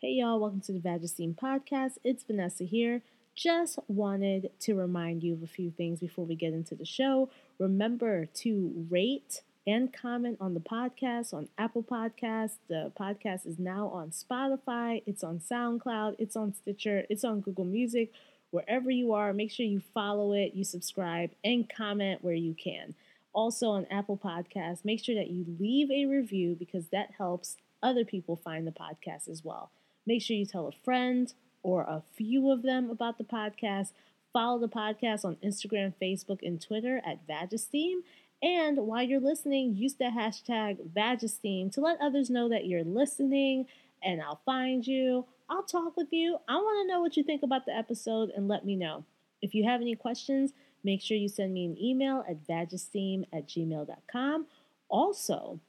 Hey 0.00 0.14
y'all, 0.14 0.38
welcome 0.38 0.60
to 0.62 0.72
the 0.72 0.80
Vagesteem 0.80 1.34
podcast. 1.34 1.92
It's 2.04 2.24
Vanessa 2.24 2.64
here. 2.64 3.00
Just 3.34 3.78
wanted 3.88 4.50
to 4.60 4.74
remind 4.74 5.22
you 5.22 5.32
of 5.32 5.42
a 5.42 5.46
few 5.46 5.70
things 5.70 6.00
before 6.00 6.26
we 6.26 6.34
get 6.34 6.52
into 6.52 6.74
the 6.74 6.84
show. 6.84 7.30
Remember 7.58 8.26
to 8.26 8.86
rate 8.90 9.40
and 9.66 9.92
comment 9.94 10.36
on 10.40 10.52
the 10.52 10.60
podcast 10.60 11.32
on 11.32 11.48
Apple 11.56 11.82
Podcasts. 11.82 12.56
The 12.68 12.92
podcast 13.00 13.46
is 13.46 13.58
now 13.58 13.88
on 13.88 14.10
Spotify, 14.10 15.02
it's 15.06 15.24
on 15.24 15.38
SoundCloud, 15.38 16.16
it's 16.18 16.36
on 16.36 16.52
Stitcher, 16.52 17.06
it's 17.08 17.24
on 17.24 17.40
Google 17.40 17.64
Music. 17.64 18.12
Wherever 18.50 18.90
you 18.90 19.14
are, 19.14 19.32
make 19.32 19.52
sure 19.52 19.64
you 19.64 19.80
follow 19.94 20.32
it, 20.32 20.52
you 20.54 20.64
subscribe, 20.64 21.30
and 21.44 21.70
comment 21.74 22.22
where 22.22 22.34
you 22.34 22.54
can. 22.54 22.94
Also 23.32 23.68
on 23.70 23.86
Apple 23.90 24.18
Podcasts, 24.22 24.84
make 24.84 25.02
sure 25.02 25.14
that 25.14 25.30
you 25.30 25.46
leave 25.58 25.90
a 25.90 26.04
review 26.04 26.56
because 26.58 26.88
that 26.88 27.12
helps 27.16 27.56
other 27.82 28.04
people 28.04 28.36
find 28.36 28.66
the 28.66 28.70
podcast 28.70 29.28
as 29.30 29.42
well. 29.42 29.70
Make 30.06 30.22
sure 30.22 30.36
you 30.36 30.46
tell 30.46 30.68
a 30.68 30.84
friend 30.84 31.32
or 31.62 31.82
a 31.82 32.02
few 32.14 32.50
of 32.50 32.62
them 32.62 32.90
about 32.90 33.18
the 33.18 33.24
podcast. 33.24 33.92
Follow 34.32 34.58
the 34.58 34.68
podcast 34.68 35.24
on 35.24 35.36
Instagram, 35.36 35.94
Facebook, 36.00 36.40
and 36.42 36.60
Twitter 36.60 37.00
at 37.06 37.26
Vagesteem. 37.26 38.00
And 38.42 38.78
while 38.78 39.02
you're 39.02 39.20
listening, 39.20 39.76
use 39.76 39.94
the 39.94 40.04
hashtag 40.04 40.78
Vagesteem 40.94 41.72
to 41.72 41.80
let 41.80 42.00
others 42.00 42.28
know 42.28 42.48
that 42.50 42.66
you're 42.66 42.84
listening, 42.84 43.66
and 44.02 44.20
I'll 44.20 44.42
find 44.44 44.86
you. 44.86 45.24
I'll 45.48 45.62
talk 45.62 45.96
with 45.96 46.08
you. 46.12 46.38
I 46.48 46.56
want 46.56 46.86
to 46.86 46.92
know 46.92 47.00
what 47.00 47.16
you 47.16 47.22
think 47.22 47.42
about 47.42 47.64
the 47.64 47.74
episode 47.74 48.30
and 48.30 48.48
let 48.48 48.66
me 48.66 48.76
know. 48.76 49.04
If 49.40 49.54
you 49.54 49.64
have 49.64 49.80
any 49.80 49.94
questions, 49.94 50.52
make 50.82 51.00
sure 51.00 51.16
you 51.16 51.28
send 51.28 51.54
me 51.54 51.64
an 51.64 51.78
email 51.80 52.24
at 52.28 52.46
vagesteem 52.46 53.24
at 53.32 53.46
gmail.com. 53.46 54.46
Also, 54.88 55.60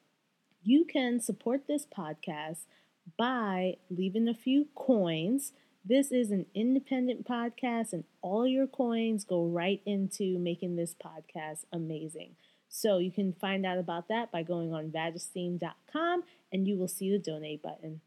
you 0.63 0.84
can 0.85 1.20
support 1.20 1.67
this 1.67 1.85
podcast 1.85 2.65
by 3.17 3.77
leaving 3.89 4.27
a 4.27 4.33
few 4.33 4.67
coins. 4.75 5.53
This 5.83 6.11
is 6.11 6.31
an 6.31 6.47
independent 6.55 7.27
podcast, 7.27 7.93
and 7.93 8.03
all 8.21 8.47
your 8.47 8.67
coins 8.67 9.23
go 9.23 9.45
right 9.45 9.81
into 9.85 10.39
making 10.39 10.75
this 10.75 10.95
podcast 10.95 11.65
amazing. 11.71 12.35
So 12.70 12.97
you 12.97 13.12
can 13.12 13.34
find 13.34 13.65
out 13.65 13.77
about 13.77 14.09
that 14.09 14.31
by 14.31 14.43
going 14.43 14.73
on 14.73 14.89
vagesteem.com 14.89 16.23
and 16.51 16.67
you 16.67 16.77
will 16.77 16.87
see 16.87 17.09
the 17.09 17.20
donate 17.20 17.62
button. 17.62 18.01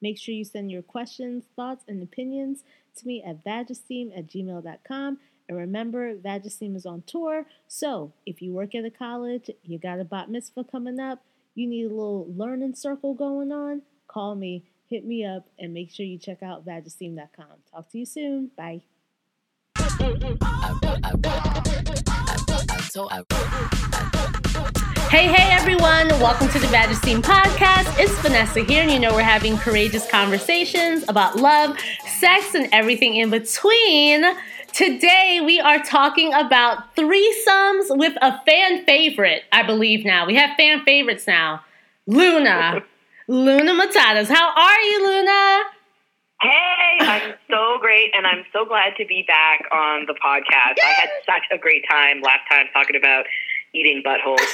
Make 0.00 0.18
sure 0.18 0.34
you 0.34 0.44
send 0.44 0.70
your 0.70 0.82
questions, 0.82 1.44
thoughts, 1.56 1.84
and 1.88 2.02
opinions 2.02 2.62
to 2.96 3.06
me 3.06 3.24
at 3.26 3.44
vagesteem 3.44 4.16
at 4.16 4.28
gmail.com. 4.28 5.18
And 5.48 5.58
remember, 5.58 6.14
Vagesteem 6.14 6.76
is 6.76 6.86
on 6.86 7.02
tour. 7.06 7.46
So 7.68 8.12
if 8.24 8.40
you 8.40 8.52
work 8.52 8.74
at 8.74 8.84
a 8.84 8.90
college, 8.90 9.50
you 9.62 9.78
got 9.78 10.00
a 10.00 10.04
bat 10.04 10.30
mitzvah 10.30 10.64
coming 10.64 11.00
up, 11.00 11.22
you 11.54 11.66
need 11.66 11.86
a 11.86 11.88
little 11.88 12.26
learning 12.34 12.74
circle 12.74 13.14
going 13.14 13.52
on, 13.52 13.82
call 14.14 14.36
me, 14.36 14.62
hit 14.88 15.04
me 15.04 15.24
up, 15.24 15.48
and 15.58 15.74
make 15.74 15.90
sure 15.90 16.06
you 16.06 16.16
check 16.16 16.40
out 16.40 16.64
vagesteem.com. 16.64 17.46
Talk 17.68 17.90
to 17.90 17.98
you 17.98 18.06
soon. 18.06 18.52
Bye. 18.56 18.82
Hey, 25.10 25.26
hey, 25.26 25.50
everyone. 25.50 26.08
Welcome 26.20 26.48
to 26.50 26.60
the 26.60 26.68
Vagesteem 26.68 27.22
podcast. 27.22 27.98
It's 27.98 28.16
Vanessa 28.20 28.62
here, 28.62 28.82
and 28.82 28.92
you 28.92 29.00
know 29.00 29.12
we're 29.14 29.22
having 29.22 29.56
courageous 29.56 30.08
conversations 30.08 31.04
about 31.08 31.36
love, 31.36 31.76
sex, 32.20 32.54
and 32.54 32.68
everything 32.70 33.16
in 33.16 33.30
between. 33.30 34.24
Today, 34.72 35.40
we 35.44 35.58
are 35.60 35.82
talking 35.82 36.32
about 36.34 36.94
threesomes 36.94 37.96
with 37.98 38.16
a 38.22 38.40
fan 38.44 38.84
favorite, 38.84 39.42
I 39.50 39.64
believe 39.64 40.04
now. 40.04 40.24
We 40.24 40.36
have 40.36 40.56
fan 40.56 40.84
favorites 40.84 41.26
now. 41.26 41.64
Luna. 42.06 42.84
Luna 43.26 43.72
Matatas. 43.72 44.28
How 44.28 44.52
are 44.54 44.80
you, 44.80 45.06
Luna? 45.06 45.62
Hey, 46.42 46.98
I'm 47.00 47.34
so 47.50 47.78
great, 47.80 48.10
and 48.14 48.26
I'm 48.26 48.44
so 48.52 48.66
glad 48.66 48.92
to 48.98 49.06
be 49.06 49.24
back 49.26 49.60
on 49.72 50.04
the 50.06 50.12
podcast. 50.12 50.76
I 50.84 50.92
had 51.00 51.08
such 51.24 51.42
a 51.50 51.56
great 51.56 51.84
time 51.90 52.20
last 52.20 52.40
time 52.50 52.66
talking 52.74 52.96
about 52.96 53.24
eating 53.72 54.02
buttholes. 54.04 54.44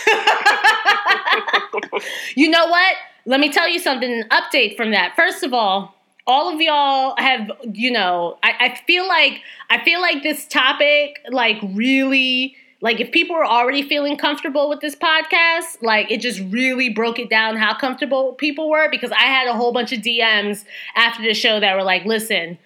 you 2.36 2.48
know 2.48 2.66
what? 2.68 2.96
Let 3.26 3.40
me 3.40 3.50
tell 3.50 3.68
you 3.68 3.80
something, 3.80 4.08
an 4.08 4.28
update 4.28 4.76
from 4.76 4.92
that. 4.92 5.16
First 5.16 5.42
of 5.42 5.52
all, 5.52 5.96
all 6.28 6.54
of 6.54 6.60
y'all 6.60 7.16
have, 7.18 7.50
you 7.72 7.90
know, 7.90 8.38
I, 8.44 8.52
I 8.60 8.80
feel 8.86 9.08
like 9.08 9.42
I 9.68 9.82
feel 9.82 10.00
like 10.00 10.22
this 10.22 10.46
topic 10.46 11.18
like 11.30 11.58
really 11.74 12.56
like 12.82 13.00
if 13.00 13.10
people 13.12 13.36
were 13.36 13.44
already 13.44 13.82
feeling 13.82 14.16
comfortable 14.16 14.68
with 14.68 14.80
this 14.80 14.96
podcast, 14.96 15.82
like 15.82 16.10
it 16.10 16.20
just 16.20 16.40
really 16.50 16.88
broke 16.88 17.18
it 17.18 17.28
down 17.28 17.56
how 17.56 17.74
comfortable 17.74 18.32
people 18.34 18.70
were 18.70 18.88
because 18.90 19.10
I 19.12 19.24
had 19.24 19.46
a 19.48 19.52
whole 19.52 19.72
bunch 19.72 19.92
of 19.92 20.00
DMs 20.00 20.64
after 20.96 21.22
the 21.22 21.34
show 21.34 21.60
that 21.60 21.76
were 21.76 21.82
like, 21.82 22.04
"Listen, 22.06 22.58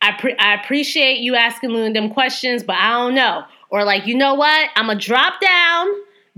I 0.00 0.12
pre- 0.12 0.36
I 0.38 0.54
appreciate 0.54 1.18
you 1.18 1.34
asking 1.34 1.92
them 1.92 2.10
questions, 2.10 2.62
but 2.62 2.76
I 2.76 2.92
don't 2.92 3.14
know." 3.14 3.44
Or 3.70 3.84
like, 3.84 4.06
"You 4.06 4.14
know 4.14 4.34
what? 4.34 4.70
I'm 4.76 4.86
gonna 4.86 5.00
drop 5.00 5.40
down, 5.40 5.88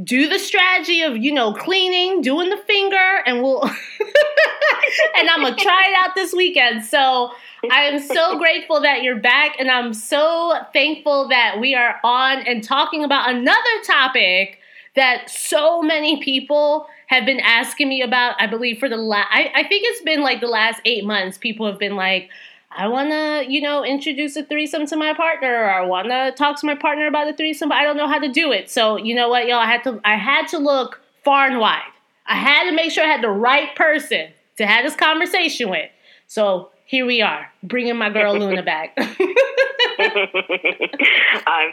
do 0.02 0.28
the 0.28 0.38
strategy 0.38 1.02
of, 1.02 1.16
you 1.16 1.32
know, 1.32 1.52
cleaning, 1.52 2.20
doing 2.20 2.50
the 2.50 2.56
finger, 2.56 3.22
and 3.26 3.42
we'll 3.42 3.62
and 5.16 5.28
I'm 5.28 5.42
gonna 5.42 5.56
try 5.56 5.88
it 5.88 5.94
out 5.98 6.14
this 6.14 6.32
weekend." 6.32 6.84
So, 6.84 7.30
I 7.70 7.82
am 7.82 7.98
so 7.98 8.38
grateful 8.38 8.80
that 8.82 9.02
you're 9.02 9.18
back, 9.18 9.56
and 9.58 9.70
I'm 9.70 9.92
so 9.92 10.54
thankful 10.72 11.28
that 11.28 11.58
we 11.60 11.74
are 11.74 11.96
on 12.04 12.38
and 12.46 12.62
talking 12.62 13.04
about 13.04 13.30
another 13.30 13.82
topic 13.84 14.58
that 14.94 15.30
so 15.30 15.82
many 15.82 16.22
people 16.22 16.88
have 17.08 17.24
been 17.24 17.40
asking 17.40 17.88
me 17.88 18.02
about. 18.02 18.36
I 18.40 18.46
believe 18.46 18.78
for 18.78 18.88
the 18.88 18.96
last, 18.96 19.28
I, 19.30 19.50
I 19.54 19.62
think 19.68 19.84
it's 19.86 20.02
been 20.02 20.20
like 20.20 20.40
the 20.40 20.46
last 20.48 20.80
eight 20.84 21.04
months, 21.04 21.38
people 21.38 21.66
have 21.66 21.78
been 21.78 21.96
like, 21.96 22.30
I 22.70 22.86
want 22.88 23.10
to, 23.10 23.46
you 23.48 23.60
know, 23.60 23.84
introduce 23.84 24.36
a 24.36 24.44
threesome 24.44 24.86
to 24.86 24.96
my 24.96 25.14
partner, 25.14 25.52
or 25.52 25.70
I 25.70 25.84
want 25.86 26.08
to 26.08 26.32
talk 26.36 26.60
to 26.60 26.66
my 26.66 26.74
partner 26.74 27.06
about 27.06 27.28
a 27.28 27.32
threesome, 27.32 27.70
but 27.70 27.76
I 27.76 27.82
don't 27.82 27.96
know 27.96 28.08
how 28.08 28.18
to 28.18 28.28
do 28.28 28.52
it. 28.52 28.70
So, 28.70 28.96
you 28.96 29.14
know 29.14 29.28
what, 29.28 29.46
y'all, 29.46 29.58
I 29.58 29.66
had 29.66 29.82
to, 29.84 30.00
I 30.04 30.16
had 30.16 30.48
to 30.48 30.58
look 30.58 31.00
far 31.24 31.46
and 31.46 31.58
wide. 31.58 31.82
I 32.26 32.36
had 32.36 32.68
to 32.68 32.76
make 32.76 32.92
sure 32.92 33.04
I 33.04 33.08
had 33.08 33.22
the 33.22 33.30
right 33.30 33.74
person 33.74 34.28
to 34.58 34.66
have 34.66 34.84
this 34.84 34.94
conversation 34.94 35.70
with. 35.70 35.90
So 36.26 36.70
here 36.88 37.04
we 37.04 37.20
are, 37.20 37.52
bringing 37.62 37.98
my 37.98 38.08
girl 38.08 38.32
Luna 38.32 38.62
back. 38.62 38.94
I'm 38.96 39.10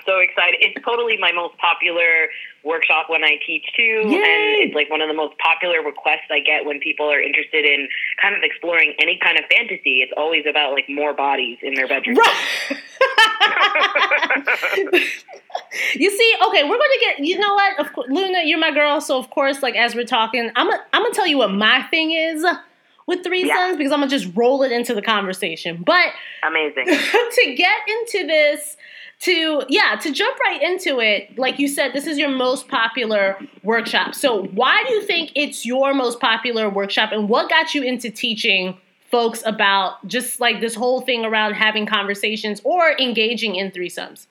so 0.05 0.19
excited. 0.19 0.59
It's 0.59 0.75
totally 0.83 1.15
my 1.17 1.31
most 1.31 1.57
popular 1.57 2.27
workshop 2.65 3.05
when 3.07 3.23
I 3.23 3.37
teach 3.47 3.63
too. 3.77 3.81
Yay. 3.81 4.11
And 4.11 4.59
it's 4.59 4.75
like 4.75 4.89
one 4.89 4.99
of 4.99 5.07
the 5.07 5.13
most 5.13 5.37
popular 5.37 5.81
requests 5.81 6.27
I 6.29 6.41
get 6.41 6.65
when 6.65 6.81
people 6.81 7.09
are 7.09 7.21
interested 7.21 7.63
in 7.63 7.87
kind 8.21 8.35
of 8.35 8.43
exploring 8.43 8.93
any 8.99 9.17
kind 9.23 9.39
of 9.39 9.45
fantasy. 9.45 10.01
It's 10.01 10.11
always 10.17 10.45
about 10.45 10.73
like 10.73 10.89
more 10.89 11.13
bodies 11.13 11.59
in 11.61 11.75
their 11.75 11.87
bedroom. 11.87 12.17
Right. 12.17 12.35
you 15.95 16.11
see, 16.11 16.35
okay, 16.47 16.65
we're 16.65 16.77
gonna 16.77 16.99
get. 16.99 17.19
You 17.19 17.39
know 17.39 17.53
what? 17.53 17.79
Of 17.79 17.93
course, 17.93 18.09
Luna, 18.09 18.41
you're 18.43 18.59
my 18.59 18.71
girl, 18.71 18.99
so 18.99 19.17
of 19.17 19.29
course, 19.29 19.63
like 19.63 19.77
as 19.77 19.95
we're 19.95 20.03
talking, 20.03 20.51
I'm 20.57 20.69
I'm 20.91 21.03
gonna 21.03 21.13
tell 21.13 21.27
you 21.27 21.37
what 21.37 21.53
my 21.53 21.83
thing 21.83 22.11
is 22.11 22.45
with 23.07 23.23
threesomes 23.23 23.45
yeah. 23.45 23.75
because 23.77 23.91
I'm 23.91 23.99
gonna 23.99 24.09
just 24.09 24.35
roll 24.35 24.63
it 24.63 24.71
into 24.71 24.93
the 24.93 25.01
conversation. 25.01 25.83
But 25.85 26.09
amazing 26.47 26.85
to 26.85 27.55
get 27.55 27.77
into 27.87 28.27
this, 28.27 28.77
to 29.21 29.63
yeah, 29.69 29.95
to 30.01 30.11
jump 30.11 30.39
right 30.39 30.61
into 30.61 30.99
it. 30.99 31.37
Like 31.37 31.59
you 31.59 31.67
said, 31.67 31.93
this 31.93 32.07
is 32.07 32.17
your 32.17 32.29
most 32.29 32.67
popular 32.67 33.37
workshop. 33.63 34.15
So 34.15 34.45
why 34.47 34.83
do 34.87 34.93
you 34.93 35.03
think 35.03 35.31
it's 35.35 35.65
your 35.65 35.93
most 35.93 36.19
popular 36.19 36.69
workshop, 36.69 37.11
and 37.11 37.29
what 37.29 37.49
got 37.49 37.73
you 37.75 37.83
into 37.83 38.09
teaching? 38.09 38.77
Folks, 39.11 39.43
about 39.45 40.05
just 40.07 40.41
like 40.41 40.59
this 40.59 40.75
whole 40.75 40.99
thing 40.99 41.23
around 41.23 41.53
having 41.53 41.85
conversations 41.85 42.59
or 42.65 42.99
engaging 42.99 43.55
in 43.55 43.71
threesomes. 43.71 44.25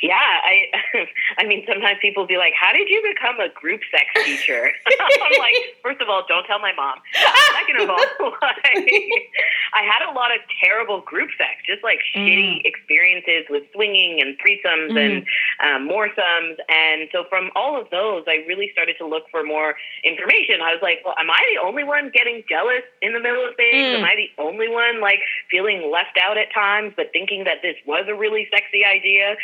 Yeah, 0.00 0.16
I 0.16 0.70
I 1.38 1.44
mean 1.44 1.64
sometimes 1.68 1.98
people 2.00 2.26
be 2.26 2.36
like, 2.36 2.54
How 2.58 2.72
did 2.72 2.88
you 2.88 3.02
become 3.02 3.40
a 3.40 3.52
group 3.52 3.80
sex 3.90 4.06
teacher? 4.24 4.70
I'm 5.00 5.38
like, 5.38 5.54
first 5.82 6.00
of 6.00 6.08
all, 6.08 6.24
don't 6.28 6.44
tell 6.46 6.58
my 6.58 6.72
mom. 6.72 6.98
Second 7.12 7.82
of 7.82 7.90
all, 7.90 7.98
like 8.42 8.88
I 9.74 9.82
had 9.82 10.08
a 10.08 10.12
lot 10.14 10.32
of 10.32 10.40
terrible 10.62 11.00
group 11.00 11.30
sex, 11.36 11.60
just 11.66 11.82
like 11.82 11.98
mm. 12.16 12.24
shitty 12.24 12.62
experiences 12.64 13.44
with 13.50 13.64
swinging 13.74 14.20
and 14.20 14.36
threesomes 14.38 14.92
mm. 14.92 15.00
and 15.00 15.16
um, 15.60 15.88
moresomes. 15.88 16.56
And 16.68 17.08
so 17.12 17.24
from 17.28 17.50
all 17.54 17.80
of 17.80 17.90
those, 17.90 18.24
I 18.26 18.44
really 18.48 18.70
started 18.72 18.96
to 18.98 19.06
look 19.06 19.24
for 19.30 19.42
more 19.42 19.74
information. 20.04 20.60
I 20.62 20.72
was 20.72 20.82
like, 20.82 21.00
Well, 21.04 21.14
am 21.18 21.30
I 21.30 21.40
the 21.54 21.60
only 21.60 21.84
one 21.84 22.10
getting 22.14 22.42
jealous 22.48 22.82
in 23.02 23.12
the 23.12 23.20
middle 23.20 23.46
of 23.46 23.56
things? 23.56 23.76
Mm. 23.76 23.98
Am 23.98 24.04
I 24.04 24.14
the 24.16 24.30
only 24.40 24.68
one 24.68 25.00
like 25.00 25.20
feeling 25.50 25.90
left 25.90 26.18
out 26.22 26.38
at 26.38 26.52
times, 26.54 26.92
but 26.96 27.10
thinking 27.12 27.44
that 27.44 27.62
this 27.62 27.76
was 27.86 28.06
a 28.08 28.14
really 28.14 28.48
sexy 28.50 28.84
idea? 28.84 29.36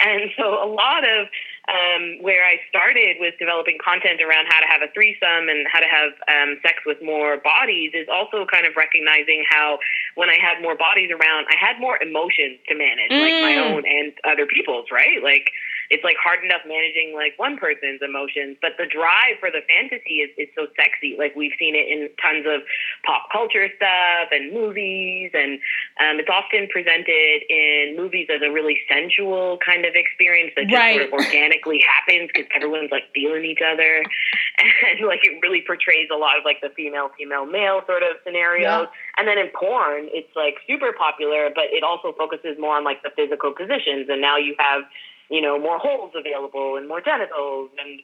And 0.00 0.30
so 0.36 0.62
a 0.62 0.68
lot 0.68 1.04
of 1.04 1.28
um, 1.66 2.22
where 2.22 2.44
I 2.44 2.62
started 2.68 3.16
with 3.18 3.34
developing 3.38 3.78
content 3.82 4.22
around 4.22 4.46
how 4.46 4.60
to 4.60 4.68
have 4.70 4.82
a 4.82 4.92
threesome 4.94 5.50
and 5.50 5.66
how 5.66 5.80
to 5.80 5.90
have 5.90 6.12
um, 6.30 6.58
sex 6.62 6.78
with 6.86 7.02
more 7.02 7.38
bodies 7.42 7.90
is 7.94 8.06
also 8.06 8.46
kind 8.46 8.66
of 8.66 8.76
recognizing 8.76 9.42
how 9.50 9.78
when 10.14 10.30
I 10.30 10.38
had 10.38 10.62
more 10.62 10.76
bodies 10.76 11.10
around, 11.10 11.46
I 11.50 11.56
had 11.58 11.80
more 11.80 12.00
emotions 12.00 12.62
to 12.68 12.74
manage, 12.74 13.10
mm. 13.10 13.18
like 13.18 13.42
my 13.42 13.54
mm. 13.58 13.66
own 13.66 13.82
and 13.86 14.12
other 14.22 14.46
people's, 14.46 14.86
right? 14.92 15.18
Like 15.22 15.50
it's 15.90 16.04
like 16.04 16.16
hard 16.22 16.42
enough 16.44 16.62
managing 16.66 17.12
like 17.14 17.34
one 17.38 17.56
person's 17.56 18.00
emotions, 18.02 18.56
but 18.60 18.72
the 18.78 18.86
drive 18.86 19.38
for 19.40 19.50
the 19.50 19.62
fantasy 19.66 20.24
is, 20.24 20.30
is 20.36 20.48
so 20.54 20.66
sexy. 20.76 21.16
Like 21.18 21.34
we've 21.36 21.54
seen 21.58 21.74
it 21.74 21.86
in 21.88 22.08
tons 22.20 22.46
of 22.46 22.62
pop 23.04 23.28
culture 23.32 23.68
stuff 23.76 24.28
and 24.32 24.52
movies, 24.52 25.30
and 25.34 25.58
um, 26.02 26.18
it's 26.20 26.30
often 26.30 26.68
presented 26.68 27.42
in 27.48 27.94
movies 27.96 28.28
as 28.32 28.42
a 28.42 28.50
really 28.50 28.78
sensual 28.88 29.58
kind 29.64 29.84
of 29.84 29.94
experience 29.94 30.52
that 30.56 30.66
just 30.68 30.76
Right. 30.76 30.96
sort 31.00 31.06
of 31.08 31.12
organically 31.14 31.80
happens 31.80 32.28
because 32.32 32.46
everyone's 32.54 32.90
like 32.90 33.04
feeling 33.14 33.44
each 33.44 33.62
other, 33.64 34.02
and 34.58 35.06
like 35.06 35.20
it 35.24 35.38
really 35.42 35.62
portrays 35.66 36.08
a 36.12 36.16
lot 36.16 36.36
of 36.38 36.44
like 36.44 36.60
the 36.60 36.70
female 36.76 37.10
female 37.16 37.46
male 37.46 37.80
sort 37.86 38.02
of 38.02 38.16
scenarios. 38.24 38.88
And 39.16 39.26
then 39.26 39.38
in 39.38 39.48
porn, 39.58 40.08
it's 40.12 40.28
like 40.36 40.56
super 40.66 40.92
popular, 40.92 41.50
but 41.54 41.64
it 41.72 41.82
also 41.82 42.12
focuses 42.12 42.58
more 42.58 42.76
on 42.76 42.84
like 42.84 43.02
the 43.02 43.10
physical 43.16 43.52
positions. 43.52 44.08
And 44.10 44.20
now 44.20 44.36
you 44.36 44.54
have, 44.58 44.82
you 45.30 45.40
know, 45.40 45.58
more 45.58 45.78
holes 45.78 46.12
available 46.14 46.76
and 46.76 46.88
more 46.88 47.00
genitals. 47.00 47.70
And 47.78 48.00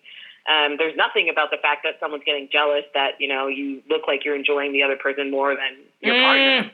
um, 0.48 0.76
there's 0.78 0.96
nothing 0.96 1.28
about 1.30 1.50
the 1.50 1.58
fact 1.58 1.82
that 1.84 1.94
someone's 2.00 2.24
getting 2.24 2.48
jealous 2.50 2.84
that, 2.94 3.12
you 3.20 3.28
know, 3.28 3.46
you 3.46 3.82
look 3.88 4.02
like 4.06 4.24
you're 4.24 4.36
enjoying 4.36 4.72
the 4.72 4.82
other 4.82 4.96
person 4.96 5.30
more 5.30 5.54
than 5.54 5.84
your 6.00 6.20
partner. 6.20 6.70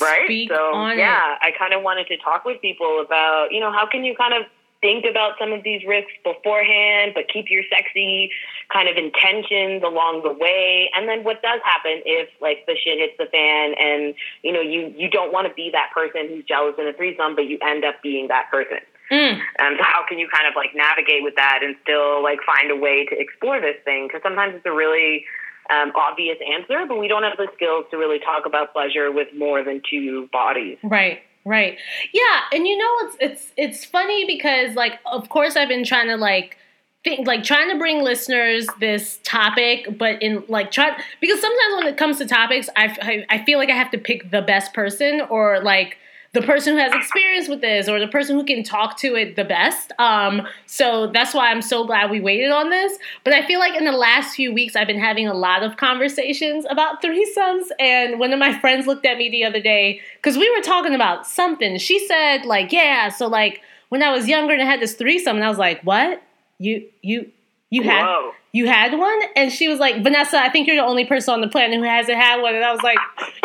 Right? 0.00 0.26
Speak 0.26 0.50
so, 0.50 0.88
yeah, 0.90 1.36
I 1.40 1.50
kind 1.56 1.72
of 1.72 1.82
wanted 1.82 2.08
to 2.08 2.16
talk 2.18 2.44
with 2.44 2.60
people 2.60 3.00
about, 3.04 3.48
you 3.52 3.60
know, 3.60 3.70
how 3.70 3.86
can 3.86 4.04
you 4.04 4.16
kind 4.16 4.34
of 4.34 4.42
think 4.80 5.06
about 5.08 5.32
some 5.38 5.50
of 5.50 5.64
these 5.64 5.82
risks 5.86 6.12
beforehand, 6.22 7.12
but 7.14 7.24
keep 7.32 7.46
your 7.48 7.62
sexy 7.70 8.30
kind 8.70 8.86
of 8.86 8.98
intentions 8.98 9.82
along 9.82 10.22
the 10.22 10.32
way. 10.32 10.90
And 10.94 11.08
then 11.08 11.24
what 11.24 11.40
does 11.40 11.60
happen 11.64 12.02
if 12.04 12.28
like 12.42 12.66
the 12.66 12.76
shit 12.76 12.98
hits 12.98 13.14
the 13.16 13.24
fan 13.32 13.74
and, 13.80 14.14
you 14.42 14.52
know, 14.52 14.60
you, 14.60 14.92
you 14.94 15.08
don't 15.08 15.32
want 15.32 15.48
to 15.48 15.54
be 15.54 15.70
that 15.72 15.90
person 15.94 16.28
who's 16.28 16.44
jealous 16.44 16.74
in 16.76 16.86
a 16.86 16.92
threesome, 16.92 17.34
but 17.34 17.46
you 17.46 17.56
end 17.62 17.82
up 17.82 18.02
being 18.02 18.28
that 18.28 18.50
person. 18.50 18.84
Mm. 19.14 19.34
Um, 19.60 19.74
so 19.78 19.84
how 19.84 20.04
can 20.08 20.18
you 20.18 20.28
kind 20.28 20.48
of 20.48 20.54
like 20.56 20.74
navigate 20.74 21.22
with 21.22 21.36
that 21.36 21.60
and 21.62 21.76
still 21.82 22.22
like 22.22 22.38
find 22.44 22.70
a 22.70 22.76
way 22.76 23.06
to 23.06 23.14
explore 23.18 23.60
this 23.60 23.76
thing? 23.84 24.08
Because 24.08 24.22
sometimes 24.22 24.54
it's 24.56 24.66
a 24.66 24.72
really 24.72 25.24
um, 25.70 25.92
obvious 25.94 26.38
answer, 26.52 26.84
but 26.88 26.98
we 26.98 27.06
don't 27.06 27.22
have 27.22 27.36
the 27.36 27.48
skills 27.54 27.84
to 27.92 27.96
really 27.96 28.18
talk 28.18 28.46
about 28.46 28.72
pleasure 28.72 29.12
with 29.12 29.28
more 29.36 29.62
than 29.62 29.82
two 29.88 30.28
bodies. 30.32 30.78
Right. 30.82 31.20
Right. 31.46 31.76
Yeah, 32.14 32.40
and 32.52 32.66
you 32.66 32.76
know 32.76 32.92
it's 33.02 33.16
it's 33.20 33.52
it's 33.58 33.84
funny 33.84 34.24
because 34.24 34.74
like 34.76 34.94
of 35.04 35.28
course 35.28 35.56
I've 35.56 35.68
been 35.68 35.84
trying 35.84 36.08
to 36.08 36.16
like 36.16 36.56
think 37.04 37.26
like 37.26 37.44
trying 37.44 37.68
to 37.68 37.76
bring 37.76 38.02
listeners 38.02 38.66
this 38.80 39.20
topic 39.24 39.98
but 39.98 40.22
in 40.22 40.42
like 40.48 40.70
try 40.70 40.98
because 41.20 41.38
sometimes 41.42 41.74
when 41.76 41.86
it 41.86 41.98
comes 41.98 42.16
to 42.16 42.26
topics 42.26 42.70
I, 42.76 42.96
I 43.02 43.26
I 43.36 43.44
feel 43.44 43.58
like 43.58 43.68
I 43.68 43.76
have 43.76 43.90
to 43.90 43.98
pick 43.98 44.30
the 44.30 44.40
best 44.40 44.72
person 44.72 45.20
or 45.28 45.60
like 45.60 45.98
the 46.34 46.42
person 46.42 46.74
who 46.74 46.80
has 46.80 46.92
experience 46.92 47.48
with 47.48 47.60
this 47.60 47.88
or 47.88 48.00
the 48.00 48.08
person 48.08 48.36
who 48.36 48.44
can 48.44 48.64
talk 48.64 48.98
to 48.98 49.14
it 49.14 49.36
the 49.36 49.44
best. 49.44 49.92
Um, 50.00 50.46
so 50.66 51.06
that's 51.06 51.32
why 51.32 51.50
I'm 51.50 51.62
so 51.62 51.86
glad 51.86 52.10
we 52.10 52.20
waited 52.20 52.50
on 52.50 52.70
this. 52.70 52.98
But 53.22 53.34
I 53.34 53.46
feel 53.46 53.60
like 53.60 53.76
in 53.76 53.84
the 53.84 53.92
last 53.92 54.34
few 54.34 54.52
weeks, 54.52 54.74
I've 54.74 54.88
been 54.88 54.98
having 54.98 55.28
a 55.28 55.32
lot 55.32 55.62
of 55.62 55.76
conversations 55.76 56.66
about 56.68 57.00
threesomes. 57.02 57.68
And 57.78 58.18
one 58.18 58.32
of 58.32 58.40
my 58.40 58.52
friends 58.58 58.88
looked 58.88 59.06
at 59.06 59.16
me 59.16 59.30
the 59.30 59.44
other 59.44 59.60
day 59.60 60.00
because 60.16 60.36
we 60.36 60.50
were 60.50 60.60
talking 60.60 60.94
about 60.94 61.24
something. 61.24 61.78
She 61.78 62.04
said, 62.08 62.44
like, 62.44 62.72
yeah, 62.72 63.10
so 63.10 63.28
like 63.28 63.62
when 63.90 64.02
I 64.02 64.12
was 64.12 64.28
younger 64.28 64.54
and 64.54 64.62
I 64.62 64.66
had 64.66 64.80
this 64.80 64.94
threesome, 64.94 65.36
and 65.36 65.44
I 65.44 65.48
was 65.48 65.58
like, 65.58 65.82
what? 65.82 66.20
You, 66.58 66.84
you, 67.02 67.30
you 67.74 67.82
had 67.82 68.04
Whoa. 68.06 68.32
you 68.52 68.66
had 68.66 68.96
one? 68.96 69.20
And 69.34 69.52
she 69.52 69.66
was 69.66 69.80
like, 69.80 70.02
Vanessa, 70.04 70.38
I 70.38 70.48
think 70.48 70.68
you're 70.68 70.76
the 70.76 70.84
only 70.84 71.04
person 71.04 71.34
on 71.34 71.40
the 71.40 71.48
planet 71.48 71.76
who 71.76 71.82
hasn't 71.82 72.16
had 72.16 72.40
one. 72.40 72.54
And 72.54 72.64
I 72.64 72.70
was 72.70 72.82
like, 72.84 72.98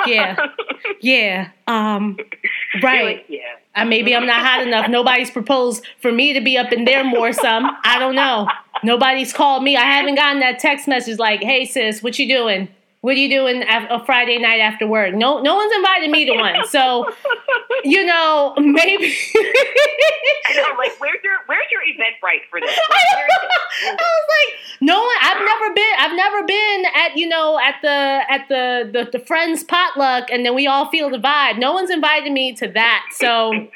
yeah, 0.05 0.35
yeah, 1.01 1.49
um, 1.65 2.15
right. 2.83 3.17
like, 3.17 3.25
yeah. 3.27 3.39
Uh, 3.75 3.85
maybe 3.85 4.15
I'm 4.15 4.27
not 4.27 4.45
hot 4.45 4.65
enough. 4.65 4.87
Nobody's 4.87 5.31
proposed 5.31 5.83
for 5.99 6.11
me 6.11 6.33
to 6.33 6.41
be 6.41 6.57
up 6.57 6.71
in 6.71 6.85
there 6.85 7.03
more. 7.03 7.33
Some 7.33 7.65
I 7.83 7.97
don't 7.97 8.15
know. 8.15 8.47
Nobody's 8.83 9.33
called 9.33 9.63
me. 9.63 9.75
I 9.75 9.83
haven't 9.83 10.15
gotten 10.15 10.39
that 10.41 10.59
text 10.59 10.87
message 10.87 11.17
like, 11.17 11.41
"Hey 11.41 11.65
sis, 11.65 12.03
what 12.03 12.19
you 12.19 12.27
doing? 12.27 12.67
What 13.01 13.16
are 13.16 13.19
you 13.19 13.30
doing 13.30 13.63
a 13.63 14.04
Friday 14.06 14.38
night 14.40 14.60
after 14.60 14.88
work?" 14.88 15.13
No, 15.13 15.42
no 15.42 15.56
one's 15.56 15.74
invited 15.74 16.10
me 16.10 16.25
to 16.25 16.34
one. 16.34 16.66
So, 16.68 17.10
you 17.84 18.06
know, 18.06 18.54
maybe. 18.57 19.16
I 20.46 20.54
know, 20.56 20.78
like, 20.78 21.00
where's 21.00 21.19
your 21.24 21.38
where's 21.46 21.68
your 21.72 21.81
Eventbrite 21.81 22.50
for 22.50 22.60
this? 22.60 22.69
I 22.92 23.94
was 23.94 24.28
like, 24.36 24.81
no 24.81 25.00
one. 25.00 25.16
I've 25.22 25.44
never 25.44 25.74
been. 25.74 25.94
I've 25.98 26.16
never 26.16 26.44
been 26.44 26.84
at 26.96 27.18
you 27.18 27.28
know 27.28 27.60
at 27.60 27.75
the 27.81 28.22
at 28.30 28.48
the 28.50 28.90
the, 28.92 29.18
the 29.18 29.25
friends 29.25 29.63
potluck, 29.63 30.30
and 30.31 30.46
then 30.46 30.56
we 30.56 30.68
all 30.68 30.90
feel 30.90 31.10
the 31.10 31.19
vibe. 31.19 31.60
No 31.60 31.74
one's 31.74 31.90
invited 31.90 32.31
me 32.31 32.54
to 32.56 32.68
that, 32.68 33.06
so 33.12 33.68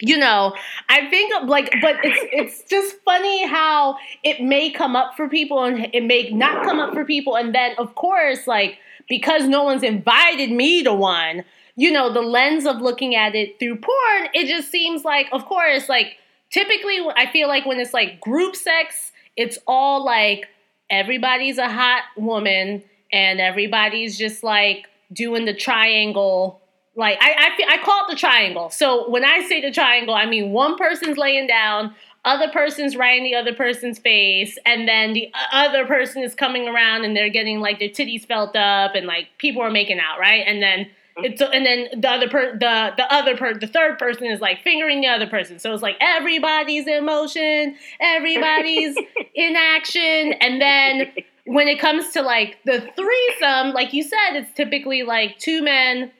you 0.00 0.16
know. 0.16 0.54
I 0.88 1.08
think 1.08 1.32
like, 1.48 1.74
but 1.80 1.96
it's 2.02 2.20
it's 2.32 2.70
just 2.70 2.96
funny 3.04 3.46
how 3.46 3.96
it 4.22 4.40
may 4.40 4.70
come 4.70 4.96
up 4.96 5.16
for 5.16 5.28
people 5.28 5.62
and 5.64 5.88
it 5.92 6.04
may 6.04 6.30
not 6.30 6.64
come 6.64 6.78
up 6.78 6.94
for 6.94 7.04
people, 7.04 7.36
and 7.36 7.54
then 7.54 7.74
of 7.78 7.94
course 7.94 8.46
like 8.46 8.78
because 9.08 9.46
no 9.46 9.62
one's 9.62 9.82
invited 9.82 10.50
me 10.50 10.82
to 10.82 10.92
one. 10.92 11.44
You 11.76 11.92
know, 11.92 12.12
the 12.12 12.22
lens 12.22 12.64
of 12.66 12.80
looking 12.80 13.14
at 13.14 13.34
it 13.34 13.58
through 13.58 13.76
porn, 13.76 14.28
it 14.32 14.46
just 14.46 14.70
seems 14.70 15.04
like, 15.04 15.26
of 15.32 15.44
course, 15.44 15.88
like 15.88 16.16
typically 16.50 17.00
I 17.16 17.30
feel 17.30 17.48
like 17.48 17.66
when 17.66 17.78
it's 17.80 17.92
like 17.92 18.20
group 18.20 18.56
sex, 18.56 19.12
it's 19.36 19.58
all 19.66 20.04
like 20.04 20.46
everybody's 20.90 21.58
a 21.58 21.68
hot 21.68 22.04
woman 22.16 22.82
and 23.12 23.40
everybody's 23.40 24.16
just 24.16 24.42
like 24.42 24.86
doing 25.12 25.44
the 25.44 25.54
triangle. 25.54 26.60
Like 26.96 27.18
I, 27.20 27.32
I, 27.32 27.74
I 27.74 27.84
call 27.84 28.06
it 28.06 28.10
the 28.10 28.16
triangle. 28.16 28.70
So 28.70 29.08
when 29.10 29.24
I 29.24 29.46
say 29.46 29.60
the 29.60 29.70
triangle, 29.70 30.14
I 30.14 30.26
mean 30.26 30.50
one 30.50 30.76
person's 30.76 31.18
laying 31.18 31.46
down, 31.46 31.94
other 32.24 32.48
person's 32.48 32.96
right 32.96 33.18
in 33.18 33.24
the 33.24 33.34
other 33.34 33.54
person's 33.54 33.98
face, 33.98 34.58
and 34.64 34.88
then 34.88 35.12
the 35.12 35.30
uh, 35.32 35.38
other 35.52 35.86
person 35.86 36.22
is 36.22 36.34
coming 36.34 36.68
around 36.68 37.04
and 37.04 37.14
they're 37.14 37.28
getting 37.28 37.60
like 37.60 37.78
their 37.78 37.88
titties 37.88 38.26
felt 38.26 38.56
up 38.56 38.94
and 38.94 39.06
like 39.06 39.28
people 39.38 39.62
are 39.62 39.70
making 39.70 40.00
out, 40.00 40.18
right? 40.18 40.42
And 40.46 40.62
then 40.62 40.86
mm-hmm. 41.18 41.24
it's 41.24 41.40
and 41.40 41.66
then 41.66 42.00
the 42.00 42.08
other 42.08 42.28
per 42.28 42.52
the 42.52 42.92
the 42.96 43.14
other 43.14 43.36
per 43.36 43.54
the 43.54 43.66
third 43.66 43.98
person 43.98 44.26
is 44.26 44.40
like 44.40 44.62
fingering 44.62 45.02
the 45.02 45.08
other 45.08 45.26
person. 45.26 45.58
So 45.58 45.72
it's 45.74 45.82
like 45.82 45.96
everybody's 46.00 46.86
in 46.86 47.04
motion, 47.04 47.76
everybody's 48.00 48.96
in 49.34 49.54
action, 49.54 50.32
and 50.40 50.60
then 50.60 51.12
when 51.44 51.68
it 51.68 51.78
comes 51.78 52.10
to 52.12 52.22
like 52.22 52.58
the 52.64 52.80
threesome, 52.80 53.72
like 53.72 53.92
you 53.92 54.02
said, 54.02 54.34
it's 54.34 54.52
typically 54.54 55.02
like 55.02 55.38
two 55.38 55.62
men. 55.62 56.10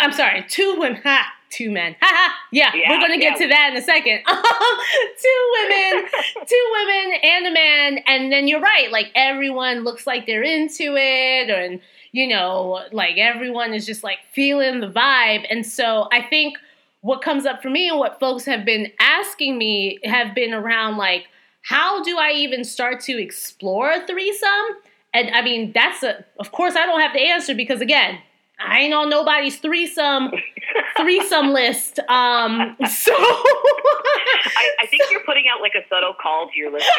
I'm 0.00 0.12
sorry, 0.12 0.44
two 0.48 0.76
women. 0.78 1.00
Ha, 1.02 1.32
two 1.50 1.70
men. 1.70 1.96
Ha 2.00 2.10
ha. 2.10 2.34
Yeah, 2.52 2.72
Yeah, 2.74 2.90
we're 2.90 3.00
gonna 3.00 3.18
get 3.18 3.38
yeah. 3.38 3.46
to 3.46 3.48
that 3.48 3.70
in 3.72 3.76
a 3.76 3.82
second. 3.82 4.22
two 5.22 5.52
women, 5.58 6.08
two 6.46 6.72
women 6.72 7.18
and 7.22 7.46
a 7.46 7.52
man, 7.52 7.98
and 8.06 8.32
then 8.32 8.48
you're 8.48 8.60
right. 8.60 8.90
Like 8.90 9.10
everyone 9.14 9.84
looks 9.84 10.06
like 10.06 10.26
they're 10.26 10.42
into 10.42 10.96
it, 10.96 11.50
and 11.50 11.80
you 12.12 12.28
know, 12.28 12.84
like 12.92 13.18
everyone 13.18 13.74
is 13.74 13.84
just 13.84 14.04
like 14.04 14.18
feeling 14.32 14.80
the 14.80 14.88
vibe. 14.88 15.44
And 15.50 15.66
so 15.66 16.08
I 16.12 16.22
think 16.22 16.56
what 17.00 17.22
comes 17.22 17.44
up 17.44 17.60
for 17.60 17.70
me 17.70 17.88
and 17.88 17.98
what 17.98 18.20
folks 18.20 18.44
have 18.44 18.64
been 18.64 18.90
asking 19.00 19.58
me 19.58 19.98
have 20.04 20.34
been 20.34 20.54
around 20.54 20.96
like, 20.96 21.26
how 21.62 22.02
do 22.02 22.16
I 22.16 22.30
even 22.30 22.62
start 22.62 23.00
to 23.00 23.20
explore 23.20 23.90
a 23.90 24.06
threesome? 24.06 24.48
And 25.12 25.30
I 25.30 25.42
mean, 25.42 25.72
that's 25.72 26.02
a, 26.02 26.24
of 26.38 26.52
course, 26.52 26.76
I 26.76 26.86
don't 26.86 27.00
have 27.00 27.12
the 27.12 27.20
answer 27.20 27.54
because 27.54 27.80
again, 27.80 28.18
I 28.58 28.80
ain't 28.80 28.94
on 28.94 29.10
nobody's 29.10 29.58
threesome 29.58 30.30
threesome 30.96 31.52
list. 31.52 31.98
Um, 32.08 32.76
so 32.88 33.12
I, 33.16 34.64
I 34.80 34.86
think 34.86 35.02
you're 35.10 35.24
putting 35.24 35.44
out 35.52 35.60
like 35.60 35.74
a 35.74 35.86
subtle 35.88 36.14
call 36.20 36.48
to 36.48 36.58
your 36.58 36.70
listeners 36.70 36.92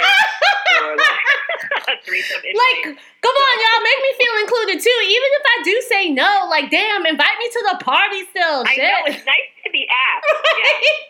for 0.79 0.95
like 0.97 1.87
a 1.87 2.03
threesome 2.03 2.41
like, 2.43 2.97
come 3.21 3.35
on, 3.35 3.55
y'all, 3.59 3.83
make 3.83 4.01
me 4.03 4.11
feel 4.17 4.35
included 4.41 4.81
too. 4.81 4.99
Even 5.03 5.29
if 5.39 5.43
I 5.45 5.63
do 5.63 5.81
say 5.87 6.09
no, 6.11 6.47
like, 6.49 6.69
damn, 6.71 7.05
invite 7.05 7.37
me 7.39 7.49
to 7.49 7.61
the 7.71 7.83
party 7.83 8.23
still. 8.29 8.63
I 8.65 8.73
Shit. 8.73 8.83
know 8.83 9.01
it's 9.07 9.25
nice 9.25 9.49
to 9.65 9.71
be 9.71 9.87
asked. 9.89 10.25
Yeah. 10.59 11.05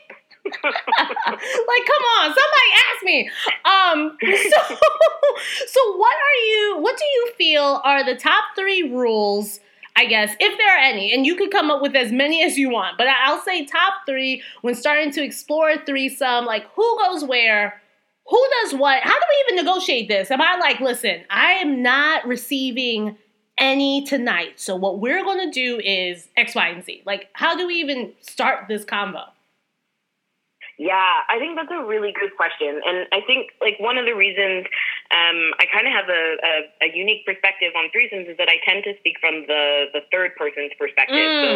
like, 0.64 1.86
come 1.90 2.04
on, 2.22 2.36
somebody 2.36 2.70
ask 2.86 3.04
me. 3.04 3.30
Um, 3.66 4.18
so, 4.22 4.76
so 5.68 5.98
what 5.98 6.16
are 6.16 6.38
you? 6.46 6.78
What 6.80 6.98
do 6.98 7.06
you 7.06 7.32
feel 7.36 7.82
are 7.84 8.04
the 8.06 8.16
top 8.16 8.44
three 8.56 8.84
rules? 8.84 9.60
I 9.96 10.06
guess 10.06 10.36
if 10.40 10.58
there 10.58 10.76
are 10.76 10.82
any, 10.82 11.14
and 11.14 11.26
you 11.26 11.36
could 11.36 11.52
come 11.52 11.72
up 11.72 11.82
with 11.82 11.96
as 11.96 12.12
many 12.12 12.44
as 12.44 12.58
you 12.58 12.70
want, 12.70 12.98
but 12.98 13.08
I'll 13.08 13.42
say 13.42 13.66
top 13.66 13.94
three 14.06 14.44
when 14.62 14.76
starting 14.76 15.12
to 15.12 15.24
explore 15.24 15.78
threesome. 15.86 16.46
Like, 16.46 16.66
who 16.76 16.98
goes 17.00 17.24
where? 17.24 17.82
Who 18.28 18.48
does 18.62 18.74
what? 18.74 19.02
How 19.04 19.14
do 19.14 19.26
we 19.30 19.54
even 19.54 19.66
negotiate 19.66 20.08
this? 20.08 20.32
Am 20.32 20.42
I 20.42 20.58
like, 20.58 20.80
listen, 20.80 21.24
I 21.30 21.54
am 21.54 21.82
not 21.82 22.28
receiving 22.28 23.18
any 23.58 24.04
tonight. 24.04 24.60
So 24.60 24.76
what 24.76 25.00
we're 25.00 25.24
gonna 25.24 25.52
do 25.52 25.80
is 25.84 26.28
X, 26.36 26.56
Y, 26.56 26.68
and 26.68 26.84
Z. 26.84 27.04
Like, 27.06 27.30
how 27.34 27.56
do 27.56 27.68
we 27.68 27.76
even 27.76 28.14
start 28.22 28.68
this 28.68 28.84
combo? 28.84 29.22
Yeah, 30.78 31.22
I 31.30 31.40
think 31.40 31.56
that's 31.56 31.72
a 31.72 31.86
really 31.86 32.14
good 32.20 32.36
question. 32.36 32.82
And 32.86 33.08
I 33.14 33.22
think 33.26 33.52
like 33.62 33.80
one 33.80 33.98
of 33.98 34.06
the 34.06 34.14
reasons 34.14 34.66
um, 35.14 35.54
I 35.62 35.70
kind 35.70 35.86
of 35.86 35.94
have 35.94 36.10
a, 36.10 36.24
a, 36.42 36.54
a, 36.82 36.98
unique 36.98 37.30
perspective 37.30 37.70
on 37.78 37.94
threesomes 37.94 38.26
is 38.26 38.38
that 38.42 38.50
I 38.50 38.58
tend 38.66 38.82
to 38.90 38.98
speak 38.98 39.22
from 39.22 39.46
the, 39.46 39.94
the 39.94 40.02
third 40.10 40.34
person's 40.34 40.74
perspective. 40.82 41.22
Mm. 41.22 41.46
So 41.46 41.52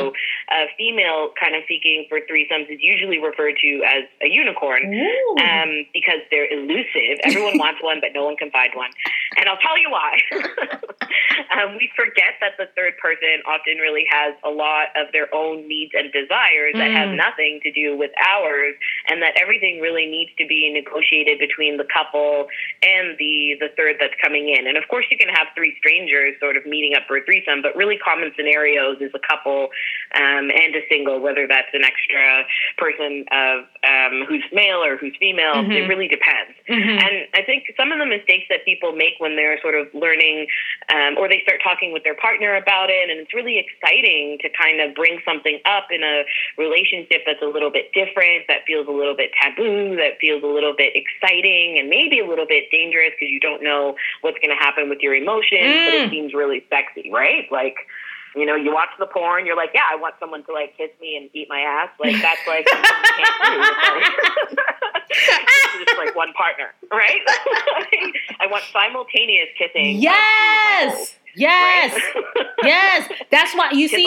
a 0.54 0.70
female 0.78 1.34
kind 1.34 1.58
of 1.58 1.66
speaking 1.66 2.06
for 2.14 2.22
threesomes 2.30 2.70
is 2.70 2.78
usually 2.78 3.18
referred 3.18 3.58
to 3.58 3.72
as 3.90 4.06
a 4.22 4.30
unicorn 4.30 4.94
um, 5.42 5.90
because 5.98 6.22
they're 6.30 6.46
elusive. 6.46 7.26
Everyone 7.26 7.58
wants 7.64 7.82
one, 7.82 7.98
but 7.98 8.14
no 8.14 8.22
one 8.22 8.38
can 8.38 8.54
find 8.54 8.70
one. 8.78 8.94
And 9.42 9.50
I'll 9.50 9.62
tell 9.66 9.82
you 9.82 9.90
why. 9.90 10.14
um, 11.58 11.74
we 11.82 11.90
forget 11.98 12.38
that 12.46 12.54
the 12.62 12.70
third 12.78 13.02
person 13.02 13.42
often 13.50 13.82
really 13.82 14.06
has 14.14 14.38
a 14.46 14.54
lot 14.54 14.94
of 14.94 15.10
their 15.10 15.34
own 15.34 15.66
needs 15.66 15.98
and 15.98 16.14
desires 16.14 16.78
mm. 16.78 16.86
that 16.86 16.94
have 16.94 17.10
mm. 17.10 17.18
nothing 17.18 17.66
to 17.66 17.74
do 17.74 17.98
with 17.98 18.14
ours, 18.22 18.78
and 19.10 19.26
that 19.26 19.34
everything 19.42 19.82
really 19.82 20.06
needs 20.06 20.30
to 20.38 20.46
be 20.46 20.70
negotiated 20.70 21.42
between 21.42 21.82
the 21.82 21.88
couple 21.90 22.46
and 22.86 23.18
the 23.18 23.39
the 23.60 23.70
third 23.78 23.96
that's 24.00 24.18
coming 24.22 24.50
in. 24.56 24.68
And 24.68 24.76
of 24.78 24.86
course, 24.92 25.06
you 25.12 25.18
can 25.18 25.30
have 25.30 25.48
three 25.56 25.74
strangers 25.80 26.36
sort 26.40 26.56
of 26.58 26.66
meeting 26.66 26.94
up 26.98 27.04
for 27.08 27.18
a 27.18 27.24
threesome, 27.24 27.62
but 27.62 27.76
really 27.76 27.98
common 27.98 28.32
scenarios 28.36 28.98
is 29.00 29.12
a 29.16 29.24
couple 29.24 29.70
um, 30.16 30.46
and 30.52 30.72
a 30.76 30.84
single, 30.90 31.20
whether 31.20 31.48
that's 31.48 31.72
an 31.74 31.84
extra 31.84 32.44
person 32.78 33.26
of 33.32 33.58
um, 33.86 34.26
who's 34.28 34.46
male 34.52 34.82
or 34.84 34.98
who's 34.98 35.16
female. 35.20 35.62
Mm-hmm. 35.62 35.78
It 35.80 35.86
really 35.92 36.08
depends. 36.08 36.54
Mm-hmm. 36.68 36.98
And 37.06 37.16
I 37.34 37.42
think 37.44 37.70
some 37.80 37.92
of 37.92 38.00
the 38.00 38.10
mistakes 38.10 38.46
that 38.50 38.66
people 38.66 38.92
make 38.92 39.16
when 39.20 39.36
they're 39.36 39.60
sort 39.62 39.76
of 39.76 39.88
learning 39.94 40.48
um, 40.94 41.18
or 41.18 41.30
they 41.30 41.42
start 41.44 41.62
talking 41.64 41.94
with 41.94 42.04
their 42.04 42.16
partner 42.16 42.56
about 42.56 42.90
it, 42.90 43.10
and 43.10 43.20
it's 43.20 43.34
really 43.34 43.58
exciting 43.62 44.38
to 44.42 44.50
kind 44.50 44.82
of 44.82 44.96
bring 44.96 45.20
something 45.24 45.60
up 45.66 45.88
in 45.92 46.02
a 46.04 46.24
relationship 46.58 47.24
that's 47.26 47.42
a 47.42 47.50
little 47.50 47.72
bit 47.72 47.92
different, 47.94 48.46
that 48.48 48.66
feels 48.66 48.88
a 48.88 48.96
little 48.96 49.16
bit 49.16 49.32
taboo, 49.38 49.96
that 49.96 50.18
feels 50.20 50.44
a 50.44 50.52
little 50.52 50.76
bit 50.76 50.94
exciting, 50.96 51.78
and 51.80 51.90
maybe 51.90 52.20
a 52.20 52.28
little 52.28 52.48
bit 52.48 52.72
dangerous 52.72 53.14
because 53.14 53.29
you 53.30 53.40
don't 53.40 53.64
know 53.64 53.96
what's 54.22 54.38
going 54.40 54.56
to 54.56 54.62
happen 54.62 54.90
with 54.90 55.00
your 55.02 55.16
emotions, 55.16 55.62
mm. 55.62 55.86
but 55.86 55.94
it 55.94 56.08
mm. 56.08 56.10
seems 56.10 56.34
really 56.34 56.66
sexy, 56.70 57.10
right? 57.12 57.46
Like, 57.52 57.76
you 58.36 58.46
know, 58.46 58.56
you 58.56 58.74
watch 58.74 58.90
the 59.00 59.08
porn, 59.08 59.46
you're 59.46 59.56
like, 59.56 59.72
yeah, 59.74 59.88
I 59.92 59.96
want 59.96 60.16
someone 60.20 60.44
to 60.46 60.54
like 60.54 60.78
kiss 60.78 60.90
me 61.02 61.18
and 61.18 61.30
eat 61.34 61.48
my 61.50 61.60
ass. 61.60 61.90
Like 62.00 62.22
that's 62.22 62.42
like 62.48 62.68
something 62.70 62.86
you 62.86 63.24
can't 63.24 64.50
do. 64.50 64.56
Just 65.86 65.98
like 65.98 66.16
one 66.16 66.34
partner, 66.34 66.74
right? 66.92 67.22
I 68.40 68.48
want 68.48 68.64
simultaneous 68.72 69.48
kissing. 69.58 69.98
Yes. 70.00 71.16
Yes, 71.36 71.94
right? 72.16 72.46
yes. 72.64 73.12
That's 73.32 73.54
why 73.56 73.72
you 73.72 73.88
see. 73.88 74.04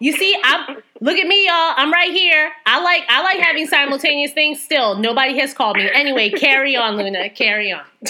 You 0.00 0.12
see, 0.12 0.36
I'm 0.42 0.82
look 1.00 1.16
at 1.16 1.26
me, 1.26 1.46
y'all. 1.46 1.74
I'm 1.76 1.92
right 1.92 2.10
here. 2.10 2.52
I 2.66 2.82
like 2.82 3.02
I 3.08 3.22
like 3.22 3.38
having 3.38 3.66
simultaneous 3.66 4.32
things. 4.32 4.60
Still, 4.60 4.96
nobody 4.96 5.38
has 5.38 5.52
called 5.54 5.76
me. 5.76 5.88
Anyway, 5.92 6.30
carry 6.30 6.76
on, 6.76 6.96
Luna. 6.96 7.30
Carry 7.30 7.72
on. 7.72 7.84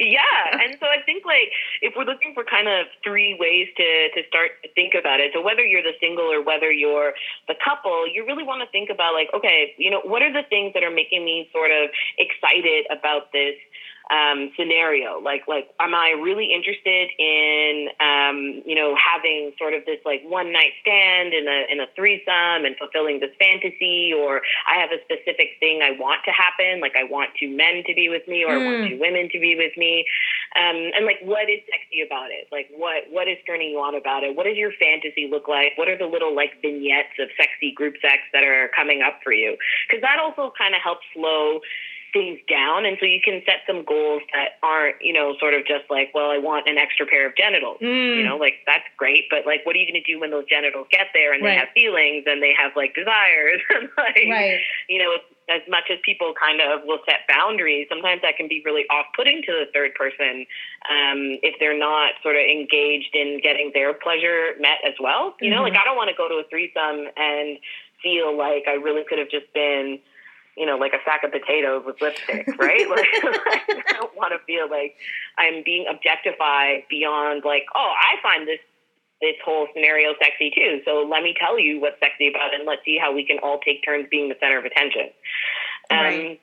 yeah, 0.00 0.56
and 0.64 0.76
so 0.80 0.86
I 0.86 1.02
think 1.04 1.24
like 1.26 1.52
if 1.82 1.94
we're 1.96 2.04
looking 2.04 2.32
for 2.34 2.44
kind 2.44 2.68
of 2.68 2.86
three 3.04 3.36
ways 3.38 3.68
to 3.76 4.08
to 4.14 4.26
start 4.28 4.52
to 4.62 4.68
think 4.74 4.94
about 4.98 5.20
it. 5.20 5.32
So 5.34 5.42
whether 5.42 5.64
you're 5.64 5.82
the 5.82 5.96
single 6.00 6.30
or 6.32 6.42
whether 6.42 6.70
you're 6.70 7.12
the 7.48 7.54
couple, 7.62 8.06
you 8.08 8.24
really 8.26 8.44
want 8.44 8.62
to 8.62 8.70
think 8.70 8.90
about 8.90 9.12
like, 9.14 9.28
okay, 9.34 9.74
you 9.76 9.90
know, 9.90 10.00
what 10.04 10.22
are 10.22 10.32
the 10.32 10.46
things 10.48 10.72
that 10.74 10.82
are 10.82 10.90
making 10.90 11.24
me 11.24 11.48
sort 11.52 11.70
of 11.70 11.90
excited 12.18 12.86
about 12.90 13.32
this 13.32 13.54
um, 14.10 14.50
scenario. 14.58 15.20
Like, 15.22 15.46
like, 15.46 15.70
am 15.78 15.94
I 15.94 16.10
really 16.18 16.50
interested 16.52 17.08
in, 17.18 17.88
um, 18.02 18.62
you 18.66 18.74
know, 18.74 18.98
having 18.98 19.52
sort 19.56 19.72
of 19.72 19.86
this 19.86 20.02
like 20.04 20.22
one 20.26 20.52
night 20.52 20.74
stand 20.82 21.32
in 21.32 21.46
a 21.46 21.70
in 21.70 21.78
a 21.80 21.86
threesome 21.94 22.66
and 22.66 22.74
fulfilling 22.76 23.20
this 23.20 23.30
fantasy, 23.38 24.12
or 24.12 24.42
I 24.66 24.82
have 24.82 24.90
a 24.90 24.98
specific 25.06 25.56
thing 25.60 25.80
I 25.82 25.92
want 25.94 26.26
to 26.26 26.32
happen, 26.32 26.80
like 26.80 26.98
I 26.98 27.04
want 27.04 27.30
two 27.38 27.48
men 27.48 27.86
to 27.86 27.94
be 27.94 28.08
with 28.08 28.26
me, 28.26 28.42
or 28.44 28.50
mm. 28.50 28.58
I 28.58 28.64
want 28.66 28.76
hmm. 28.82 28.88
two 28.90 28.98
women 28.98 29.30
to 29.30 29.38
be 29.38 29.54
with 29.54 29.72
me, 29.78 30.04
um, 30.58 30.90
and 30.98 31.06
like, 31.06 31.22
what 31.22 31.46
is 31.46 31.62
sexy 31.70 32.02
about 32.02 32.34
it? 32.34 32.50
Like, 32.50 32.66
what 32.74 33.06
what 33.10 33.28
is 33.28 33.38
turning 33.46 33.70
you 33.70 33.78
on 33.78 33.94
about 33.94 34.24
it? 34.26 34.34
What 34.34 34.50
does 34.50 34.58
your 34.58 34.74
fantasy 34.74 35.30
look 35.30 35.46
like? 35.46 35.78
What 35.78 35.88
are 35.88 35.96
the 35.96 36.10
little 36.10 36.34
like 36.34 36.58
vignettes 36.60 37.14
of 37.22 37.30
sexy 37.38 37.70
group 37.70 37.94
sex 38.02 38.26
that 38.34 38.42
are 38.42 38.70
coming 38.74 39.02
up 39.06 39.22
for 39.22 39.32
you? 39.32 39.56
Because 39.86 40.02
that 40.02 40.18
also 40.18 40.50
kind 40.58 40.74
of 40.74 40.82
helps 40.82 41.06
slow 41.14 41.62
things 42.12 42.38
down. 42.48 42.86
And 42.86 42.96
so 43.00 43.06
you 43.06 43.20
can 43.22 43.42
set 43.44 43.62
some 43.66 43.84
goals 43.84 44.22
that 44.32 44.58
aren't, 44.62 44.96
you 45.00 45.12
know, 45.12 45.34
sort 45.38 45.54
of 45.54 45.66
just 45.66 45.84
like, 45.90 46.10
well, 46.14 46.30
I 46.30 46.38
want 46.38 46.68
an 46.68 46.78
extra 46.78 47.06
pair 47.06 47.26
of 47.26 47.36
genitals. 47.36 47.78
Mm. 47.80 48.18
You 48.18 48.24
know, 48.24 48.36
like 48.36 48.62
that's 48.66 48.84
great, 48.96 49.26
but 49.30 49.46
like, 49.46 49.64
what 49.64 49.76
are 49.76 49.78
you 49.78 49.86
going 49.86 50.02
to 50.02 50.06
do 50.06 50.20
when 50.20 50.30
those 50.30 50.46
genitals 50.46 50.86
get 50.90 51.08
there 51.14 51.32
and 51.32 51.42
right. 51.42 51.50
they 51.50 51.56
have 51.56 51.68
feelings 51.74 52.24
and 52.26 52.42
they 52.42 52.54
have 52.56 52.72
like 52.76 52.94
desires? 52.94 53.60
and 53.74 53.88
like, 53.96 54.28
right. 54.28 54.60
you 54.88 54.98
know, 54.98 55.16
as 55.50 55.62
much 55.68 55.90
as 55.90 55.98
people 56.04 56.32
kind 56.38 56.60
of 56.60 56.86
will 56.86 57.00
set 57.06 57.26
boundaries, 57.28 57.86
sometimes 57.90 58.22
that 58.22 58.36
can 58.36 58.46
be 58.46 58.62
really 58.64 58.86
off 58.90 59.06
putting 59.16 59.42
to 59.42 59.52
the 59.52 59.66
third 59.74 59.94
person 59.94 60.46
um, 60.86 61.42
if 61.42 61.58
they're 61.58 61.78
not 61.78 62.14
sort 62.22 62.36
of 62.36 62.42
engaged 62.42 63.14
in 63.14 63.40
getting 63.42 63.70
their 63.74 63.92
pleasure 63.92 64.54
met 64.60 64.78
as 64.86 64.94
well. 65.00 65.34
You 65.40 65.50
mm-hmm. 65.50 65.56
know, 65.56 65.62
like 65.62 65.74
I 65.74 65.84
don't 65.84 65.96
want 65.96 66.10
to 66.10 66.16
go 66.16 66.28
to 66.28 66.38
a 66.38 66.46
threesome 66.48 67.10
and 67.16 67.58
feel 68.02 68.36
like 68.36 68.64
I 68.68 68.78
really 68.78 69.02
could 69.08 69.18
have 69.18 69.30
just 69.30 69.52
been 69.52 69.98
you 70.60 70.66
know, 70.66 70.76
like 70.76 70.92
a 70.92 71.00
sack 71.06 71.24
of 71.24 71.32
potatoes 71.32 71.84
with 71.86 71.96
lipstick, 72.02 72.46
right? 72.58 72.86
like, 72.90 73.08
I 73.08 73.94
don't 73.94 74.14
want 74.14 74.34
to 74.36 74.38
feel 74.44 74.68
like 74.68 74.94
I'm 75.38 75.62
being 75.64 75.86
objectified 75.90 76.84
beyond 76.90 77.44
like, 77.46 77.64
oh, 77.74 77.92
I 77.96 78.20
find 78.22 78.46
this 78.46 78.60
this 79.22 79.36
whole 79.42 79.68
scenario 79.74 80.12
sexy 80.22 80.50
too. 80.54 80.82
So 80.84 81.06
let 81.10 81.22
me 81.22 81.34
tell 81.38 81.58
you 81.58 81.80
what's 81.80 81.98
sexy 81.98 82.28
about 82.28 82.52
it, 82.52 82.60
and 82.60 82.68
let's 82.68 82.84
see 82.84 82.98
how 83.00 83.14
we 83.14 83.24
can 83.24 83.38
all 83.42 83.58
take 83.58 83.82
turns 83.82 84.06
being 84.10 84.28
the 84.28 84.36
center 84.38 84.58
of 84.58 84.66
attention. 84.66 85.08
Um, 85.90 85.98
right. 85.98 86.40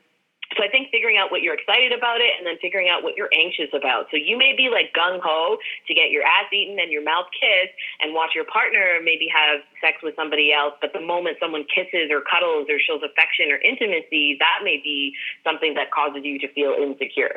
So 0.56 0.64
I 0.64 0.70
think 0.72 0.88
figuring 0.96 1.18
out 1.18 1.30
what 1.30 1.44
you're 1.44 1.54
excited 1.54 1.92
about 1.92 2.24
it 2.24 2.32
and 2.40 2.48
then 2.48 2.56
figuring 2.62 2.88
out 2.88 3.04
what 3.04 3.20
you're 3.20 3.32
anxious 3.36 3.68
about. 3.76 4.08
So 4.10 4.16
you 4.16 4.38
may 4.38 4.56
be 4.56 4.72
like 4.72 4.96
gung 4.96 5.20
ho 5.20 5.58
to 5.60 5.92
get 5.94 6.10
your 6.10 6.24
ass 6.24 6.48
eaten 6.56 6.80
and 6.80 6.92
your 6.92 7.04
mouth 7.04 7.28
kissed 7.36 7.76
and 8.00 8.16
watch 8.16 8.32
your 8.32 8.48
partner 8.48 9.04
maybe 9.04 9.28
have 9.28 9.60
sex 9.84 10.00
with 10.02 10.16
somebody 10.16 10.56
else, 10.56 10.74
but 10.80 10.94
the 10.94 11.04
moment 11.04 11.38
someone 11.44 11.68
kisses 11.68 12.08
or 12.10 12.24
cuddles 12.24 12.72
or 12.72 12.80
shows 12.80 13.04
affection 13.04 13.52
or 13.52 13.60
intimacy, 13.60 14.40
that 14.40 14.64
may 14.64 14.80
be 14.80 15.12
something 15.44 15.76
that 15.76 15.92
causes 15.92 16.24
you 16.24 16.40
to 16.40 16.48
feel 16.56 16.72
insecure. 16.80 17.36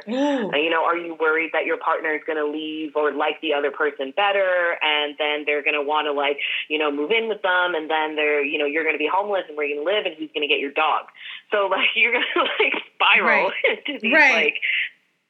Uh, 0.54 0.56
you 0.56 0.70
know, 0.70 0.86
are 0.86 0.96
you 0.96 1.18
worried 1.18 1.50
that 1.52 1.66
your 1.66 1.78
partner 1.82 2.14
is 2.14 2.22
going 2.26 2.38
to 2.38 2.46
leave 2.46 2.94
or 2.94 3.10
like 3.10 3.40
the 3.42 3.52
other 3.52 3.74
person 3.74 4.14
better 4.14 4.78
and 4.82 5.18
then 5.18 5.42
they're 5.46 5.66
going 5.66 5.74
to 5.74 5.82
want 5.82 6.06
to 6.06 6.12
like, 6.14 6.38
you 6.68 6.78
know, 6.78 6.90
move 6.94 7.10
in 7.10 7.28
with 7.28 7.42
them 7.42 7.74
and 7.74 7.90
then 7.90 8.14
they're, 8.14 8.44
you 8.44 8.56
know, 8.56 8.66
you're 8.66 8.84
going 8.84 8.94
to 8.94 9.02
be 9.02 9.10
homeless 9.10 9.42
and 9.48 9.56
where 9.56 9.66
you 9.66 9.80
going 9.80 9.86
to 9.86 9.92
live 9.92 10.06
and 10.06 10.14
who's 10.16 10.30
going 10.34 10.46
to 10.46 10.52
get 10.52 10.60
your 10.60 10.72
dog. 10.72 11.06
So 11.50 11.66
like 11.66 11.88
you're 11.94 12.12
going 12.12 12.24
to 12.34 12.40
like 12.40 12.74
spiral 13.00 13.48
right. 13.48 13.78
into 13.86 14.00
these 14.00 14.12
right. 14.12 14.44
like 14.44 14.60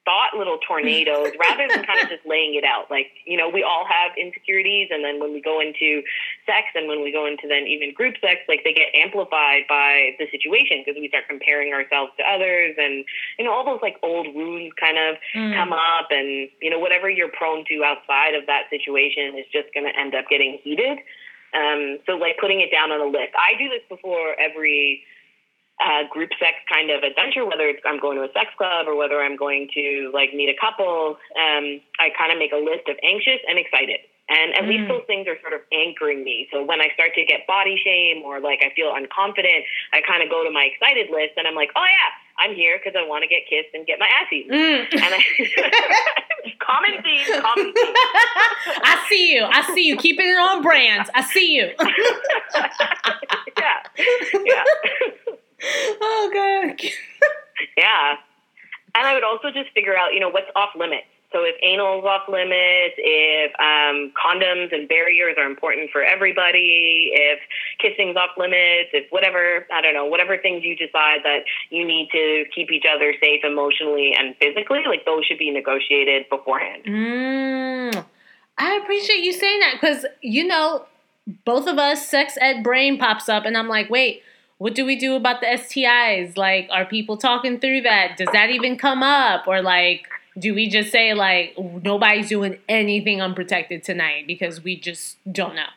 thought 0.05 0.37
little 0.37 0.59
tornadoes 0.67 1.33
rather 1.49 1.69
than 1.69 1.85
kind 1.85 2.01
of 2.01 2.09
just 2.09 2.25
laying 2.27 2.55
it 2.55 2.65
out. 2.65 2.91
Like, 2.91 3.13
you 3.27 3.37
know, 3.37 3.49
we 3.49 3.63
all 3.63 3.85
have 3.87 4.13
insecurities. 4.17 4.89
And 4.91 5.05
then 5.05 5.21
when 5.21 5.33
we 5.33 5.41
go 5.41 5.61
into 5.61 6.03
sex 6.47 6.69
and 6.75 6.89
when 6.89 7.03
we 7.03 7.13
go 7.13 7.27
into 7.27 7.47
then 7.47 7.67
even 7.67 7.93
group 7.93 8.17
sex, 8.21 8.41
like 8.49 8.65
they 8.65 8.73
get 8.73 8.89
amplified 8.95 9.65
by 9.69 10.17
the 10.19 10.27
situation 10.31 10.83
because 10.85 10.99
we 10.99 11.09
start 11.09 11.25
comparing 11.29 11.73
ourselves 11.73 12.13
to 12.19 12.25
others. 12.25 12.75
And, 12.79 13.05
you 13.39 13.45
know, 13.45 13.53
all 13.53 13.65
those 13.65 13.81
like 13.83 13.97
old 14.03 14.35
wounds 14.35 14.75
kind 14.81 14.99
of 14.99 15.17
mm. 15.35 15.55
come 15.55 15.73
up. 15.73 16.09
And, 16.11 16.49
you 16.61 16.71
know, 16.71 16.79
whatever 16.79 17.09
you're 17.09 17.31
prone 17.31 17.65
to 17.69 17.85
outside 17.85 18.35
of 18.35 18.47
that 18.47 18.67
situation 18.71 19.39
is 19.39 19.47
just 19.53 19.73
going 19.75 19.87
to 19.87 19.95
end 19.99 20.15
up 20.15 20.27
getting 20.29 20.59
heated. 20.65 20.99
Um, 21.51 21.99
so, 22.07 22.13
like, 22.15 22.39
putting 22.39 22.61
it 22.61 22.71
down 22.71 22.93
on 22.93 23.01
a 23.01 23.11
list. 23.11 23.35
I 23.35 23.59
do 23.59 23.69
this 23.69 23.83
before 23.89 24.39
every 24.39 25.03
uh, 25.81 26.05
group 26.13 26.31
sex 26.39 26.61
kind 26.69 26.91
of 26.91 27.03
adventure, 27.03 27.45
whether 27.45 27.69
it's 27.69 27.81
I'm 27.85 27.99
going 27.99 28.17
to 28.19 28.25
a 28.25 28.33
sex 28.33 28.53
club 28.57 28.87
or 28.87 28.97
whether 28.97 29.21
I'm 29.21 29.37
going 29.37 29.69
to 29.75 30.11
like 30.13 30.33
meet 30.33 30.53
a 30.53 30.59
couple, 30.61 31.17
um, 31.35 31.81
I 31.99 32.13
kind 32.17 32.33
of 32.33 32.39
make 32.39 32.53
a 32.53 32.61
list 32.61 32.89
of 32.89 32.97
anxious 33.03 33.41
and 33.49 33.59
excited. 33.59 34.01
And 34.31 34.55
at 34.55 34.63
mm. 34.63 34.69
least 34.69 34.87
those 34.87 35.03
things 35.11 35.27
are 35.27 35.35
sort 35.43 35.59
of 35.59 35.67
anchoring 35.75 36.23
me. 36.23 36.47
So 36.53 36.63
when 36.63 36.81
I 36.81 36.95
start 36.95 37.19
to 37.19 37.25
get 37.27 37.49
body 37.51 37.75
shame 37.83 38.23
or 38.23 38.39
like 38.39 38.63
I 38.63 38.71
feel 38.79 38.95
unconfident, 38.95 39.67
I 39.93 40.01
kind 40.07 40.23
of 40.23 40.31
go 40.31 40.45
to 40.45 40.51
my 40.55 40.71
excited 40.71 41.11
list 41.11 41.35
and 41.37 41.49
I'm 41.49 41.59
like, 41.59 41.71
oh 41.75 41.83
yeah, 41.83 42.11
I'm 42.39 42.55
here 42.55 42.79
because 42.79 42.95
I 42.97 43.07
want 43.07 43.23
to 43.23 43.29
get 43.29 43.43
kissed 43.51 43.75
and 43.75 43.85
get 43.87 43.99
my 43.99 44.07
ass 44.07 44.31
eaten. 44.33 44.55
Mm. 44.55 44.87
And 45.03 45.15
I, 45.15 45.21
common 46.63 47.03
theme, 47.03 47.43
common 47.43 47.73
theme. 47.75 47.95
I 48.87 49.05
see 49.09 49.35
you. 49.35 49.45
I 49.45 49.75
see 49.75 49.87
you. 49.89 49.97
Keeping 49.97 50.27
it 50.27 50.39
on 50.39 50.63
brand. 50.63 51.11
I 51.13 51.23
see 51.23 51.57
you. 51.57 51.71
yeah. 53.59 53.83
Yeah. 54.47 54.65
oh 56.01 56.31
god. 56.33 56.81
yeah. 57.77 58.15
And 58.95 59.07
I 59.07 59.10
would 59.21 59.29
also 59.29 59.51
just 59.51 59.73
figure 59.75 59.97
out, 59.97 60.15
you 60.15 60.21
know, 60.21 60.31
what's 60.31 60.51
off 60.57 60.71
limits. 60.77 61.07
So 61.33 61.45
if 61.45 61.55
anal 61.63 62.01
is 62.01 62.05
off 62.05 62.29
limits, 62.29 62.99
if 62.99 63.53
um, 63.61 64.11
condoms 64.19 64.75
and 64.75 64.89
barriers 64.89 65.37
are 65.39 65.47
important 65.47 65.91
for 65.93 66.03
everybody, 66.03 67.13
if 67.15 67.39
kissing's 67.79 68.17
off 68.17 68.31
limits, 68.37 68.91
if 68.93 69.07
whatever, 69.11 69.65
I 69.73 69.81
don't 69.81 69.95
know, 69.95 70.07
whatever 70.07 70.39
things 70.39 70.65
you 70.65 70.75
decide 70.75 71.21
that 71.23 71.45
you 71.71 71.87
need 71.87 72.09
to 72.11 72.45
keep 72.53 72.73
each 72.73 72.85
other 72.93 73.15
safe 73.21 73.45
emotionally 73.45 74.13
and 74.19 74.35
physically, 74.39 74.81
like 74.89 75.05
those 75.05 75.25
should 75.25 75.39
be 75.39 75.53
negotiated 75.53 76.29
beforehand. 76.29 76.85
Mm, 76.87 78.05
I 78.59 78.81
appreciate 78.83 79.23
you 79.23 79.33
saying 79.33 79.61
that 79.61 79.75
because, 79.81 80.07
you 80.23 80.45
know, 80.45 80.87
both 81.45 81.69
of 81.69 81.79
us, 81.79 82.09
sex 82.09 82.39
ed 82.41 82.65
brain 82.65 82.99
pops 82.99 83.29
up 83.29 83.45
and 83.45 83.57
I'm 83.57 83.69
like, 83.69 83.89
wait, 83.89 84.23
what 84.61 84.75
do 84.75 84.85
we 84.85 84.95
do 84.95 85.17
about 85.17 85.41
the 85.41 85.47
STIs? 85.47 86.37
Like, 86.37 86.69
are 86.71 86.85
people 86.85 87.17
talking 87.17 87.59
through 87.59 87.81
that? 87.81 88.19
Does 88.19 88.29
that 88.35 88.51
even 88.51 88.77
come 88.77 89.03
up? 89.03 89.49
Or 89.49 89.63
like, 89.63 90.07
do 90.39 90.55
we 90.55 90.69
just 90.69 90.93
say 90.93 91.15
like 91.15 91.57
nobody's 91.59 92.29
doing 92.29 92.59
anything 92.69 93.23
unprotected 93.23 93.83
tonight 93.83 94.27
because 94.27 94.63
we 94.63 94.79
just 94.79 95.17
don't 95.33 95.55
know? 95.55 95.73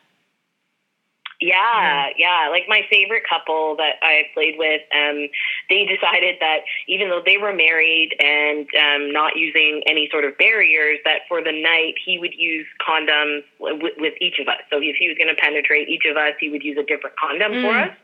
Yeah, 1.40 2.08
yeah. 2.18 2.48
Like 2.50 2.64
my 2.68 2.82
favorite 2.90 3.22
couple 3.26 3.74
that 3.76 3.94
I 4.02 4.24
played 4.34 4.56
with, 4.58 4.82
um, 4.94 5.28
they 5.70 5.86
decided 5.86 6.36
that 6.40 6.58
even 6.86 7.08
though 7.08 7.22
they 7.24 7.38
were 7.38 7.54
married 7.54 8.10
and 8.20 8.68
um, 8.76 9.12
not 9.12 9.36
using 9.36 9.82
any 9.86 10.10
sort 10.12 10.26
of 10.26 10.36
barriers, 10.36 10.98
that 11.06 11.20
for 11.26 11.42
the 11.42 11.52
night 11.52 11.94
he 12.04 12.18
would 12.18 12.34
use 12.36 12.66
condoms 12.86 13.44
w- 13.58 13.96
with 13.96 14.14
each 14.20 14.38
of 14.38 14.48
us. 14.48 14.60
So 14.70 14.76
if 14.76 14.96
he 14.96 15.08
was 15.08 15.16
going 15.16 15.34
to 15.34 15.40
penetrate 15.40 15.88
each 15.88 16.04
of 16.04 16.18
us, 16.18 16.34
he 16.38 16.50
would 16.50 16.62
use 16.62 16.76
a 16.78 16.84
different 16.84 17.16
condom 17.16 17.52
mm. 17.52 17.62
for 17.62 17.78
us. 17.78 17.96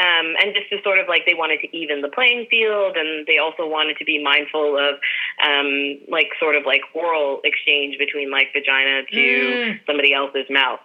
Um, 0.00 0.32
and 0.40 0.54
just 0.56 0.70
to 0.70 0.80
sort 0.82 0.98
of 0.98 1.08
like 1.08 1.26
they 1.26 1.34
wanted 1.34 1.60
to 1.60 1.76
even 1.76 2.00
the 2.00 2.08
playing 2.08 2.46
field, 2.48 2.96
and 2.96 3.26
they 3.26 3.36
also 3.36 3.68
wanted 3.68 3.98
to 3.98 4.04
be 4.04 4.22
mindful 4.22 4.78
of 4.78 4.96
um, 5.44 6.00
like 6.08 6.28
sort 6.40 6.56
of 6.56 6.64
like 6.64 6.80
oral 6.94 7.40
exchange 7.44 7.98
between 7.98 8.30
like 8.30 8.48
vagina 8.56 9.04
to 9.04 9.16
mm. 9.16 9.80
somebody 9.86 10.14
else's 10.14 10.48
mouth 10.48 10.80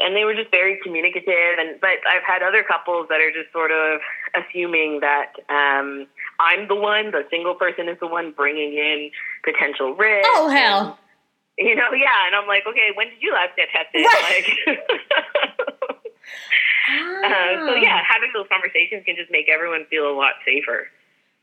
and 0.00 0.14
they 0.14 0.24
were 0.24 0.34
just 0.34 0.50
very 0.50 0.78
communicative. 0.82 1.58
And 1.58 1.80
but 1.80 1.98
I've 2.08 2.22
had 2.26 2.42
other 2.42 2.62
couples 2.62 3.06
that 3.10 3.20
are 3.20 3.32
just 3.32 3.52
sort 3.52 3.70
of 3.70 4.00
assuming 4.34 5.00
that 5.00 5.32
um, 5.48 6.06
I'm 6.40 6.68
the 6.68 6.74
one, 6.74 7.10
the 7.10 7.26
single 7.30 7.54
person 7.54 7.88
is 7.88 7.98
the 8.00 8.06
one 8.06 8.32
bringing 8.32 8.74
in 8.74 9.10
potential 9.44 9.94
risk. 9.94 10.28
Oh 10.34 10.48
hell! 10.48 10.98
And, 11.58 11.68
you 11.68 11.74
know, 11.74 11.90
yeah, 11.92 12.26
and 12.26 12.36
I'm 12.36 12.46
like, 12.46 12.62
okay, 12.66 12.90
when 12.94 13.08
did 13.08 13.18
you 13.20 13.32
last 13.32 13.56
get 13.56 13.68
tested? 13.74 14.06
Like. 14.28 14.78
uh, 16.88 17.66
so 17.66 17.74
yeah, 17.76 18.00
having 18.08 18.30
those 18.34 18.46
conversations 18.50 19.04
can 19.04 19.16
just 19.16 19.30
make 19.30 19.48
everyone 19.48 19.86
feel 19.90 20.10
a 20.10 20.16
lot 20.16 20.34
safer. 20.44 20.88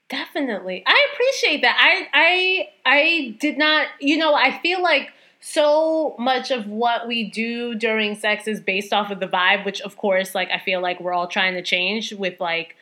Definitely, 0.10 0.84
I 0.86 1.08
appreciate 1.14 1.62
that. 1.62 1.78
I 1.80 2.08
I 2.14 2.70
I 2.86 3.38
did 3.40 3.58
not. 3.58 3.88
You 4.00 4.18
know, 4.18 4.34
I 4.34 4.60
feel 4.60 4.82
like 4.82 5.10
so 5.42 6.16
much 6.18 6.52
of 6.52 6.68
what 6.68 7.08
we 7.08 7.30
do 7.30 7.76
during 7.76 8.16
sex 8.16 8.48
is 8.48 8.60
based 8.60 8.92
off 8.92 9.12
of 9.12 9.20
the 9.20 9.28
vibe, 9.28 9.66
which 9.66 9.82
of 9.82 9.98
course, 9.98 10.34
like 10.34 10.50
I 10.52 10.60
feel 10.60 10.82
like 10.82 11.00
we're 11.00 11.14
all 11.14 11.28
trying 11.28 11.54
to 11.54 11.62
change 11.62 12.14
with 12.14 12.40
like 12.40 12.76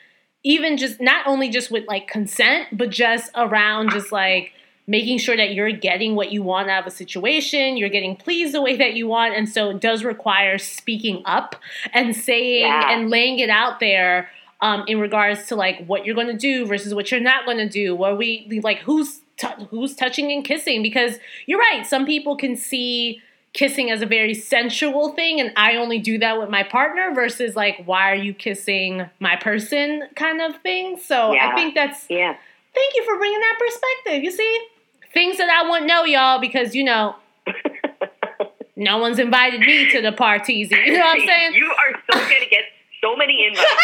even 0.43 0.77
just 0.77 1.01
not 1.01 1.25
only 1.27 1.49
just 1.49 1.71
with 1.71 1.87
like 1.87 2.07
consent, 2.07 2.69
but 2.71 2.89
just 2.89 3.31
around 3.35 3.91
just 3.91 4.11
like 4.11 4.53
making 4.85 5.17
sure 5.17 5.37
that 5.37 5.53
you're 5.53 5.71
getting 5.71 6.15
what 6.15 6.31
you 6.31 6.43
want 6.43 6.69
out 6.69 6.81
of 6.81 6.87
a 6.87 6.95
situation, 6.95 7.77
you're 7.77 7.89
getting 7.89 8.15
pleased 8.15 8.53
the 8.53 8.61
way 8.61 8.75
that 8.75 8.93
you 8.95 9.07
want. 9.07 9.35
And 9.35 9.47
so 9.47 9.69
it 9.69 9.79
does 9.79 10.03
require 10.03 10.57
speaking 10.57 11.21
up 11.25 11.55
and 11.93 12.15
saying 12.15 12.61
yeah. 12.61 12.91
and 12.91 13.09
laying 13.09 13.39
it 13.39 13.49
out 13.49 13.79
there 13.79 14.29
um, 14.61 14.83
in 14.87 14.99
regards 14.99 15.47
to 15.47 15.55
like 15.55 15.85
what 15.85 16.05
you're 16.05 16.15
going 16.15 16.27
to 16.27 16.37
do 16.37 16.65
versus 16.65 16.93
what 16.93 17.11
you're 17.11 17.19
not 17.19 17.45
going 17.45 17.57
to 17.57 17.69
do. 17.69 17.95
What 17.95 18.17
we 18.17 18.61
like, 18.63 18.79
who's 18.79 19.21
t- 19.37 19.47
who's 19.69 19.95
touching 19.95 20.31
and 20.31 20.43
kissing 20.43 20.83
because 20.83 21.17
you're 21.45 21.59
right. 21.59 21.85
Some 21.85 22.05
people 22.05 22.35
can 22.35 22.55
see 22.55 23.21
kissing 23.53 23.91
as 23.91 24.01
a 24.01 24.05
very 24.05 24.33
sensual 24.33 25.09
thing 25.09 25.39
and 25.39 25.53
I 25.55 25.75
only 25.75 25.99
do 25.99 26.17
that 26.17 26.39
with 26.39 26.49
my 26.49 26.63
partner 26.63 27.13
versus 27.13 27.55
like 27.55 27.83
why 27.85 28.11
are 28.11 28.15
you 28.15 28.33
kissing 28.33 29.07
my 29.19 29.35
person 29.35 30.07
kind 30.15 30.41
of 30.41 30.59
thing. 30.61 30.97
So 30.97 31.33
yeah. 31.33 31.49
I 31.49 31.55
think 31.55 31.75
that's 31.75 32.07
yeah. 32.09 32.35
Thank 32.73 32.95
you 32.95 33.03
for 33.05 33.17
bringing 33.17 33.39
that 33.39 33.59
perspective. 33.59 34.23
You 34.23 34.31
see, 34.31 34.67
things 35.13 35.37
that 35.37 35.49
I 35.49 35.69
wouldn't 35.69 35.87
know, 35.87 36.03
y'all, 36.03 36.39
because 36.39 36.75
you 36.75 36.83
know. 36.83 37.15
no 38.75 38.97
one's 38.97 39.19
invited 39.19 39.61
me 39.61 39.89
to 39.91 40.01
the 40.01 40.11
parties. 40.11 40.71
You 40.71 40.93
know 40.93 40.99
what 40.99 41.19
I'm 41.19 41.27
saying? 41.27 41.53
You 41.53 41.65
are 41.65 42.01
so 42.11 42.19
gonna 42.19 42.49
get 42.49 42.63
so 43.01 43.15
many 43.15 43.45
invites. 43.45 43.69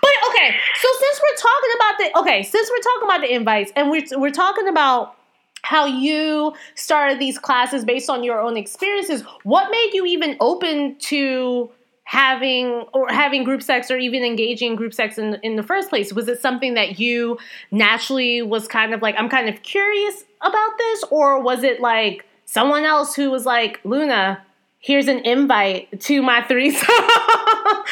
But 0.00 0.10
okay, 0.30 0.56
so 0.80 0.88
since 0.98 1.20
we're 1.22 1.36
talking 1.36 1.70
about 1.76 1.98
the 1.98 2.18
okay, 2.20 2.42
since 2.42 2.70
we're 2.70 2.78
talking 2.78 3.04
about 3.04 3.20
the 3.20 3.32
invites 3.32 3.70
and 3.76 3.90
we're 3.90 4.02
we're 4.18 4.30
talking 4.30 4.66
about 4.66 5.14
how 5.62 5.86
you 5.86 6.52
started 6.74 7.20
these 7.20 7.38
classes 7.38 7.84
based 7.84 8.10
on 8.10 8.24
your 8.24 8.40
own 8.40 8.56
experiences, 8.56 9.22
what 9.44 9.70
made 9.70 9.90
you 9.92 10.04
even 10.06 10.36
open 10.40 10.96
to 10.98 11.70
having 12.04 12.84
or 12.92 13.08
having 13.08 13.44
group 13.44 13.62
sex 13.62 13.90
or 13.90 13.96
even 13.96 14.24
engaging 14.24 14.76
group 14.76 14.94
sex 14.94 15.18
in 15.18 15.34
in 15.42 15.56
the 15.56 15.62
first 15.62 15.88
place? 15.88 16.12
Was 16.12 16.28
it 16.28 16.40
something 16.40 16.74
that 16.74 16.98
you 16.98 17.38
naturally 17.70 18.42
was 18.42 18.68
kind 18.68 18.94
of 18.94 19.02
like 19.02 19.14
I'm 19.18 19.28
kind 19.28 19.48
of 19.48 19.62
curious 19.62 20.24
about 20.40 20.78
this 20.78 21.04
or 21.10 21.40
was 21.40 21.62
it 21.62 21.80
like 21.80 22.26
someone 22.44 22.84
else 22.84 23.14
who 23.14 23.30
was 23.30 23.46
like, 23.46 23.80
"Luna, 23.84 24.42
here's 24.82 25.08
an 25.08 25.18
invite 25.20 26.00
to 26.00 26.20
my 26.20 26.42
threesome 26.42 26.88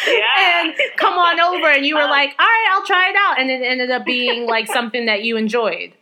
yeah. 0.06 0.62
and 0.64 0.74
come 0.96 1.14
on 1.14 1.40
over 1.40 1.68
and 1.68 1.86
you 1.86 1.94
were 1.94 2.02
um, 2.02 2.10
like 2.10 2.34
all 2.38 2.44
right 2.44 2.68
i'll 2.72 2.84
try 2.84 3.08
it 3.08 3.16
out 3.16 3.40
and 3.40 3.48
it 3.48 3.62
ended 3.62 3.90
up 3.90 4.04
being 4.04 4.46
like 4.46 4.66
something 4.66 5.06
that 5.06 5.22
you 5.22 5.36
enjoyed 5.36 5.92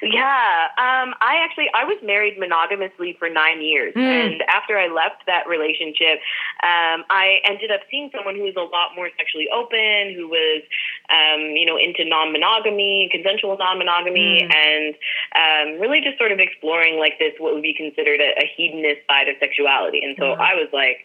yeah, 0.00 0.72
um, 0.78 1.14
I 1.20 1.42
actually 1.44 1.68
I 1.74 1.84
was 1.84 1.98
married 2.02 2.38
monogamously 2.38 3.16
for 3.18 3.28
nine 3.28 3.60
years, 3.60 3.94
mm. 3.94 4.00
and 4.00 4.42
after 4.48 4.78
I 4.78 4.88
left 4.88 5.26
that 5.26 5.46
relationship, 5.46 6.22
um, 6.62 7.04
I 7.10 7.42
ended 7.44 7.70
up 7.70 7.80
seeing 7.90 8.10
someone 8.14 8.36
who 8.36 8.42
was 8.42 8.56
a 8.56 8.64
lot 8.64 8.96
more 8.96 9.10
sexually 9.18 9.48
open, 9.52 10.14
who 10.14 10.28
was, 10.28 10.62
um, 11.10 11.52
you 11.52 11.66
know, 11.66 11.76
into 11.76 12.08
non-monogamy, 12.08 13.10
consensual 13.12 13.58
non-monogamy, 13.58 14.48
mm. 14.48 14.54
and 14.54 14.94
um, 15.36 15.80
really 15.80 16.00
just 16.00 16.16
sort 16.16 16.32
of 16.32 16.38
exploring 16.38 16.98
like 16.98 17.18
this 17.18 17.34
what 17.38 17.54
would 17.54 17.62
be 17.62 17.74
considered 17.74 18.20
a, 18.20 18.32
a 18.40 18.46
hedonist 18.56 19.02
side 19.06 19.28
of 19.28 19.36
sexuality. 19.38 20.00
And 20.02 20.16
so 20.18 20.32
mm. 20.32 20.40
I 20.40 20.54
was 20.54 20.68
like 20.72 21.04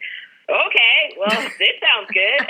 okay, 0.49 1.15
well, 1.19 1.29
this 1.59 1.75
sounds 1.83 2.09
good. 2.13 2.41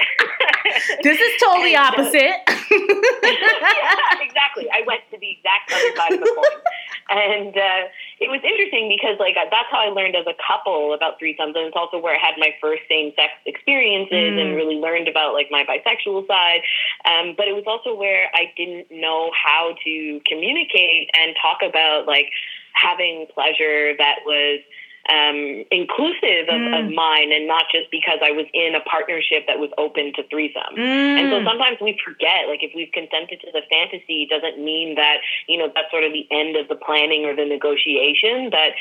this 1.03 1.19
is 1.19 1.41
totally 1.41 1.75
opposite. 1.87 2.37
yeah, 2.71 4.21
exactly. 4.21 4.69
I 4.69 4.83
went 4.85 5.01
to 5.17 5.19
the 5.19 5.33
exact 5.33 5.73
other 5.73 5.91
side 5.97 6.13
of 6.13 6.21
the 6.21 6.29
coin. 6.29 6.61
And 7.09 7.55
uh, 7.55 7.87
it 8.19 8.27
was 8.27 8.43
interesting 8.43 8.91
because, 8.91 9.15
like, 9.15 9.35
that's 9.39 9.71
how 9.71 9.79
I 9.79 9.95
learned 9.95 10.19
as 10.19 10.27
a 10.27 10.35
couple 10.43 10.91
about 10.91 11.15
threesomes. 11.15 11.55
And 11.55 11.71
it's 11.71 11.79
also 11.79 11.99
where 11.99 12.11
I 12.13 12.19
had 12.19 12.35
my 12.37 12.51
first 12.59 12.83
same 12.91 13.15
sex 13.15 13.31
experiences 13.45 14.35
mm. 14.35 14.41
and 14.41 14.55
really 14.59 14.75
learned 14.75 15.07
about, 15.07 15.31
like, 15.31 15.47
my 15.47 15.63
bisexual 15.63 16.27
side. 16.27 16.67
Um, 17.07 17.33
but 17.39 17.47
it 17.47 17.55
was 17.55 17.63
also 17.65 17.95
where 17.95 18.27
I 18.35 18.51
didn't 18.59 18.91
know 18.91 19.31
how 19.31 19.75
to 19.87 20.21
communicate 20.27 21.07
and 21.15 21.31
talk 21.39 21.63
about, 21.63 22.07
like, 22.07 22.27
having 22.75 23.25
pleasure 23.33 23.95
that 23.97 24.27
was 24.27 24.59
um, 25.07 25.63
inclusive 25.71 26.51
of, 26.51 26.59
mm. 26.59 26.75
of, 26.75 26.91
mine 26.91 27.31
and 27.31 27.47
not 27.47 27.63
just 27.71 27.89
because 27.91 28.19
I 28.23 28.31
was 28.31 28.45
in 28.53 28.75
a 28.75 28.81
partnership 28.81 29.47
that 29.47 29.59
was 29.59 29.69
open 29.77 30.11
to 30.15 30.23
threesome. 30.27 30.75
Mm. 30.75 31.15
And 31.19 31.25
so 31.31 31.43
sometimes 31.47 31.77
we 31.79 31.99
forget, 32.03 32.47
like 32.47 32.63
if 32.63 32.71
we've 32.75 32.91
consented 32.91 33.39
to 33.41 33.51
the 33.53 33.63
fantasy, 33.71 34.27
doesn't 34.27 34.59
mean 34.59 34.95
that, 34.95 35.23
you 35.47 35.57
know, 35.57 35.71
that's 35.73 35.89
sort 35.91 36.03
of 36.03 36.11
the 36.11 36.27
end 36.31 36.55
of 36.55 36.67
the 36.67 36.75
planning 36.75 37.23
or 37.23 37.35
the 37.35 37.45
negotiation, 37.45 38.51
that 38.51 38.75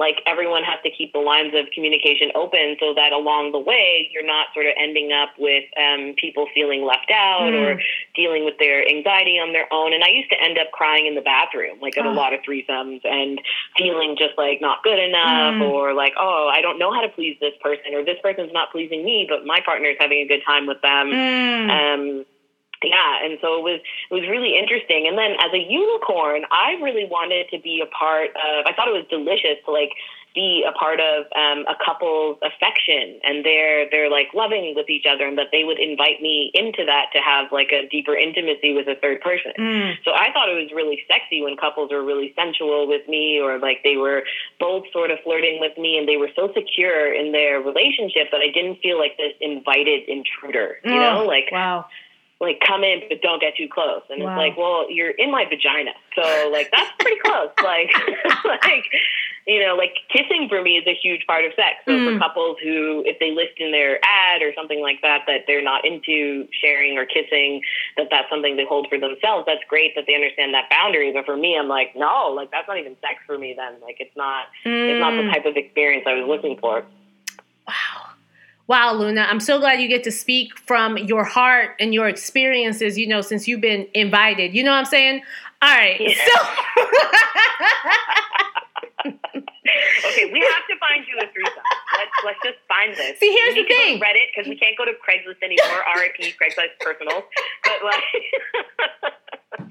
like 0.00 0.16
everyone 0.26 0.64
has 0.64 0.80
to 0.82 0.90
keep 0.90 1.12
the 1.12 1.20
lines 1.20 1.52
of 1.52 1.68
communication 1.74 2.32
open 2.34 2.74
so 2.80 2.96
that 2.96 3.12
along 3.12 3.52
the 3.52 3.60
way 3.60 4.08
you're 4.10 4.24
not 4.24 4.48
sort 4.54 4.64
of 4.64 4.72
ending 4.80 5.12
up 5.12 5.28
with 5.38 5.64
um, 5.76 6.14
people 6.16 6.48
feeling 6.54 6.82
left 6.82 7.12
out 7.12 7.52
mm. 7.52 7.60
or 7.60 7.80
dealing 8.16 8.46
with 8.46 8.56
their 8.58 8.80
anxiety 8.88 9.36
on 9.36 9.52
their 9.52 9.68
own. 9.70 9.92
And 9.92 10.02
I 10.02 10.08
used 10.08 10.30
to 10.30 10.40
end 10.40 10.56
up 10.56 10.72
crying 10.72 11.04
in 11.04 11.14
the 11.14 11.20
bathroom, 11.20 11.78
like 11.84 11.98
at 11.98 12.06
oh. 12.06 12.10
a 12.10 12.16
lot 12.16 12.32
of 12.32 12.40
threesomes, 12.40 13.04
and 13.04 13.38
feeling 13.76 14.16
just 14.16 14.40
like 14.40 14.64
not 14.64 14.82
good 14.82 14.98
enough, 14.98 15.60
mm. 15.60 15.68
or 15.68 15.92
like, 15.92 16.14
oh, 16.18 16.50
I 16.50 16.62
don't 16.62 16.78
know 16.78 16.92
how 16.92 17.02
to 17.02 17.12
please 17.12 17.36
this 17.38 17.54
person, 17.60 17.92
or 17.92 18.02
this 18.02 18.16
person's 18.22 18.56
not 18.56 18.72
pleasing 18.72 19.04
me, 19.04 19.26
but 19.28 19.44
my 19.44 19.60
partner's 19.60 19.96
having 20.00 20.24
a 20.24 20.26
good 20.26 20.40
time 20.48 20.66
with 20.66 20.80
them. 20.80 21.12
Mm. 21.12 21.68
Um, 21.68 22.24
yeah, 22.82 23.24
and 23.24 23.38
so 23.40 23.58
it 23.58 23.62
was 23.62 23.80
it 24.10 24.14
was 24.14 24.24
really 24.28 24.56
interesting. 24.56 25.06
And 25.06 25.18
then 25.18 25.32
as 25.38 25.52
a 25.52 25.60
unicorn, 25.60 26.44
I 26.50 26.80
really 26.82 27.04
wanted 27.04 27.48
to 27.50 27.58
be 27.58 27.82
a 27.82 27.88
part 27.90 28.30
of. 28.30 28.66
I 28.66 28.72
thought 28.72 28.88
it 28.88 28.96
was 28.96 29.06
delicious 29.10 29.60
to 29.66 29.70
like 29.70 29.92
be 30.34 30.64
a 30.66 30.72
part 30.72 31.00
of 31.00 31.26
um, 31.34 31.66
a 31.66 31.74
couple's 31.84 32.38
affection 32.42 33.18
and 33.24 33.44
they're 33.44 33.90
they're 33.90 34.10
like 34.10 34.28
loving 34.34 34.74
with 34.76 34.88
each 34.88 35.04
other 35.06 35.26
and 35.26 35.36
that 35.38 35.48
they 35.50 35.64
would 35.64 35.78
invite 35.78 36.22
me 36.22 36.50
into 36.54 36.84
that 36.86 37.06
to 37.12 37.18
have 37.18 37.50
like 37.50 37.72
a 37.72 37.88
deeper 37.88 38.14
intimacy 38.14 38.72
with 38.72 38.86
a 38.86 38.94
third 38.94 39.20
person. 39.20 39.52
Mm. 39.58 39.94
So 40.04 40.12
I 40.12 40.32
thought 40.32 40.48
it 40.48 40.54
was 40.54 40.70
really 40.74 41.02
sexy 41.10 41.42
when 41.42 41.56
couples 41.56 41.90
were 41.90 42.04
really 42.04 42.32
sensual 42.36 42.86
with 42.86 43.06
me 43.08 43.40
or 43.40 43.58
like 43.58 43.82
they 43.82 43.96
were 43.96 44.22
both 44.58 44.84
sort 44.92 45.10
of 45.10 45.18
flirting 45.24 45.58
with 45.60 45.76
me 45.76 45.98
and 45.98 46.06
they 46.06 46.16
were 46.16 46.30
so 46.36 46.52
secure 46.54 47.12
in 47.12 47.32
their 47.32 47.60
relationship 47.60 48.30
that 48.30 48.40
I 48.40 48.52
didn't 48.52 48.78
feel 48.80 48.98
like 48.98 49.16
this 49.16 49.34
invited 49.40 50.08
intruder, 50.08 50.78
you 50.84 50.94
oh, 50.94 50.98
know? 50.98 51.24
Like 51.26 51.50
wow 51.50 51.86
like 52.40 52.60
come 52.66 52.82
in 52.82 53.02
but 53.08 53.20
don't 53.20 53.40
get 53.40 53.54
too 53.56 53.68
close 53.68 54.02
and 54.08 54.22
wow. 54.22 54.32
it's 54.32 54.38
like 54.38 54.56
well 54.56 54.90
you're 54.90 55.10
in 55.10 55.30
my 55.30 55.44
vagina 55.44 55.92
so 56.16 56.50
like 56.50 56.70
that's 56.72 56.90
pretty 56.98 57.20
close 57.20 57.52
like 57.62 57.92
like 58.44 58.84
you 59.46 59.60
know 59.64 59.76
like 59.76 59.92
kissing 60.08 60.48
for 60.48 60.62
me 60.62 60.78
is 60.78 60.86
a 60.86 60.96
huge 60.96 61.26
part 61.26 61.44
of 61.44 61.52
sex 61.52 61.76
so 61.84 61.92
mm. 61.92 62.14
for 62.14 62.18
couples 62.18 62.56
who 62.62 63.04
if 63.04 63.18
they 63.20 63.30
list 63.30 63.52
in 63.58 63.70
their 63.72 64.00
ad 64.04 64.40
or 64.40 64.52
something 64.56 64.80
like 64.80 65.00
that 65.02 65.22
that 65.26 65.44
they're 65.46 65.62
not 65.62 65.84
into 65.84 66.48
sharing 66.50 66.96
or 66.96 67.04
kissing 67.04 67.60
that 67.96 68.08
that's 68.10 68.28
something 68.30 68.56
they 68.56 68.64
hold 68.64 68.88
for 68.88 68.98
themselves 68.98 69.44
that's 69.46 69.64
great 69.68 69.94
that 69.94 70.04
they 70.06 70.14
understand 70.14 70.54
that 70.54 70.68
boundary 70.70 71.12
but 71.12 71.24
for 71.24 71.36
me 71.36 71.56
i'm 71.60 71.68
like 71.68 71.92
no 71.94 72.32
like 72.34 72.50
that's 72.50 72.66
not 72.66 72.78
even 72.78 72.96
sex 73.00 73.20
for 73.26 73.36
me 73.36 73.54
then 73.56 73.74
like 73.82 73.96
it's 74.00 74.16
not 74.16 74.46
mm. 74.64 74.88
it's 74.88 75.00
not 75.00 75.12
the 75.12 75.28
mm. 75.28 75.32
type 75.32 75.44
of 75.44 75.56
experience 75.56 76.04
i 76.08 76.14
was 76.14 76.24
looking 76.26 76.56
for 76.56 76.84
Wow, 78.70 78.94
Luna, 78.94 79.22
I'm 79.22 79.40
so 79.40 79.58
glad 79.58 79.80
you 79.80 79.88
get 79.88 80.04
to 80.04 80.12
speak 80.12 80.56
from 80.56 80.96
your 80.96 81.24
heart 81.24 81.74
and 81.80 81.92
your 81.92 82.06
experiences, 82.06 82.96
you 82.96 83.08
know, 83.08 83.20
since 83.20 83.48
you've 83.48 83.60
been 83.60 83.88
invited. 83.94 84.54
You 84.54 84.62
know 84.62 84.70
what 84.70 84.76
I'm 84.76 84.84
saying? 84.84 85.22
All 85.60 85.74
right. 85.74 86.00
Yeah. 86.00 86.14
So 86.14 86.84
okay, 90.10 90.26
we 90.32 90.40
have 90.40 90.66
to 90.68 90.76
find 90.82 91.06
you 91.06 91.14
a 91.18 91.26
threesome. 91.32 91.62
Let's 91.96 92.16
let's 92.24 92.40
just 92.44 92.58
find 92.68 92.90
this. 92.96 93.18
See, 93.18 93.30
here's 93.30 93.54
the 93.54 93.64
thing. 93.64 93.98
go 93.98 94.06
Reddit 94.06 94.34
because 94.34 94.48
we 94.48 94.56
can't 94.56 94.76
go 94.76 94.84
to 94.84 94.92
Craigslist 94.98 95.42
anymore. 95.42 95.80
RIP 95.96 96.34
Craigslist 96.36 96.78
personal. 96.80 97.24
But 97.64 97.78
like 97.84 98.02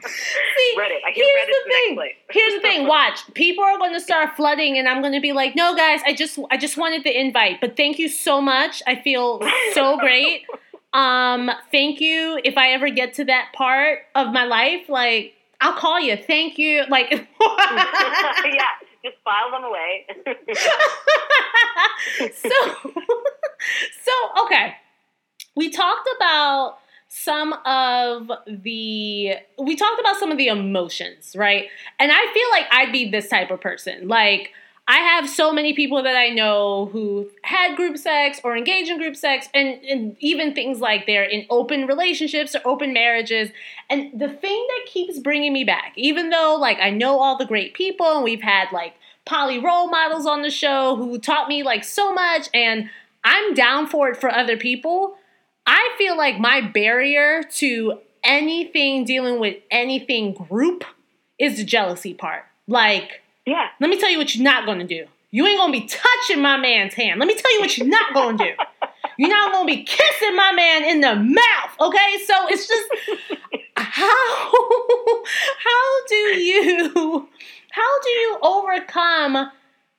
See, 0.05 0.75
Reddit, 0.77 1.01
I 1.05 1.11
hear 1.13 1.25
here's 1.25 1.47
Reddit's 1.47 1.47
the 1.47 1.63
the 1.65 1.69
thing. 1.87 1.95
place. 1.95 2.15
Here's 2.31 2.53
the 2.53 2.61
thing. 2.61 2.87
Watch, 2.95 3.33
people 3.33 3.63
are 3.63 3.77
going 3.77 3.93
to 3.93 3.99
start 3.99 4.35
flooding, 4.35 4.77
and 4.77 4.87
I'm 4.87 5.01
going 5.01 5.13
to 5.13 5.19
be 5.21 5.33
like, 5.33 5.55
"No, 5.55 5.75
guys, 5.75 6.01
I 6.05 6.13
just, 6.13 6.39
I 6.51 6.57
just 6.57 6.77
wanted 6.77 7.03
the 7.03 7.17
invite, 7.19 7.59
but 7.61 7.75
thank 7.75 7.99
you 7.99 8.07
so 8.07 8.41
much. 8.41 8.81
I 8.87 8.95
feel 8.95 9.41
so 9.73 9.97
great. 9.97 10.43
Um, 10.93 11.51
thank 11.71 11.99
you. 12.01 12.39
If 12.43 12.57
I 12.57 12.71
ever 12.71 12.89
get 12.89 13.13
to 13.15 13.25
that 13.25 13.51
part 13.53 13.99
of 14.15 14.31
my 14.33 14.45
life, 14.45 14.89
like, 14.89 15.33
I'll 15.61 15.73
call 15.77 15.99
you. 15.99 16.15
Thank 16.17 16.57
you. 16.57 16.83
Like, 16.89 17.11
yeah, 17.11 17.19
just 19.03 19.17
file 19.23 19.51
them 19.51 19.63
away. 19.63 20.05
so, 22.33 22.49
so 24.03 24.11
okay. 24.45 24.75
We 25.55 25.69
talked 25.69 26.07
about 26.15 26.77
some 27.07 27.53
of 27.65 28.31
the 28.47 29.33
we 29.57 29.75
talked 29.75 29.99
about 29.99 30.17
some 30.17 30.31
of 30.31 30.37
the 30.37 30.47
emotions, 30.47 31.35
right? 31.35 31.67
And 31.99 32.11
I 32.11 32.31
feel 32.33 32.49
like 32.51 32.65
I'd 32.71 32.91
be 32.91 33.09
this 33.09 33.29
type 33.29 33.51
of 33.51 33.61
person. 33.61 34.07
Like 34.07 34.51
I 34.89 34.97
have 34.97 35.29
so 35.29 35.53
many 35.53 35.73
people 35.73 36.01
that 36.01 36.15
I 36.15 36.29
know 36.29 36.87
who 36.87 37.29
had 37.43 37.75
group 37.75 37.95
sex 37.95 38.41
or 38.43 38.57
engage 38.57 38.89
in 38.89 38.97
group 38.97 39.15
sex, 39.15 39.47
and, 39.53 39.79
and 39.83 40.17
even 40.19 40.55
things 40.55 40.79
like 40.79 41.05
they're 41.05 41.23
in 41.23 41.45
open 41.51 41.85
relationships 41.85 42.55
or 42.55 42.61
open 42.65 42.91
marriages. 42.91 43.51
And 43.87 44.19
the 44.19 44.29
thing 44.29 44.67
that 44.67 44.91
keeps 44.91 45.19
bringing 45.19 45.53
me 45.53 45.63
back, 45.63 45.93
even 45.95 46.31
though 46.31 46.57
like 46.59 46.79
I 46.81 46.89
know 46.89 47.19
all 47.19 47.37
the 47.37 47.45
great 47.45 47.75
people 47.75 48.15
and 48.15 48.23
we've 48.23 48.41
had 48.41 48.69
like 48.73 48.95
poly 49.25 49.59
role 49.59 49.91
models 49.91 50.25
on 50.25 50.41
the 50.41 50.49
show 50.49 50.95
who 50.95 51.19
taught 51.19 51.47
me 51.47 51.61
like 51.61 51.83
so 51.83 52.11
much, 52.11 52.49
and 52.51 52.89
I'm 53.23 53.53
down 53.53 53.85
for 53.85 54.09
it 54.09 54.17
for 54.17 54.31
other 54.31 54.57
people. 54.57 55.17
I 55.67 55.93
feel 55.99 56.17
like 56.17 56.39
my 56.39 56.61
barrier 56.61 57.43
to 57.57 57.99
anything 58.23 59.05
dealing 59.05 59.39
with 59.39 59.57
anything 59.69 60.33
group 60.33 60.83
is 61.37 61.57
the 61.57 61.63
jealousy 61.63 62.15
part. 62.15 62.45
Like, 62.67 63.21
yeah. 63.45 63.67
let 63.79 63.89
me 63.89 63.99
tell 63.99 64.09
you 64.09 64.17
what 64.17 64.35
you're 64.35 64.43
not 64.43 64.65
gonna 64.65 64.87
do. 64.87 65.05
You 65.31 65.45
ain't 65.45 65.59
gonna 65.59 65.71
be 65.71 65.87
touching 65.87 66.41
my 66.41 66.57
man's 66.57 66.93
hand. 66.93 67.19
Let 67.19 67.27
me 67.27 67.35
tell 67.35 67.53
you 67.53 67.59
what 67.59 67.77
you're 67.77 67.87
not 67.87 68.13
gonna 68.13 68.37
do. 68.37 68.51
You're 69.17 69.27
not 69.27 69.51
gonna 69.51 69.65
be 69.65 69.83
kissing 69.83 70.33
my 70.33 70.53
man 70.53 70.85
in 70.85 71.01
the 71.01 71.13
mouth, 71.13 71.75
okay? 71.81 72.23
So 72.25 72.33
it's 72.47 72.65
just 72.65 72.89
how 73.75 74.07
how 75.59 76.05
do 76.07 76.15
you 76.15 77.27
how 77.71 78.01
do 78.01 78.09
you 78.09 78.37
overcome 78.41 79.51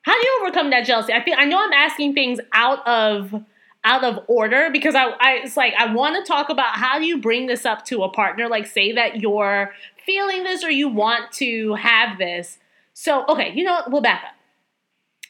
how 0.02 0.20
do 0.20 0.26
you 0.26 0.38
overcome 0.40 0.70
that 0.70 0.86
jealousy? 0.86 1.12
I 1.12 1.22
think 1.22 1.38
I 1.38 1.44
know 1.44 1.62
I'm 1.62 1.72
asking 1.74 2.14
things 2.14 2.40
out 2.52 2.86
of 2.88 3.44
out 3.84 4.04
of 4.04 4.24
order 4.28 4.70
because 4.72 4.94
I, 4.94 5.10
I 5.20 5.40
it's 5.44 5.56
like 5.56 5.74
I 5.78 5.92
want 5.92 6.16
to 6.16 6.26
talk 6.26 6.48
about 6.48 6.76
how 6.76 6.98
do 6.98 7.04
you 7.04 7.18
bring 7.18 7.46
this 7.46 7.66
up 7.66 7.84
to 7.86 8.02
a 8.02 8.08
partner 8.08 8.48
like 8.48 8.66
say 8.66 8.92
that 8.92 9.20
you're 9.20 9.72
feeling 10.06 10.44
this 10.44 10.64
or 10.64 10.70
you 10.70 10.88
want 10.88 11.32
to 11.32 11.74
have 11.74 12.18
this. 12.18 12.58
So, 12.94 13.24
okay, 13.28 13.52
you 13.54 13.64
know 13.64 13.72
what? 13.74 13.90
We'll 13.90 14.02
back 14.02 14.22
up. 14.24 14.34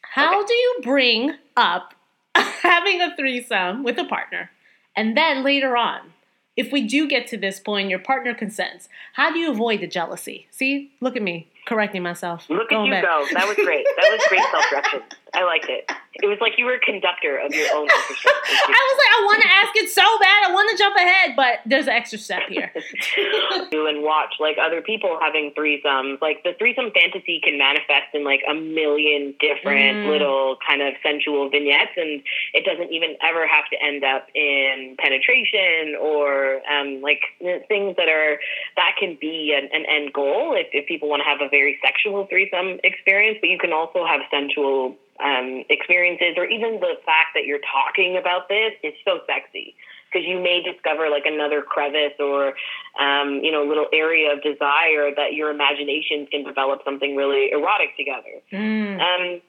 How 0.03 0.41
Okay. 0.41 0.47
do 0.47 0.55
you 0.55 0.79
bring 0.83 1.35
up 1.57 1.95
having 2.35 3.01
a 3.01 3.15
threesome 3.17 3.83
with 3.85 3.99
a 3.99 4.05
partner? 4.05 4.51
And 4.97 5.17
then 5.17 5.45
later 5.45 5.77
on, 5.77 6.13
if 6.57 6.73
we 6.73 6.83
do 6.87 7.09
get 7.09 7.27
to 7.29 7.37
this 7.37 7.61
point, 7.61 7.91
your 7.91 8.01
partner 8.01 8.35
consents, 8.35 8.89
how 9.15 9.33
do 9.33 9.39
you 9.39 9.51
avoid 9.51 9.81
the 9.81 9.87
jealousy? 9.87 10.49
See, 10.51 10.93
look 11.01 11.17
at 11.17 11.23
me 11.23 11.49
correcting 11.71 12.03
myself. 12.03 12.51
Look 12.51 12.73
at 12.73 12.85
you 12.85 12.91
back. 12.91 13.05
go. 13.05 13.25
That 13.33 13.47
was 13.47 13.55
great. 13.55 13.87
That 13.97 14.11
was 14.11 14.21
great 14.29 14.43
self 14.51 14.65
direction. 14.69 15.01
I 15.33 15.45
liked 15.45 15.71
it. 15.71 15.87
It 16.23 16.27
was 16.27 16.39
like 16.41 16.59
you 16.59 16.65
were 16.67 16.75
a 16.75 16.81
conductor 16.81 17.39
of 17.39 17.55
your 17.55 17.71
own 17.73 17.87
orchestra. 17.97 18.33
I 18.35 18.83
was 18.91 18.97
like, 18.99 19.13
I 19.15 19.21
want 19.31 19.43
to 19.43 19.49
ask 19.49 19.73
it 19.79 19.89
so 19.89 20.03
bad. 20.19 20.51
I 20.51 20.53
want 20.53 20.67
to 20.73 20.77
jump 20.77 20.97
ahead, 20.97 21.37
but 21.37 21.61
there's 21.65 21.87
an 21.87 21.95
extra 21.95 22.19
step 22.19 22.43
here. 22.49 22.73
do 23.71 23.87
and 23.87 24.03
watch 24.03 24.35
like 24.41 24.57
other 24.61 24.83
people 24.83 25.19
having 25.23 25.53
threesomes. 25.57 26.21
Like 26.21 26.43
the 26.43 26.53
threesome 26.59 26.91
fantasy 26.91 27.41
can 27.43 27.57
manifest 27.59 28.11
in 28.13 28.25
like 28.25 28.41
a 28.51 28.55
million 28.55 29.35
different 29.39 29.71
Mm. 29.91 30.09
little 30.09 30.57
kind 30.67 30.83
of 30.83 30.95
sensual 31.03 31.49
vignettes, 31.49 31.93
and 31.97 32.23
it 32.55 32.65
doesn't 32.65 32.91
even 32.93 33.17
ever 33.23 33.47
have 33.47 33.65
to 33.71 33.77
end 33.83 34.03
up 34.03 34.27
in 34.35 34.97
penetration 34.99 35.95
or 36.01 36.61
um, 36.67 37.01
like 37.03 37.21
things 37.69 37.95
that 37.97 38.09
are 38.09 38.39
that 38.77 38.93
can 38.99 39.17
be 39.21 39.55
an, 39.57 39.69
an 39.73 39.85
end 39.89 40.13
goal 40.13 40.55
if, 40.57 40.67
if 40.73 40.87
people 40.89 41.09
want 41.09 41.21
to 41.21 41.29
have 41.29 41.41
a 41.41 41.49
very 41.49 41.60
sexual 41.85 42.27
threesome 42.27 42.79
experience. 42.85 43.39
But 43.41 43.51
you 43.51 43.59
can 43.59 43.73
also 43.73 44.07
have 44.07 44.21
sensual 44.31 44.97
um, 45.23 45.65
experiences, 45.69 46.35
or 46.37 46.47
even 46.47 46.81
the 46.81 46.95
fact 47.05 47.35
that 47.35 47.45
you're 47.45 47.65
talking 47.73 48.17
about 48.17 48.49
this 48.49 48.73
is 48.83 48.95
so 49.05 49.21
sexy 49.27 49.75
because 50.11 50.27
you 50.27 50.41
may 50.41 50.63
discover 50.63 51.09
like 51.09 51.25
another 51.27 51.63
crevice 51.63 52.15
or 52.19 52.55
um, 52.99 53.41
you 53.43 53.53
know 53.53 53.63
little 53.63 53.87
area 53.93 54.33
of 54.33 54.43
desire 54.43 55.15
that 55.15 55.35
your 55.35 55.51
imagination 55.51 56.27
can 56.31 56.45
develop 56.45 56.81
something 56.85 57.17
really 57.17 57.51
erotic 57.53 57.97
together. 57.97 58.43
Mm. 58.53 59.01
Um, 59.01 59.41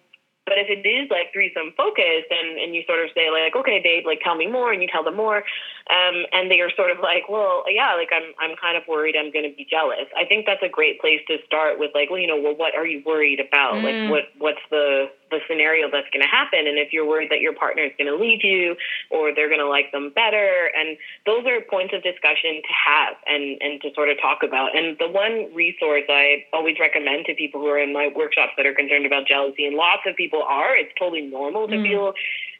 but 0.51 0.59
if 0.59 0.67
it 0.67 0.83
is 0.83 1.07
like 1.07 1.31
threesome 1.31 1.71
focused 1.79 2.27
and, 2.27 2.59
and 2.59 2.75
you 2.75 2.83
sort 2.83 2.99
of 2.99 3.07
say 3.15 3.31
like, 3.31 3.55
okay, 3.55 3.79
babe, 3.79 4.03
like 4.03 4.19
tell 4.19 4.35
me 4.35 4.51
more 4.51 4.75
and 4.75 4.83
you 4.83 4.89
tell 4.91 4.99
them 4.99 5.15
more, 5.15 5.47
um, 5.87 6.27
and 6.35 6.51
they 6.51 6.59
are 6.59 6.67
sort 6.75 6.91
of 6.91 6.99
like, 6.99 7.31
well, 7.31 7.63
yeah, 7.71 7.95
like 7.95 8.11
I'm, 8.11 8.35
I'm 8.35 8.59
kind 8.59 8.75
of 8.75 8.83
worried 8.83 9.15
I'm 9.15 9.31
going 9.31 9.47
to 9.47 9.55
be 9.55 9.63
jealous. 9.63 10.11
I 10.11 10.27
think 10.27 10.43
that's 10.43 10.59
a 10.59 10.67
great 10.67 10.99
place 10.99 11.23
to 11.31 11.39
start 11.47 11.79
with 11.79 11.91
like, 11.95 12.11
well, 12.11 12.19
you 12.19 12.27
know, 12.27 12.35
well, 12.35 12.59
what 12.59 12.75
are 12.75 12.85
you 12.85 13.01
worried 13.07 13.39
about? 13.39 13.79
Mm. 13.79 13.83
Like 13.87 14.11
what, 14.11 14.23
what's 14.43 14.65
the, 14.67 15.07
the 15.31 15.39
scenario 15.49 15.89
that's 15.89 16.07
going 16.13 16.21
to 16.21 16.29
happen? 16.29 16.67
And 16.67 16.77
if 16.77 16.93
you're 16.93 17.07
worried 17.07 17.31
that 17.31 17.41
your 17.41 17.53
partner 17.53 17.83
is 17.83 17.91
going 17.97 18.07
to 18.07 18.15
leave 18.15 18.43
you 18.43 18.75
or 19.09 19.33
they're 19.33 19.49
going 19.49 19.59
to 19.59 19.67
like 19.67 19.91
them 19.91 20.11
better. 20.13 20.69
And 20.77 20.97
those 21.25 21.45
are 21.45 21.61
points 21.61 21.93
of 21.93 22.03
discussion 22.03 22.61
to 22.61 22.73
have 22.75 23.15
and, 23.27 23.57
and 23.61 23.81
to 23.81 23.89
sort 23.95 24.09
of 24.09 24.21
talk 24.21 24.43
about. 24.43 24.75
And 24.77 24.97
the 24.99 25.09
one 25.09 25.49
resource 25.55 26.03
I 26.07 26.45
always 26.53 26.77
recommend 26.79 27.25
to 27.25 27.33
people 27.33 27.59
who 27.61 27.67
are 27.67 27.79
in 27.79 27.91
my 27.91 28.11
workshops 28.15 28.53
that 28.57 28.65
are 28.65 28.73
concerned 28.73 29.05
about 29.05 29.27
jealousy, 29.27 29.65
and 29.65 29.75
lots 29.75 30.03
of 30.05 30.15
people 30.15 30.43
are, 30.43 30.75
it's 30.77 30.93
totally 30.97 31.21
normal 31.21 31.67
to 31.67 31.75
Mm. 31.75 31.87
feel 31.87 32.13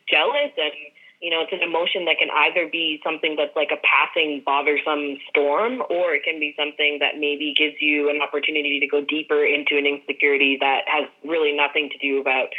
jealous 0.09 0.51
and 0.57 0.73
you 1.21 1.29
know, 1.29 1.41
it's 1.41 1.53
an 1.53 1.61
emotion 1.61 2.05
that 2.05 2.17
can 2.17 2.29
either 2.33 2.67
be 2.67 2.99
something 3.03 3.35
that's 3.37 3.55
like 3.55 3.69
a 3.71 3.77
passing 3.85 4.41
bothersome 4.43 5.21
storm, 5.29 5.83
or 5.89 6.15
it 6.15 6.23
can 6.23 6.39
be 6.39 6.53
something 6.57 6.97
that 6.99 7.21
maybe 7.21 7.53
gives 7.55 7.77
you 7.79 8.09
an 8.09 8.21
opportunity 8.21 8.79
to 8.79 8.87
go 8.87 9.05
deeper 9.05 9.45
into 9.45 9.77
an 9.77 9.85
insecurity 9.85 10.57
that 10.59 10.81
has 10.87 11.07
really 11.23 11.53
nothing 11.53 11.89
to 11.93 11.97
do 11.99 12.19
about 12.19 12.49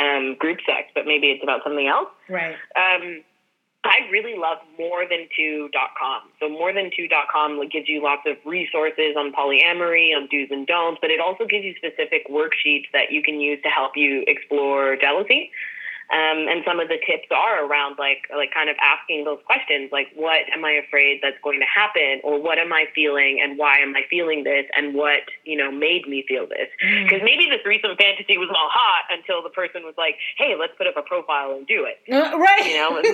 um, 0.00 0.36
group 0.38 0.58
sex, 0.64 0.88
but 0.94 1.04
maybe 1.04 1.28
it's 1.28 1.42
about 1.42 1.60
something 1.62 1.86
else. 1.86 2.08
Right. 2.30 2.56
Um, 2.76 3.20
I 3.84 4.08
really 4.10 4.36
love 4.36 4.58
morethantwo.com. 4.80 6.20
So 6.40 6.48
morethantwo.com 6.48 7.58
like, 7.58 7.70
gives 7.70 7.88
you 7.88 8.02
lots 8.02 8.22
of 8.26 8.36
resources 8.44 9.16
on 9.16 9.32
polyamory, 9.32 10.16
on 10.16 10.28
do's 10.30 10.48
and 10.50 10.66
don'ts, 10.66 10.98
but 11.00 11.10
it 11.10 11.20
also 11.20 11.46
gives 11.46 11.64
you 11.64 11.74
specific 11.76 12.26
worksheets 12.28 12.88
that 12.92 13.12
you 13.12 13.22
can 13.22 13.40
use 13.40 13.60
to 13.62 13.68
help 13.68 13.92
you 13.96 14.24
explore 14.26 14.96
jealousy. 14.96 15.50
Um, 16.08 16.48
and 16.48 16.64
some 16.64 16.80
of 16.80 16.88
the 16.88 16.96
tips 17.04 17.28
are 17.28 17.66
around 17.68 17.96
like 17.98 18.24
like 18.34 18.48
kind 18.54 18.70
of 18.70 18.76
asking 18.80 19.24
those 19.28 19.40
questions 19.44 19.92
like 19.92 20.08
what 20.16 20.40
am 20.56 20.64
I 20.64 20.80
afraid 20.80 21.20
that's 21.22 21.36
going 21.44 21.60
to 21.60 21.66
happen 21.68 22.22
or 22.24 22.40
what 22.40 22.56
am 22.56 22.72
I 22.72 22.86
feeling 22.94 23.40
and 23.44 23.58
why 23.58 23.80
am 23.84 23.94
I 23.94 24.08
feeling 24.08 24.42
this 24.42 24.64
and 24.74 24.94
what 24.94 25.20
you 25.44 25.54
know 25.54 25.70
made 25.70 26.08
me 26.08 26.24
feel 26.26 26.46
this 26.48 26.72
because 26.80 27.20
maybe 27.20 27.44
the 27.52 27.60
threesome 27.62 27.92
fantasy 28.00 28.38
was 28.40 28.48
all 28.48 28.70
hot 28.72 29.04
until 29.12 29.42
the 29.42 29.50
person 29.52 29.84
was 29.84 29.92
like 30.00 30.16
hey 30.38 30.56
let's 30.58 30.72
put 30.78 30.86
up 30.86 30.96
a 30.96 31.02
profile 31.02 31.52
and 31.52 31.66
do 31.66 31.84
it 31.84 32.00
Uh, 32.08 32.38
right. 32.40 32.64
you 32.64 32.80
know 32.80 33.02
so, 33.04 33.12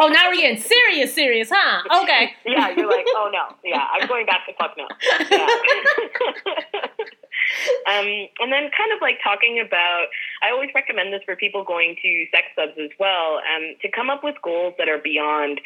oh, 0.04 0.08
now 0.08 0.30
we're 0.32 0.40
getting 0.40 0.56
serious, 0.56 1.12
serious, 1.12 1.50
huh? 1.52 1.82
Okay. 2.04 2.32
yeah 2.46 2.70
you're 2.72 2.88
like 2.88 3.04
oh 3.20 3.28
no 3.30 3.52
yeah 3.64 3.84
I'm 3.92 4.08
going 4.08 4.24
back 4.24 4.46
to 4.48 4.54
fuck 4.56 4.72
no 4.80 4.88
yeah. 5.28 5.44
um, 7.92 8.08
and 8.40 8.48
then 8.50 8.72
kind 8.72 8.92
of 8.96 9.02
like 9.02 9.18
talking 9.22 9.60
about 9.60 10.06
I 10.42 10.50
always 10.50 10.70
recommend 10.74 11.12
this 11.12 11.22
for 11.24 11.36
people 11.36 11.64
going 11.66 11.96
to 12.02 12.26
sex 12.30 12.46
clubs 12.54 12.72
as 12.78 12.90
well, 12.98 13.40
um, 13.52 13.74
to 13.82 13.88
come 13.90 14.08
up 14.10 14.22
with 14.24 14.36
goals 14.42 14.74
that 14.78 14.88
are 14.88 14.98
beyond 14.98 15.60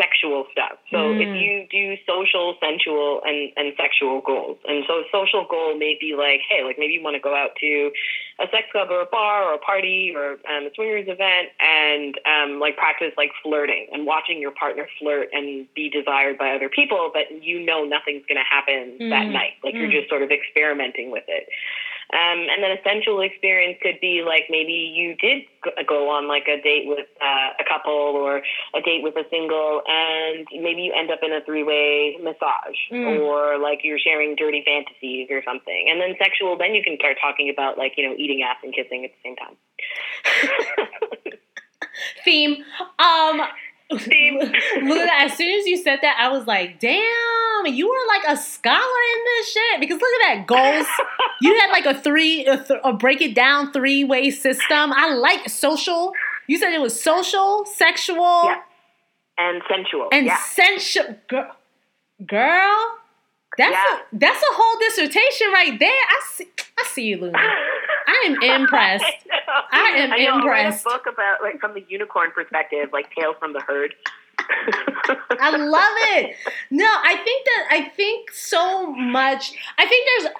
sexual 0.00 0.46
stuff. 0.50 0.78
So 0.90 1.12
Mm. 1.12 1.20
if 1.20 1.34
you 1.36 1.66
do 1.70 1.98
social, 2.08 2.56
sensual, 2.64 3.20
and, 3.26 3.52
and 3.58 3.74
sexual 3.76 4.22
goals, 4.22 4.56
and 4.66 4.84
so 4.88 5.00
a 5.00 5.04
social 5.12 5.44
goal 5.44 5.76
may 5.76 5.98
be 6.00 6.16
like, 6.16 6.40
hey, 6.48 6.64
like 6.64 6.78
maybe 6.78 6.94
you 6.94 7.02
want 7.02 7.14
to 7.14 7.20
go 7.20 7.34
out 7.36 7.54
to 7.60 7.92
a 8.40 8.48
sex 8.50 8.64
club 8.72 8.88
or 8.90 9.02
a 9.02 9.06
bar 9.06 9.44
or 9.44 9.54
a 9.54 9.58
party 9.58 10.10
or 10.16 10.40
um, 10.48 10.64
a 10.66 10.70
swingers 10.74 11.04
event 11.08 11.50
and 11.60 12.18
um, 12.24 12.58
like 12.58 12.74
practice 12.78 13.12
like 13.18 13.30
flirting 13.42 13.86
and 13.92 14.06
watching 14.06 14.40
your 14.40 14.50
partner 14.52 14.88
flirt 14.98 15.28
and 15.34 15.66
be 15.74 15.90
desired 15.90 16.38
by 16.38 16.54
other 16.56 16.70
people, 16.70 17.10
but 17.12 17.30
you 17.44 17.60
know 17.60 17.84
nothing's 17.84 18.24
going 18.26 18.40
to 18.40 18.48
happen 18.48 18.96
that 19.10 19.28
Mm. 19.28 19.32
night. 19.32 19.52
Like 19.62 19.74
you're 19.74 19.88
Mm. 19.88 19.92
just 20.00 20.08
sort 20.08 20.22
of 20.22 20.30
experimenting 20.32 21.10
with 21.10 21.24
it. 21.28 21.46
Um, 22.12 22.46
and 22.50 22.62
then 22.62 22.72
a 22.72 22.82
sensual 22.84 23.20
experience 23.20 23.78
could 23.82 24.00
be 24.00 24.22
like 24.26 24.44
maybe 24.50 24.72
you 24.72 25.14
did 25.16 25.44
go 25.86 26.10
on 26.10 26.28
like 26.28 26.48
a 26.48 26.60
date 26.60 26.86
with 26.86 27.06
uh, 27.22 27.50
a 27.58 27.64
couple 27.68 27.92
or 27.92 28.42
a 28.74 28.80
date 28.82 29.02
with 29.02 29.16
a 29.16 29.24
single, 29.30 29.82
and 29.86 30.46
maybe 30.52 30.82
you 30.82 30.92
end 30.92 31.10
up 31.10 31.20
in 31.22 31.32
a 31.32 31.40
three 31.44 31.62
way 31.62 32.18
massage 32.22 32.76
mm. 32.90 33.20
or 33.20 33.58
like 33.58 33.80
you're 33.82 33.98
sharing 33.98 34.36
dirty 34.36 34.62
fantasies 34.64 35.28
or 35.30 35.42
something. 35.44 35.88
And 35.90 36.00
then 36.00 36.14
sexual, 36.18 36.56
then 36.58 36.74
you 36.74 36.82
can 36.82 36.96
start 36.96 37.16
talking 37.20 37.50
about 37.50 37.78
like, 37.78 37.94
you 37.96 38.08
know, 38.08 38.14
eating 38.16 38.42
ass 38.42 38.56
and 38.62 38.74
kissing 38.74 39.04
at 39.04 39.12
the 39.12 39.20
same 39.22 39.36
time. 39.36 39.56
Theme. 42.24 42.64
Um, 42.98 43.42
Luna, 43.92 45.10
as 45.18 45.34
soon 45.34 45.58
as 45.58 45.66
you 45.66 45.76
said 45.76 45.98
that, 46.02 46.16
I 46.18 46.28
was 46.28 46.46
like, 46.46 46.78
damn, 46.80 47.66
you 47.66 47.88
were 47.88 48.06
like 48.08 48.36
a 48.36 48.40
scholar 48.40 48.76
in 48.78 49.24
this 49.24 49.52
shit. 49.52 49.80
Because 49.80 50.00
look 50.00 50.22
at 50.22 50.34
that, 50.34 50.46
goals. 50.46 50.86
you 51.40 51.58
had 51.58 51.70
like 51.70 51.86
a 51.86 51.98
three, 51.98 52.46
a, 52.46 52.56
th- 52.56 52.80
a 52.84 52.92
break 52.92 53.20
it 53.20 53.34
down 53.34 53.72
three 53.72 54.04
way 54.04 54.30
system. 54.30 54.92
I 54.92 55.14
like 55.14 55.48
social. 55.48 56.12
You 56.46 56.58
said 56.58 56.72
it 56.72 56.80
was 56.80 57.00
social, 57.00 57.64
sexual, 57.64 58.44
yeah. 58.44 58.60
and 59.38 59.62
sensual. 59.68 60.08
And 60.12 60.26
yeah. 60.26 60.38
sensual. 60.38 61.16
Girl, 61.28 61.50
girl 62.26 62.98
that's, 63.58 63.72
yeah. 63.72 63.96
a, 63.96 64.18
that's 64.18 64.42
a 64.42 64.54
whole 64.54 64.78
dissertation 64.80 65.48
right 65.52 65.78
there. 65.78 65.88
I 65.88 66.20
see, 66.32 66.48
I 66.78 66.84
see 66.86 67.04
you, 67.04 67.20
Luna. 67.20 67.38
I 68.42 68.46
am 68.46 68.62
impressed. 68.62 69.04
I, 69.04 69.62
I 69.72 69.98
am 69.98 70.12
I 70.12 70.16
know, 70.18 70.36
impressed. 70.36 70.86
I 70.86 70.90
a 70.90 70.94
book 70.94 71.06
about 71.12 71.42
like 71.42 71.60
from 71.60 71.74
the 71.74 71.84
unicorn 71.88 72.30
perspective, 72.34 72.90
like 72.92 73.14
Tales 73.14 73.36
from 73.38 73.52
the 73.52 73.60
Herd. 73.60 73.94
I 74.38 75.50
love 75.56 75.94
it. 76.16 76.36
No, 76.70 76.84
I 76.86 77.16
think 77.16 77.44
that 77.44 77.68
I 77.70 77.88
think 77.88 78.32
so 78.32 78.92
much. 78.92 79.52
I 79.78 79.86
think 79.86 80.06
there's. 80.06 80.34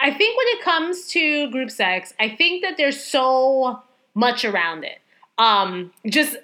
I 0.00 0.10
think 0.12 0.36
when 0.36 0.46
it 0.48 0.62
comes 0.62 1.06
to 1.08 1.50
group 1.52 1.70
sex, 1.70 2.12
I 2.18 2.28
think 2.28 2.62
that 2.64 2.76
there's 2.76 3.02
so 3.02 3.82
much 4.14 4.44
around 4.44 4.84
it. 4.84 4.98
Um, 5.38 5.92
just 6.06 6.36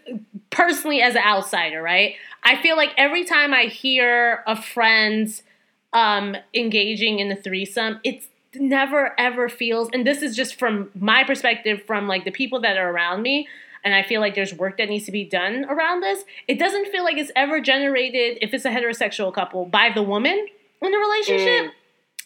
personally 0.50 1.02
as 1.02 1.14
an 1.14 1.22
outsider, 1.24 1.82
right? 1.82 2.14
I 2.42 2.60
feel 2.62 2.76
like 2.76 2.90
every 2.96 3.24
time 3.24 3.52
I 3.52 3.64
hear 3.64 4.42
a 4.46 4.60
friend's 4.60 5.42
um, 5.92 6.36
engaging 6.54 7.18
in 7.18 7.28
the 7.28 7.36
threesome, 7.36 8.00
it's 8.04 8.28
never 8.60 9.18
ever 9.18 9.48
feels, 9.48 9.88
and 9.92 10.06
this 10.06 10.22
is 10.22 10.36
just 10.36 10.58
from 10.58 10.90
my 10.98 11.24
perspective, 11.24 11.82
from 11.86 12.08
like 12.08 12.24
the 12.24 12.30
people 12.30 12.60
that 12.60 12.76
are 12.76 12.90
around 12.90 13.22
me, 13.22 13.48
and 13.84 13.94
I 13.94 14.02
feel 14.02 14.20
like 14.20 14.34
there's 14.34 14.54
work 14.54 14.78
that 14.78 14.88
needs 14.88 15.06
to 15.06 15.12
be 15.12 15.24
done 15.24 15.64
around 15.66 16.00
this. 16.02 16.24
It 16.46 16.58
doesn't 16.58 16.88
feel 16.88 17.04
like 17.04 17.16
it's 17.16 17.32
ever 17.36 17.60
generated, 17.60 18.38
if 18.42 18.52
it's 18.52 18.64
a 18.64 18.70
heterosexual 18.70 19.32
couple, 19.32 19.64
by 19.66 19.90
the 19.94 20.02
woman 20.02 20.46
in 20.82 20.90
the 20.92 20.98
relationship. 20.98 21.66
Mm. 21.66 21.72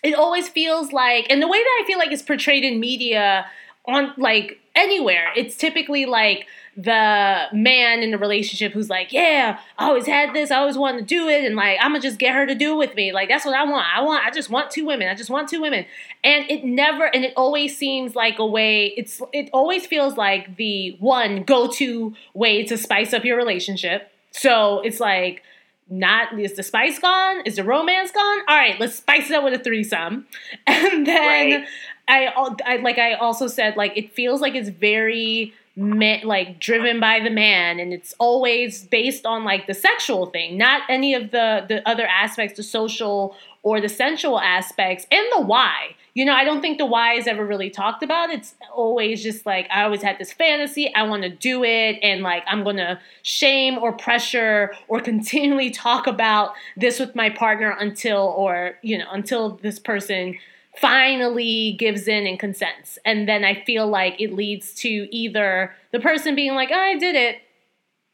It 0.02 0.14
always 0.14 0.48
feels 0.48 0.92
like, 0.92 1.26
and 1.30 1.40
the 1.40 1.46
way 1.46 1.58
that 1.58 1.80
I 1.82 1.86
feel 1.86 1.98
like 1.98 2.10
it's 2.10 2.22
portrayed 2.22 2.64
in 2.64 2.80
media 2.80 3.46
on 3.86 4.12
like 4.16 4.58
anywhere, 4.74 5.30
it's 5.36 5.56
typically 5.56 6.06
like 6.06 6.46
the 6.76 7.46
man 7.52 8.02
in 8.02 8.10
the 8.10 8.18
relationship 8.18 8.72
who's 8.72 8.88
like, 8.88 9.12
yeah, 9.12 9.58
I 9.78 9.86
always 9.86 10.06
had 10.06 10.34
this, 10.34 10.50
I 10.50 10.56
always 10.56 10.78
wanted 10.78 11.00
to 11.00 11.04
do 11.04 11.28
it, 11.28 11.44
and 11.44 11.54
like 11.54 11.78
I'm 11.80 11.90
gonna 11.90 12.00
just 12.00 12.18
get 12.18 12.34
her 12.34 12.46
to 12.46 12.54
do 12.54 12.72
it 12.72 12.76
with 12.76 12.94
me. 12.94 13.12
Like 13.12 13.28
that's 13.28 13.44
what 13.44 13.54
I 13.54 13.64
want. 13.64 13.86
I 13.94 14.02
want. 14.02 14.24
I 14.24 14.30
just 14.30 14.48
want 14.50 14.70
two 14.70 14.86
women. 14.86 15.08
I 15.08 15.14
just 15.14 15.30
want 15.30 15.48
two 15.48 15.60
women. 15.60 15.84
And 16.24 16.50
it 16.50 16.64
never, 16.64 17.04
and 17.04 17.24
it 17.24 17.34
always 17.36 17.76
seems 17.76 18.14
like 18.14 18.38
a 18.38 18.46
way. 18.46 18.94
It's 18.96 19.20
it 19.32 19.50
always 19.52 19.86
feels 19.86 20.16
like 20.16 20.56
the 20.56 20.96
one 20.98 21.42
go 21.42 21.68
to 21.72 22.14
way 22.34 22.64
to 22.64 22.78
spice 22.78 23.12
up 23.12 23.24
your 23.24 23.36
relationship. 23.36 24.10
So 24.30 24.80
it's 24.80 25.00
like. 25.00 25.42
Not 25.90 26.38
is 26.40 26.54
the 26.54 26.62
spice 26.62 26.98
gone? 26.98 27.42
Is 27.44 27.56
the 27.56 27.64
romance 27.64 28.12
gone? 28.12 28.40
All 28.48 28.56
right, 28.56 28.80
let's 28.80 28.94
spice 28.94 29.28
it 29.28 29.36
up 29.36 29.44
with 29.44 29.52
a 29.52 29.58
threesome, 29.58 30.26
and 30.66 31.06
then 31.06 31.50
right. 31.50 31.68
I, 32.12 32.54
I 32.66 32.76
like 32.76 32.98
I 32.98 33.14
also 33.14 33.46
said 33.46 33.76
like 33.76 33.96
it 33.96 34.12
feels 34.12 34.40
like 34.40 34.54
it's 34.54 34.68
very 34.68 35.54
like 35.76 36.60
driven 36.60 37.00
by 37.00 37.18
the 37.20 37.30
man 37.30 37.80
and 37.80 37.94
it's 37.94 38.14
always 38.18 38.84
based 38.84 39.24
on 39.24 39.42
like 39.42 39.66
the 39.66 39.72
sexual 39.72 40.26
thing 40.26 40.58
not 40.58 40.82
any 40.90 41.14
of 41.14 41.30
the 41.30 41.64
the 41.66 41.88
other 41.88 42.06
aspects 42.06 42.58
the 42.58 42.62
social 42.62 43.34
or 43.62 43.80
the 43.80 43.88
sensual 43.88 44.38
aspects 44.38 45.06
and 45.10 45.26
the 45.34 45.40
why. 45.40 45.96
You 46.14 46.26
know 46.26 46.34
i 46.34 46.44
don't 46.44 46.60
think 46.60 46.76
the 46.76 46.84
why 46.84 47.14
is 47.14 47.26
ever 47.26 47.46
really 47.46 47.70
talked 47.70 48.02
about. 48.02 48.28
It's 48.28 48.54
always 48.74 49.22
just 49.22 49.46
like 49.46 49.66
i 49.70 49.82
always 49.82 50.02
had 50.02 50.18
this 50.18 50.30
fantasy 50.30 50.94
i 50.94 51.04
want 51.04 51.22
to 51.22 51.30
do 51.30 51.64
it 51.64 51.98
and 52.02 52.22
like 52.22 52.42
i'm 52.46 52.62
gonna 52.64 53.00
shame 53.22 53.78
or 53.78 53.92
pressure 53.92 54.74
or 54.88 55.00
continually 55.12 55.70
talk 55.70 56.06
about 56.06 56.52
this 56.76 57.00
with 57.00 57.14
my 57.14 57.30
partner 57.30 57.70
until 57.70 58.34
or 58.36 58.76
you 58.82 58.98
know 58.98 59.06
until 59.10 59.56
this 59.62 59.78
person 59.78 60.36
finally 60.76 61.76
gives 61.78 62.08
in 62.08 62.26
and 62.26 62.38
consents. 62.38 62.98
And 63.04 63.28
then 63.28 63.44
I 63.44 63.62
feel 63.64 63.86
like 63.86 64.20
it 64.20 64.32
leads 64.32 64.74
to 64.76 64.88
either 65.14 65.74
the 65.92 66.00
person 66.00 66.34
being 66.34 66.54
like, 66.54 66.70
oh, 66.72 66.78
I 66.78 66.96
did 66.98 67.14
it. 67.14 67.38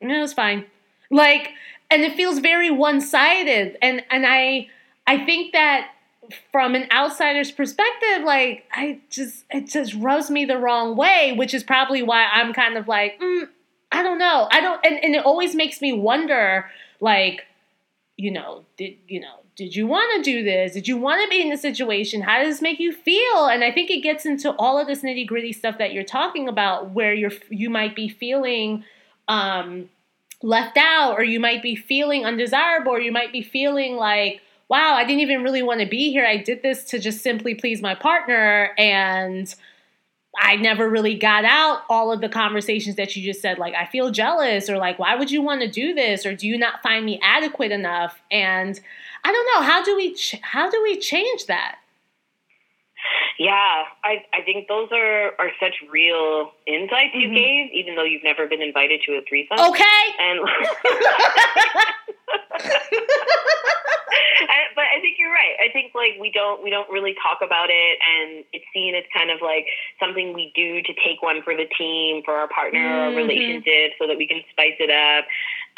And 0.00 0.10
it 0.10 0.20
was 0.20 0.32
fine. 0.32 0.66
Like, 1.10 1.50
and 1.90 2.02
it 2.02 2.14
feels 2.14 2.38
very 2.38 2.70
one-sided. 2.70 3.78
And 3.80 4.02
and 4.10 4.26
I 4.26 4.68
I 5.06 5.24
think 5.24 5.52
that 5.52 5.90
from 6.52 6.74
an 6.74 6.86
outsider's 6.92 7.50
perspective, 7.50 8.24
like 8.24 8.64
I 8.72 9.00
just 9.10 9.44
it 9.50 9.68
just 9.68 9.94
rubs 9.94 10.30
me 10.30 10.44
the 10.44 10.58
wrong 10.58 10.96
way, 10.96 11.34
which 11.36 11.54
is 11.54 11.62
probably 11.62 12.02
why 12.02 12.26
I'm 12.26 12.52
kind 12.52 12.76
of 12.76 12.88
like, 12.88 13.18
mm, 13.20 13.48
I 13.90 14.02
don't 14.02 14.18
know. 14.18 14.48
I 14.50 14.60
don't 14.60 14.84
and, 14.84 15.02
and 15.02 15.14
it 15.14 15.24
always 15.24 15.54
makes 15.54 15.80
me 15.80 15.92
wonder, 15.92 16.70
like, 17.00 17.46
you 18.16 18.30
know, 18.30 18.64
did 18.76 18.96
you 19.06 19.20
know, 19.20 19.38
did 19.58 19.74
you 19.74 19.88
want 19.88 20.24
to 20.24 20.30
do 20.30 20.44
this? 20.44 20.72
Did 20.72 20.86
you 20.86 20.96
want 20.96 21.20
to 21.20 21.28
be 21.28 21.42
in 21.42 21.50
this 21.50 21.60
situation? 21.60 22.22
How 22.22 22.40
does 22.40 22.54
this 22.54 22.62
make 22.62 22.78
you 22.78 22.92
feel? 22.92 23.46
And 23.46 23.64
I 23.64 23.72
think 23.72 23.90
it 23.90 24.04
gets 24.04 24.24
into 24.24 24.52
all 24.52 24.78
of 24.78 24.86
this 24.86 25.02
nitty 25.02 25.26
gritty 25.26 25.52
stuff 25.52 25.78
that 25.78 25.92
you're 25.92 26.04
talking 26.04 26.48
about, 26.48 26.90
where 26.92 27.12
you're 27.12 27.32
you 27.50 27.68
might 27.68 27.96
be 27.96 28.08
feeling 28.08 28.84
um, 29.26 29.90
left 30.44 30.76
out, 30.78 31.18
or 31.18 31.24
you 31.24 31.40
might 31.40 31.60
be 31.60 31.74
feeling 31.74 32.24
undesirable, 32.24 32.92
or 32.92 33.00
you 33.00 33.10
might 33.10 33.32
be 33.32 33.42
feeling 33.42 33.96
like, 33.96 34.40
wow, 34.68 34.94
I 34.94 35.04
didn't 35.04 35.22
even 35.22 35.42
really 35.42 35.62
want 35.62 35.80
to 35.80 35.86
be 35.86 36.12
here. 36.12 36.24
I 36.24 36.36
did 36.36 36.62
this 36.62 36.84
to 36.90 37.00
just 37.00 37.20
simply 37.20 37.56
please 37.56 37.82
my 37.82 37.96
partner, 37.96 38.70
and 38.78 39.52
I 40.40 40.54
never 40.54 40.88
really 40.88 41.16
got 41.16 41.44
out 41.44 41.80
all 41.88 42.12
of 42.12 42.20
the 42.20 42.28
conversations 42.28 42.94
that 42.94 43.16
you 43.16 43.24
just 43.24 43.42
said, 43.42 43.58
like, 43.58 43.74
I 43.74 43.86
feel 43.86 44.12
jealous, 44.12 44.70
or 44.70 44.78
like, 44.78 45.00
why 45.00 45.16
would 45.16 45.32
you 45.32 45.42
want 45.42 45.62
to 45.62 45.68
do 45.68 45.94
this, 45.94 46.24
or 46.24 46.36
do 46.36 46.46
you 46.46 46.56
not 46.56 46.80
find 46.80 47.04
me 47.04 47.18
adequate 47.24 47.72
enough? 47.72 48.22
And 48.30 48.78
I 49.28 49.32
don't 49.32 49.46
know. 49.52 49.62
How 49.62 49.84
do 49.84 49.94
we 49.94 50.14
ch- 50.14 50.40
how 50.40 50.70
do 50.70 50.82
we 50.82 50.98
change 50.98 51.44
that? 51.46 51.76
Yeah, 53.38 53.84
I 54.02 54.24
I 54.32 54.40
think 54.46 54.68
those 54.68 54.88
are 54.90 55.32
are 55.38 55.50
such 55.60 55.74
real 55.92 56.52
insights 56.66 57.14
mm-hmm. 57.14 57.20
you 57.20 57.38
gave, 57.38 57.70
even 57.74 57.94
though 57.94 58.04
you've 58.04 58.24
never 58.24 58.46
been 58.46 58.62
invited 58.62 59.02
to 59.04 59.12
a 59.12 59.20
threesome. 59.28 59.60
Okay. 59.60 59.84
And, 64.38 64.70
but 64.74 64.86
I 64.94 65.00
think 65.00 65.16
you're 65.18 65.32
right. 65.32 65.58
I 65.58 65.72
think 65.72 65.94
like 65.94 66.14
we 66.20 66.30
don't 66.30 66.62
we 66.62 66.70
don't 66.70 66.88
really 66.90 67.14
talk 67.18 67.42
about 67.42 67.70
it, 67.70 67.98
and 67.98 68.44
it's 68.52 68.64
seen 68.72 68.94
as 68.94 69.02
kind 69.10 69.30
of 69.30 69.42
like 69.42 69.66
something 69.98 70.32
we 70.32 70.52
do 70.54 70.82
to 70.82 70.92
take 71.02 71.20
one 71.20 71.42
for 71.42 71.54
the 71.54 71.66
team, 71.76 72.22
for 72.24 72.34
our 72.34 72.48
partner, 72.48 72.78
mm-hmm. 72.78 73.10
our 73.10 73.12
relationship, 73.18 73.98
so 73.98 74.06
that 74.06 74.16
we 74.16 74.26
can 74.26 74.42
spice 74.50 74.78
it 74.78 74.90
up. 74.90 75.26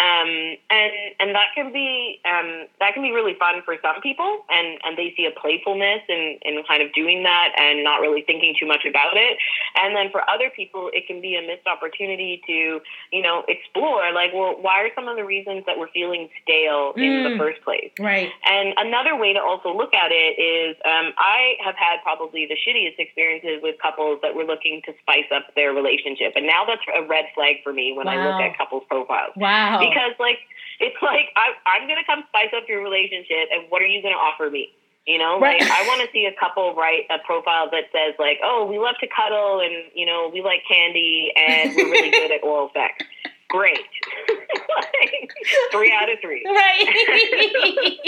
Um, 0.00 0.56
and 0.72 0.92
and 1.20 1.34
that 1.36 1.52
can 1.54 1.76
be 1.76 2.20
um, 2.24 2.64
that 2.80 2.94
can 2.94 3.02
be 3.02 3.12
really 3.12 3.36
fun 3.36 3.60
for 3.68 3.76
some 3.84 4.00
people, 4.00 4.48
and, 4.48 4.80
and 4.80 4.96
they 4.96 5.12
see 5.12 5.28
a 5.28 5.34
playfulness 5.38 6.00
in, 6.08 6.40
in 6.40 6.62
kind 6.64 6.80
of 6.80 6.88
doing 6.94 7.22
that 7.24 7.52
and 7.60 7.84
not 7.84 8.00
really 8.00 8.24
thinking 8.24 8.56
too 8.58 8.64
much 8.64 8.88
about 8.88 9.20
it. 9.20 9.36
And 9.76 9.94
then 9.94 10.08
for 10.08 10.24
other 10.24 10.48
people, 10.48 10.88
it 10.94 11.06
can 11.06 11.20
be 11.20 11.36
a 11.36 11.42
missed 11.44 11.68
opportunity 11.68 12.40
to 12.48 12.80
you 13.12 13.20
know 13.20 13.44
explore 13.44 14.08
like, 14.16 14.32
well, 14.32 14.56
why 14.56 14.80
are 14.80 14.88
some 14.94 15.04
of 15.06 15.20
the 15.20 15.24
reasons 15.24 15.68
that 15.68 15.76
we're 15.76 15.92
feeling 15.92 16.32
stale 16.40 16.96
in 16.96 17.20
mm, 17.20 17.28
the 17.28 17.36
first 17.36 17.60
place? 17.60 17.92
Right. 18.00 18.32
And 18.48 18.72
another 18.80 19.20
way 19.20 19.34
to 19.36 19.40
also 19.40 19.76
look 19.76 19.92
at 19.92 20.16
it 20.16 20.40
is, 20.40 20.80
um, 20.88 21.12
I 21.20 21.60
have 21.60 21.76
had 21.76 22.00
probably 22.02 22.48
the 22.48 22.56
shittiest 22.56 22.96
experiences 22.96 23.60
with 23.60 23.76
couples 23.82 24.20
that 24.22 24.32
were 24.32 24.48
looking 24.48 24.80
to 24.88 24.96
spice 25.04 25.28
up 25.28 25.52
their 25.56 25.76
relationship, 25.76 26.40
and 26.40 26.46
now 26.48 26.64
that's 26.64 26.80
a 26.96 27.04
red 27.04 27.28
flag 27.36 27.60
for 27.62 27.74
me 27.74 27.92
when 27.92 28.06
wow. 28.06 28.16
I 28.16 28.24
look 28.24 28.40
at 28.40 28.56
couples 28.56 28.84
profiles. 28.88 29.36
Wow 29.36 29.89
because 29.89 29.89
Oh. 29.96 30.22
like 30.22 30.38
it's 30.80 30.96
like 31.02 31.28
I, 31.36 31.52
I'm 31.68 31.86
gonna 31.86 32.04
come 32.06 32.24
spice 32.28 32.50
up 32.56 32.64
your 32.68 32.82
relationship, 32.82 33.52
and 33.52 33.68
what 33.68 33.82
are 33.82 33.86
you 33.86 34.02
gonna 34.02 34.16
offer 34.16 34.50
me? 34.50 34.72
You 35.06 35.18
know, 35.18 35.38
like 35.40 35.62
I 35.62 35.86
want 35.88 36.02
to 36.02 36.08
see 36.12 36.26
a 36.26 36.34
couple 36.38 36.74
write 36.74 37.04
a 37.10 37.18
profile 37.24 37.70
that 37.70 37.84
says 37.92 38.14
like, 38.18 38.38
"Oh, 38.44 38.66
we 38.68 38.78
love 38.78 38.96
to 39.00 39.06
cuddle, 39.08 39.60
and 39.60 39.72
you 39.94 40.06
know, 40.06 40.30
we 40.32 40.42
like 40.42 40.62
candy, 40.68 41.32
and 41.36 41.74
we're 41.74 41.90
really 41.90 42.10
good 42.10 42.32
at 42.32 42.42
oral 42.42 42.70
sex." 42.74 43.04
Great, 43.48 43.80
like, 44.30 45.32
three 45.72 45.90
out 45.90 46.08
of 46.08 46.18
three. 46.22 46.44
Right. 46.46 46.86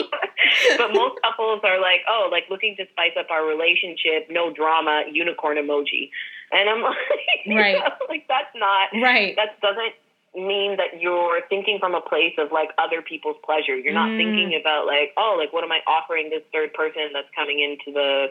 but 0.79 0.95
most 0.95 1.21
couples 1.23 1.61
are 1.64 1.81
like, 1.81 2.03
"Oh, 2.09 2.29
like 2.31 2.45
looking 2.49 2.77
to 2.77 2.87
spice 2.92 3.16
up 3.18 3.27
our 3.31 3.45
relationship, 3.45 4.29
no 4.31 4.53
drama, 4.53 5.03
unicorn 5.11 5.57
emoji," 5.57 6.11
and 6.53 6.68
I'm 6.68 6.83
like, 6.83 6.95
right, 7.49 7.75
know, 7.75 8.07
like 8.09 8.29
that's 8.29 8.55
not 8.55 8.90
right. 9.03 9.35
That 9.35 9.61
doesn't 9.61 9.95
mean 10.35 10.77
that 10.77 11.01
you're 11.01 11.40
thinking 11.49 11.79
from 11.79 11.95
a 11.95 12.01
place 12.01 12.35
of 12.38 12.53
like 12.53 12.71
other 12.79 13.03
people's 13.03 13.37
pleasure. 13.45 13.77
You're 13.77 13.92
not 13.92 14.11
mm. 14.11 14.16
thinking 14.16 14.59
about 14.59 14.87
like, 14.87 15.12
oh, 15.16 15.37
like 15.38 15.53
what 15.53 15.64
am 15.64 15.73
I 15.73 15.81
offering 15.87 16.31
this 16.31 16.42
third 16.53 16.73
person 16.73 17.11
that's 17.12 17.29
coming 17.37 17.61
into 17.61 17.92
the 17.92 18.29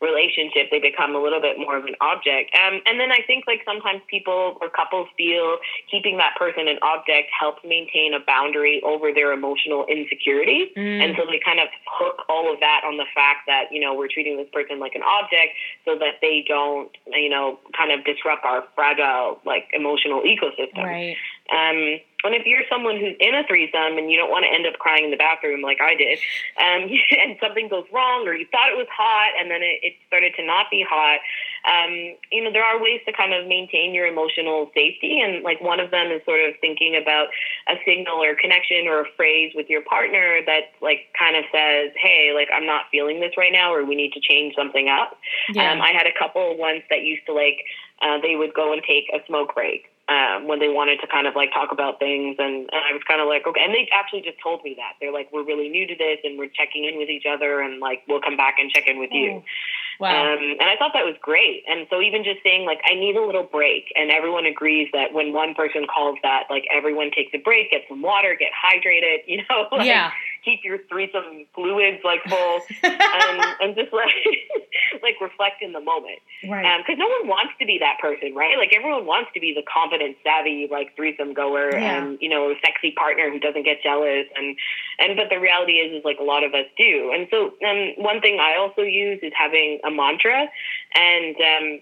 relationship, 0.00 0.70
they 0.70 0.78
become 0.78 1.14
a 1.14 1.18
little 1.18 1.40
bit 1.40 1.58
more 1.58 1.76
of 1.76 1.84
an 1.84 1.94
object. 2.00 2.54
Um, 2.54 2.80
and 2.86 3.00
then 3.00 3.10
I 3.10 3.18
think 3.26 3.46
like 3.46 3.62
sometimes 3.64 4.00
people 4.06 4.56
or 4.60 4.70
couples 4.70 5.08
feel 5.16 5.58
keeping 5.90 6.18
that 6.18 6.36
person 6.38 6.68
an 6.68 6.78
object 6.82 7.30
helps 7.34 7.64
maintain 7.64 8.14
a 8.14 8.20
boundary 8.20 8.80
over 8.86 9.12
their 9.12 9.32
emotional 9.32 9.86
insecurity. 9.86 10.70
Mm. 10.76 11.02
And 11.02 11.16
so 11.18 11.26
they 11.26 11.40
kind 11.44 11.58
of 11.58 11.68
hook 11.86 12.22
all 12.28 12.52
of 12.52 12.60
that 12.60 12.82
on 12.86 12.96
the 12.96 13.06
fact 13.14 13.46
that, 13.46 13.72
you 13.72 13.80
know, 13.80 13.94
we're 13.94 14.08
treating 14.08 14.36
this 14.36 14.48
person 14.52 14.78
like 14.78 14.94
an 14.94 15.02
object 15.02 15.58
so 15.84 15.98
that 15.98 16.22
they 16.22 16.44
don't, 16.46 16.90
you 17.06 17.28
know, 17.28 17.58
kind 17.76 17.90
of 17.90 18.04
disrupt 18.04 18.44
our 18.44 18.64
fragile, 18.74 19.40
like 19.44 19.66
emotional 19.72 20.22
ecosystem. 20.22 20.84
Right. 20.84 21.16
Um, 21.48 22.00
and 22.24 22.34
if 22.34 22.44
you're 22.46 22.66
someone 22.68 22.98
who's 22.98 23.14
in 23.20 23.34
a 23.34 23.46
threesome 23.46 23.96
and 23.96 24.10
you 24.10 24.18
don't 24.18 24.30
want 24.30 24.44
to 24.44 24.50
end 24.50 24.66
up 24.66 24.74
crying 24.82 25.04
in 25.04 25.10
the 25.10 25.16
bathroom 25.16 25.62
like 25.62 25.78
I 25.80 25.94
did, 25.94 26.18
um, 26.58 26.90
and 27.22 27.38
something 27.40 27.68
goes 27.68 27.86
wrong 27.92 28.26
or 28.26 28.34
you 28.34 28.46
thought 28.50 28.68
it 28.68 28.76
was 28.76 28.90
hot 28.90 29.38
and 29.38 29.50
then 29.50 29.62
it, 29.62 29.78
it 29.86 29.92
started 30.08 30.34
to 30.36 30.44
not 30.44 30.66
be 30.70 30.82
hot, 30.82 31.20
um, 31.62 32.18
you 32.32 32.42
know, 32.42 32.50
there 32.50 32.64
are 32.64 32.82
ways 32.82 33.00
to 33.06 33.12
kind 33.12 33.32
of 33.32 33.46
maintain 33.46 33.94
your 33.94 34.06
emotional 34.06 34.70
safety. 34.74 35.20
And 35.22 35.44
like 35.44 35.60
one 35.60 35.78
of 35.78 35.90
them 35.90 36.10
is 36.10 36.20
sort 36.24 36.42
of 36.42 36.58
thinking 36.60 36.98
about 37.00 37.28
a 37.70 37.78
signal 37.86 38.18
or 38.18 38.34
connection 38.34 38.88
or 38.88 39.02
a 39.02 39.08
phrase 39.16 39.52
with 39.54 39.70
your 39.70 39.82
partner 39.82 40.42
that 40.44 40.74
like 40.82 41.14
kind 41.14 41.36
of 41.36 41.44
says, 41.54 41.94
hey, 41.94 42.34
like 42.34 42.48
I'm 42.52 42.66
not 42.66 42.90
feeling 42.90 43.20
this 43.20 43.38
right 43.38 43.52
now 43.52 43.72
or 43.72 43.84
we 43.84 43.94
need 43.94 44.12
to 44.18 44.20
change 44.20 44.54
something 44.58 44.88
up. 44.88 45.16
Yeah. 45.54 45.70
Um, 45.70 45.80
I 45.80 45.92
had 45.94 46.06
a 46.06 46.18
couple 46.18 46.58
once 46.58 46.82
that 46.90 47.02
used 47.02 47.24
to 47.26 47.32
like, 47.32 47.62
uh, 48.02 48.18
they 48.20 48.34
would 48.34 48.54
go 48.54 48.72
and 48.72 48.82
take 48.82 49.06
a 49.14 49.24
smoke 49.26 49.54
break 49.54 49.86
um, 50.08 50.48
when 50.48 50.58
they 50.58 50.68
wanted 50.68 51.00
to 51.00 51.06
kind 51.06 51.26
of 51.26 51.36
like 51.36 51.52
talk 51.52 51.70
about 51.70 51.98
things. 51.98 52.36
And, 52.38 52.64
and 52.72 52.82
I 52.88 52.96
was 52.96 53.02
kind 53.06 53.20
of 53.20 53.28
like, 53.28 53.46
okay. 53.46 53.60
And 53.62 53.74
they 53.74 53.88
actually 53.92 54.22
just 54.22 54.40
told 54.42 54.64
me 54.64 54.74
that. 54.80 54.96
They're 55.00 55.12
like, 55.12 55.28
we're 55.32 55.44
really 55.44 55.68
new 55.68 55.86
to 55.86 55.94
this 55.94 56.18
and 56.24 56.38
we're 56.38 56.48
checking 56.48 56.84
in 56.84 56.96
with 56.96 57.10
each 57.10 57.28
other 57.28 57.60
and 57.60 57.78
like, 57.78 58.02
we'll 58.08 58.24
come 58.24 58.36
back 58.36 58.56
and 58.58 58.70
check 58.70 58.88
in 58.88 58.98
with 58.98 59.12
you. 59.12 59.44
Oh, 59.44 60.00
wow. 60.00 60.32
Um, 60.32 60.56
and 60.60 60.64
I 60.64 60.76
thought 60.80 60.92
that 60.94 61.04
was 61.04 61.16
great. 61.20 61.64
And 61.68 61.86
so 61.90 62.00
even 62.00 62.24
just 62.24 62.40
saying 62.42 62.64
like, 62.64 62.80
I 62.88 62.94
need 62.94 63.16
a 63.16 63.24
little 63.24 63.44
break 63.44 63.92
and 63.96 64.10
everyone 64.10 64.46
agrees 64.46 64.88
that 64.94 65.12
when 65.12 65.34
one 65.34 65.54
person 65.54 65.84
calls 65.84 66.16
that, 66.22 66.44
like 66.48 66.64
everyone 66.72 67.10
takes 67.12 67.32
a 67.34 67.38
break, 67.38 67.70
get 67.70 67.82
some 67.88 68.00
water, 68.00 68.32
get 68.32 68.48
hydrated, 68.56 69.18
you 69.26 69.44
know, 69.44 69.68
like, 69.70 69.86
yeah 69.86 70.10
keep 70.44 70.60
your 70.64 70.78
threesome 70.88 71.46
fluids 71.54 71.98
like 72.04 72.22
full 72.28 72.60
and, 72.82 73.44
and 73.60 73.76
just 73.76 73.92
like 73.92 74.14
like 75.02 75.20
reflect 75.20 75.62
in 75.62 75.72
the 75.72 75.80
moment. 75.80 76.18
Right. 76.48 76.78
Because 76.78 76.94
um, 76.94 76.98
no 76.98 77.08
one 77.20 77.28
wants 77.28 77.54
to 77.60 77.66
be 77.66 77.78
that 77.78 77.98
person, 78.00 78.34
right? 78.34 78.56
Like 78.58 78.72
everyone 78.74 79.06
wants 79.06 79.30
to 79.34 79.40
be 79.40 79.54
the 79.54 79.62
confident, 79.62 80.16
savvy, 80.22 80.68
like 80.70 80.94
threesome 80.96 81.34
goer 81.34 81.72
yeah. 81.72 82.02
and 82.02 82.18
you 82.20 82.28
know, 82.28 82.54
sexy 82.64 82.92
partner 82.92 83.30
who 83.30 83.38
doesn't 83.38 83.64
get 83.64 83.82
jealous 83.82 84.26
and 84.36 84.56
and 84.98 85.16
but 85.16 85.28
the 85.30 85.38
reality 85.38 85.80
is 85.82 85.98
is 85.98 86.04
like 86.04 86.18
a 86.20 86.24
lot 86.24 86.44
of 86.44 86.54
us 86.54 86.66
do. 86.76 87.12
And 87.14 87.28
so 87.30 87.54
um, 87.66 87.94
one 87.96 88.20
thing 88.20 88.38
I 88.40 88.56
also 88.56 88.82
use 88.82 89.20
is 89.22 89.32
having 89.36 89.80
a 89.84 89.90
mantra 89.90 90.48
and 90.94 91.36
um 91.36 91.80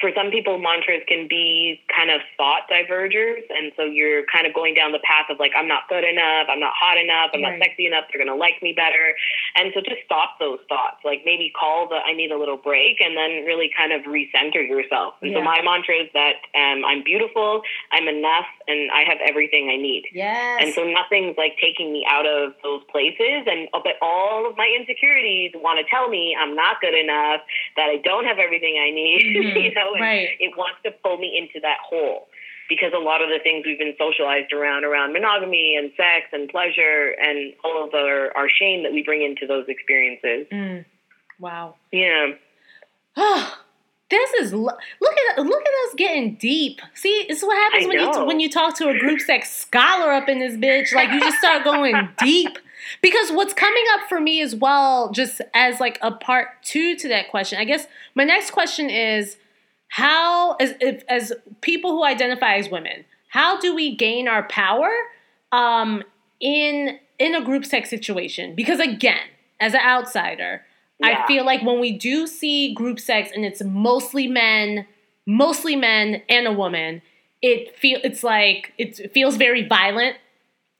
for 0.00 0.10
some 0.14 0.30
people, 0.30 0.58
mantras 0.58 1.02
can 1.08 1.26
be 1.26 1.80
kind 1.90 2.10
of 2.10 2.20
thought 2.36 2.70
divergers. 2.70 3.42
And 3.50 3.72
so 3.76 3.82
you're 3.82 4.22
kind 4.30 4.46
of 4.46 4.54
going 4.54 4.74
down 4.74 4.92
the 4.92 5.02
path 5.02 5.26
of 5.30 5.38
like, 5.38 5.52
I'm 5.58 5.66
not 5.66 5.88
good 5.88 6.04
enough, 6.04 6.46
I'm 6.46 6.60
not 6.60 6.72
hot 6.78 6.96
enough, 6.96 7.34
I'm 7.34 7.42
right. 7.42 7.58
not 7.58 7.66
sexy 7.66 7.86
enough, 7.86 8.06
they're 8.06 8.22
going 8.22 8.30
to 8.30 8.38
like 8.38 8.62
me 8.62 8.72
better. 8.72 9.18
And 9.58 9.72
so 9.74 9.80
just 9.82 10.06
stop 10.06 10.38
those 10.38 10.62
thoughts. 10.68 11.02
Like 11.04 11.22
maybe 11.26 11.50
call 11.50 11.88
the, 11.88 11.98
I 11.98 12.14
need 12.14 12.30
a 12.30 12.38
little 12.38 12.56
break 12.56 13.02
and 13.02 13.16
then 13.18 13.42
really 13.42 13.70
kind 13.74 13.90
of 13.92 14.06
recenter 14.06 14.62
yourself. 14.62 15.18
And 15.20 15.32
yeah. 15.32 15.38
so 15.38 15.42
my 15.42 15.58
mantra 15.62 15.98
is 15.98 16.10
that 16.14 16.46
um, 16.54 16.86
I'm 16.86 17.02
beautiful, 17.02 17.62
I'm 17.90 18.06
enough, 18.06 18.46
and 18.70 18.90
I 18.94 19.02
have 19.02 19.18
everything 19.26 19.66
I 19.66 19.76
need. 19.76 20.06
Yes. 20.14 20.62
And 20.62 20.74
so 20.74 20.86
nothing's 20.86 21.34
like 21.36 21.58
taking 21.60 21.92
me 21.92 22.06
out 22.08 22.26
of 22.26 22.54
those 22.62 22.86
places. 22.86 23.50
And, 23.50 23.66
uh, 23.74 23.82
but 23.82 23.98
all 24.00 24.46
of 24.46 24.56
my 24.56 24.70
insecurities 24.70 25.52
want 25.58 25.82
to 25.82 25.84
tell 25.90 26.08
me 26.08 26.36
I'm 26.38 26.54
not 26.54 26.80
good 26.80 26.94
enough, 26.94 27.42
that 27.74 27.90
I 27.90 27.98
don't 27.98 28.24
have 28.24 28.38
everything 28.38 28.78
I 28.78 28.94
need, 28.94 29.22
mm-hmm. 29.34 29.58
you 29.58 29.74
know? 29.74 29.87
And 29.94 30.02
right. 30.02 30.28
it 30.38 30.56
wants 30.56 30.80
to 30.84 30.90
pull 31.02 31.18
me 31.18 31.38
into 31.38 31.60
that 31.60 31.78
hole 31.88 32.28
because 32.68 32.92
a 32.94 33.00
lot 33.00 33.22
of 33.22 33.28
the 33.28 33.38
things 33.42 33.64
we've 33.66 33.78
been 33.78 33.94
socialized 33.98 34.52
around 34.52 34.84
around 34.84 35.12
monogamy 35.12 35.76
and 35.76 35.90
sex 35.96 36.26
and 36.32 36.48
pleasure 36.48 37.14
and 37.20 37.54
all 37.64 37.84
of 37.84 37.94
our, 37.94 38.36
our 38.36 38.48
shame 38.48 38.82
that 38.82 38.92
we 38.92 39.02
bring 39.02 39.22
into 39.22 39.46
those 39.46 39.64
experiences. 39.68 40.46
Mm. 40.52 40.84
Wow. 41.40 41.76
Yeah. 41.92 42.32
Oh, 43.16 43.58
this 44.10 44.32
is 44.34 44.52
look 44.52 44.78
at 45.30 45.38
look 45.38 45.62
at 45.62 45.88
us 45.88 45.94
getting 45.96 46.36
deep. 46.36 46.80
See, 46.94 47.26
it's 47.28 47.42
what 47.42 47.56
happens 47.56 47.86
I 47.86 47.88
when 47.88 47.96
know. 47.96 48.20
you 48.20 48.26
when 48.26 48.40
you 48.40 48.50
talk 48.50 48.76
to 48.78 48.88
a 48.88 48.98
group 48.98 49.20
sex 49.20 49.50
scholar 49.50 50.12
up 50.12 50.28
in 50.28 50.38
this 50.38 50.54
bitch. 50.54 50.94
Like 50.94 51.10
you 51.10 51.20
just 51.20 51.38
start 51.38 51.64
going 51.64 51.94
deep. 52.18 52.58
Because 53.02 53.30
what's 53.30 53.52
coming 53.52 53.84
up 53.92 54.08
for 54.08 54.18
me 54.18 54.40
as 54.40 54.54
well, 54.54 55.10
just 55.10 55.42
as 55.52 55.78
like 55.78 55.98
a 56.00 56.10
part 56.10 56.62
two 56.62 56.96
to 56.96 57.08
that 57.08 57.28
question, 57.28 57.58
I 57.58 57.64
guess 57.64 57.86
my 58.14 58.24
next 58.24 58.52
question 58.52 58.88
is 58.88 59.36
how 59.88 60.54
as 60.54 60.74
if, 60.80 61.02
as 61.08 61.32
people 61.60 61.92
who 61.92 62.04
identify 62.04 62.56
as 62.56 62.70
women 62.70 63.04
how 63.28 63.58
do 63.58 63.74
we 63.74 63.94
gain 63.94 64.28
our 64.28 64.42
power 64.44 64.90
um, 65.52 66.02
in 66.40 66.98
in 67.18 67.34
a 67.34 67.44
group 67.44 67.64
sex 67.64 67.90
situation 67.90 68.54
because 68.54 68.80
again 68.80 69.26
as 69.60 69.74
an 69.74 69.80
outsider 69.80 70.62
yeah. 71.00 71.22
i 71.22 71.26
feel 71.26 71.44
like 71.44 71.62
when 71.62 71.80
we 71.80 71.96
do 71.96 72.26
see 72.26 72.74
group 72.74 73.00
sex 73.00 73.30
and 73.34 73.44
it's 73.44 73.62
mostly 73.62 74.26
men 74.26 74.86
mostly 75.26 75.74
men 75.76 76.22
and 76.28 76.46
a 76.46 76.52
woman 76.52 77.02
it 77.42 77.76
feel 77.76 78.00
it's 78.04 78.22
like 78.22 78.72
it 78.78 79.12
feels 79.12 79.36
very 79.36 79.66
violent 79.66 80.16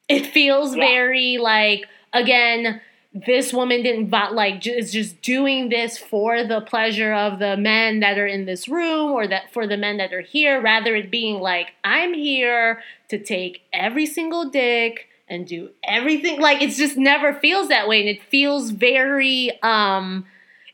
it 0.09 0.27
feels 0.27 0.77
yeah. 0.77 0.85
very 0.85 1.39
like 1.39 1.87
again 2.13 2.81
this 3.27 3.53
woman 3.53 3.83
didn't 3.83 4.11
like 4.11 4.67
is 4.67 4.93
just 4.93 5.21
doing 5.23 5.69
this 5.69 5.99
for 5.99 6.45
the 6.45 6.61
pleasure 6.61 7.13
of 7.13 7.39
the 7.39 7.57
men 7.57 8.01
that 8.01 8.19
are 8.19 8.27
in 8.27 8.45
this 8.45 8.69
room 8.69 9.13
or 9.13 9.27
that 9.27 9.53
for 9.53 9.67
the 9.67 9.77
men 9.77 9.97
that 9.97 10.13
are 10.13 10.21
here 10.21 10.61
rather 10.61 10.95
it 10.95 11.11
being 11.11 11.41
like 11.41 11.69
i'm 11.85 12.13
here 12.13 12.83
to 13.09 13.19
take 13.19 13.63
every 13.73 14.07
single 14.07 14.51
dick 14.51 15.07
and 15.29 15.47
do 15.47 15.71
everything 15.85 16.41
like 16.41 16.61
it 16.61 16.71
just 16.71 16.97
never 16.97 17.33
feels 17.35 17.69
that 17.69 17.89
way 17.89 18.01
and 18.01 18.09
it 18.09 18.23
feels 18.25 18.71
very 18.71 19.51
um 19.63 20.25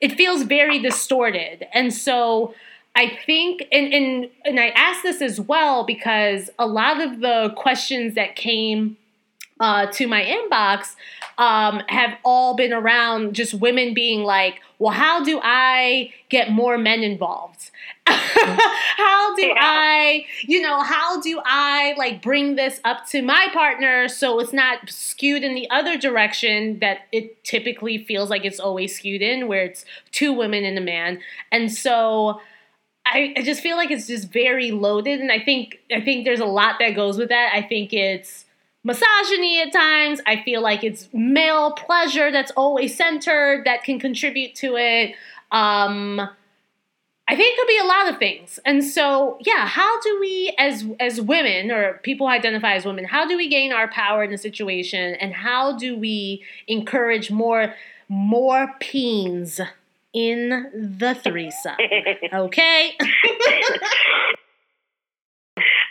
it 0.04 0.16
feels 0.16 0.42
very 0.42 0.78
distorted. 0.78 1.66
And 1.72 1.90
so 1.90 2.54
I 2.94 3.18
think, 3.24 3.66
and, 3.72 3.92
and 3.94 4.30
and 4.44 4.61
I 4.61 4.68
asked 4.68 5.02
this 5.02 5.22
as 5.22 5.40
well 5.40 5.85
because 5.85 6.50
a 6.59 6.66
lot 6.66 7.00
of 7.00 7.20
the 7.20 7.54
questions 7.57 8.14
that 8.14 8.37
came 8.37 8.98
uh, 9.61 9.87
to 9.92 10.07
my 10.07 10.22
inbox 10.22 10.94
um, 11.38 11.83
have 11.88 12.16
all 12.25 12.55
been 12.55 12.73
around 12.73 13.35
just 13.35 13.55
women 13.55 13.94
being 13.94 14.23
like, 14.25 14.61
well, 14.79 14.92
how 14.92 15.25
do 15.25 15.40
I 15.42 16.12
get 16.29 16.51
more 16.51 16.79
men 16.79 17.03
involved? 17.03 17.70
how 18.07 19.35
do 19.35 19.42
yeah. 19.42 19.55
I, 19.57 20.27
you 20.42 20.61
know, 20.61 20.83
how 20.83 21.20
do 21.20 21.40
I 21.44 21.94
like 21.97 22.23
bring 22.23 22.57
this 22.57 22.81
up 22.85 23.07
to 23.09 23.23
my 23.23 23.49
partner 23.53 24.09
so 24.09 24.38
it's 24.40 24.53
not 24.53 24.90
skewed 24.90 25.42
in 25.42 25.55
the 25.55 25.68
other 25.70 25.97
direction 25.97 26.79
that 26.81 27.07
it 27.12 27.42
typically 27.44 28.05
feels 28.05 28.31
like 28.31 28.44
it's 28.44 28.61
always 28.61 28.97
skewed 28.97 29.23
in, 29.23 29.49
where 29.49 29.64
it's 29.64 29.85
two 30.12 30.33
women 30.33 30.64
and 30.64 30.77
a 30.77 30.83
man. 30.83 31.20
And 31.51 31.73
so 31.73 32.40
I, 33.07 33.35
I 33.37 33.42
just 33.42 33.62
feel 33.62 33.77
like 33.77 33.90
it's 33.90 34.07
just 34.07 34.33
very 34.33 34.70
loaded. 34.70 35.20
And 35.20 35.31
I 35.31 35.40
think 35.40 35.79
I 35.94 36.01
think 36.01 36.25
there's 36.25 36.40
a 36.40 36.47
lot 36.47 36.77
that 36.81 36.94
goes 36.94 37.18
with 37.18 37.29
that. 37.29 37.53
I 37.55 37.62
think 37.62 37.92
it's 37.92 38.44
misogyny 38.85 39.61
at 39.62 39.73
times. 39.73 40.20
I 40.27 40.42
feel 40.42 40.62
like 40.62 40.85
it's 40.85 41.09
male 41.12 41.73
pleasure 41.73 42.31
that's 42.31 42.53
always 42.53 42.97
centered 42.97 43.64
that 43.64 43.83
can 43.83 43.99
contribute 43.99 44.55
to 44.57 44.77
it. 44.77 45.14
Um, 45.51 46.20
I 47.27 47.37
think 47.37 47.55
it 47.55 47.59
could 47.59 47.68
be 47.68 47.79
a 47.79 47.85
lot 47.85 48.12
of 48.12 48.18
things. 48.18 48.59
And 48.66 48.85
so, 48.85 49.38
yeah, 49.40 49.66
how 49.66 49.99
do 50.03 50.18
we 50.20 50.55
as 50.59 50.85
as 51.01 51.23
women 51.23 51.70
or 51.70 51.94
people 52.03 52.27
who 52.27 52.33
identify 52.33 52.75
as 52.75 52.85
women, 52.85 53.07
how 53.07 53.27
do 53.27 53.38
we 53.38 53.49
gain 53.49 53.73
our 53.73 53.88
power 53.88 54.23
in 54.23 54.33
a 54.33 54.38
situation 54.38 55.14
and 55.14 55.33
how 55.33 55.79
do 55.79 55.97
we 55.99 56.44
encourage 56.68 57.31
more 57.31 57.75
more 58.11 58.75
peens 58.79 59.59
in 60.12 60.70
the 61.01 61.14
threesome? 61.14 61.77
Okay? 62.35 62.92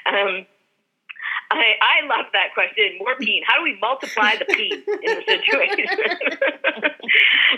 um 0.06 0.46
I, 1.54 1.78
I 1.82 2.06
love 2.08 2.26
that 2.34 2.54
question. 2.54 2.98
More 3.00 3.16
peen. 3.16 3.44
How 3.46 3.58
do 3.58 3.64
we 3.64 3.78
multiply 3.80 4.36
the 4.38 4.46
peen 4.46 4.74
in 4.74 5.16
the 5.18 5.24
situation? 5.28 5.86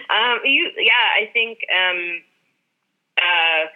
um, 0.10 0.40
you, 0.44 0.72
yeah, 0.78 1.06
I 1.22 1.30
think 1.32 1.60
um, 1.72 2.22
uh, 3.18 3.72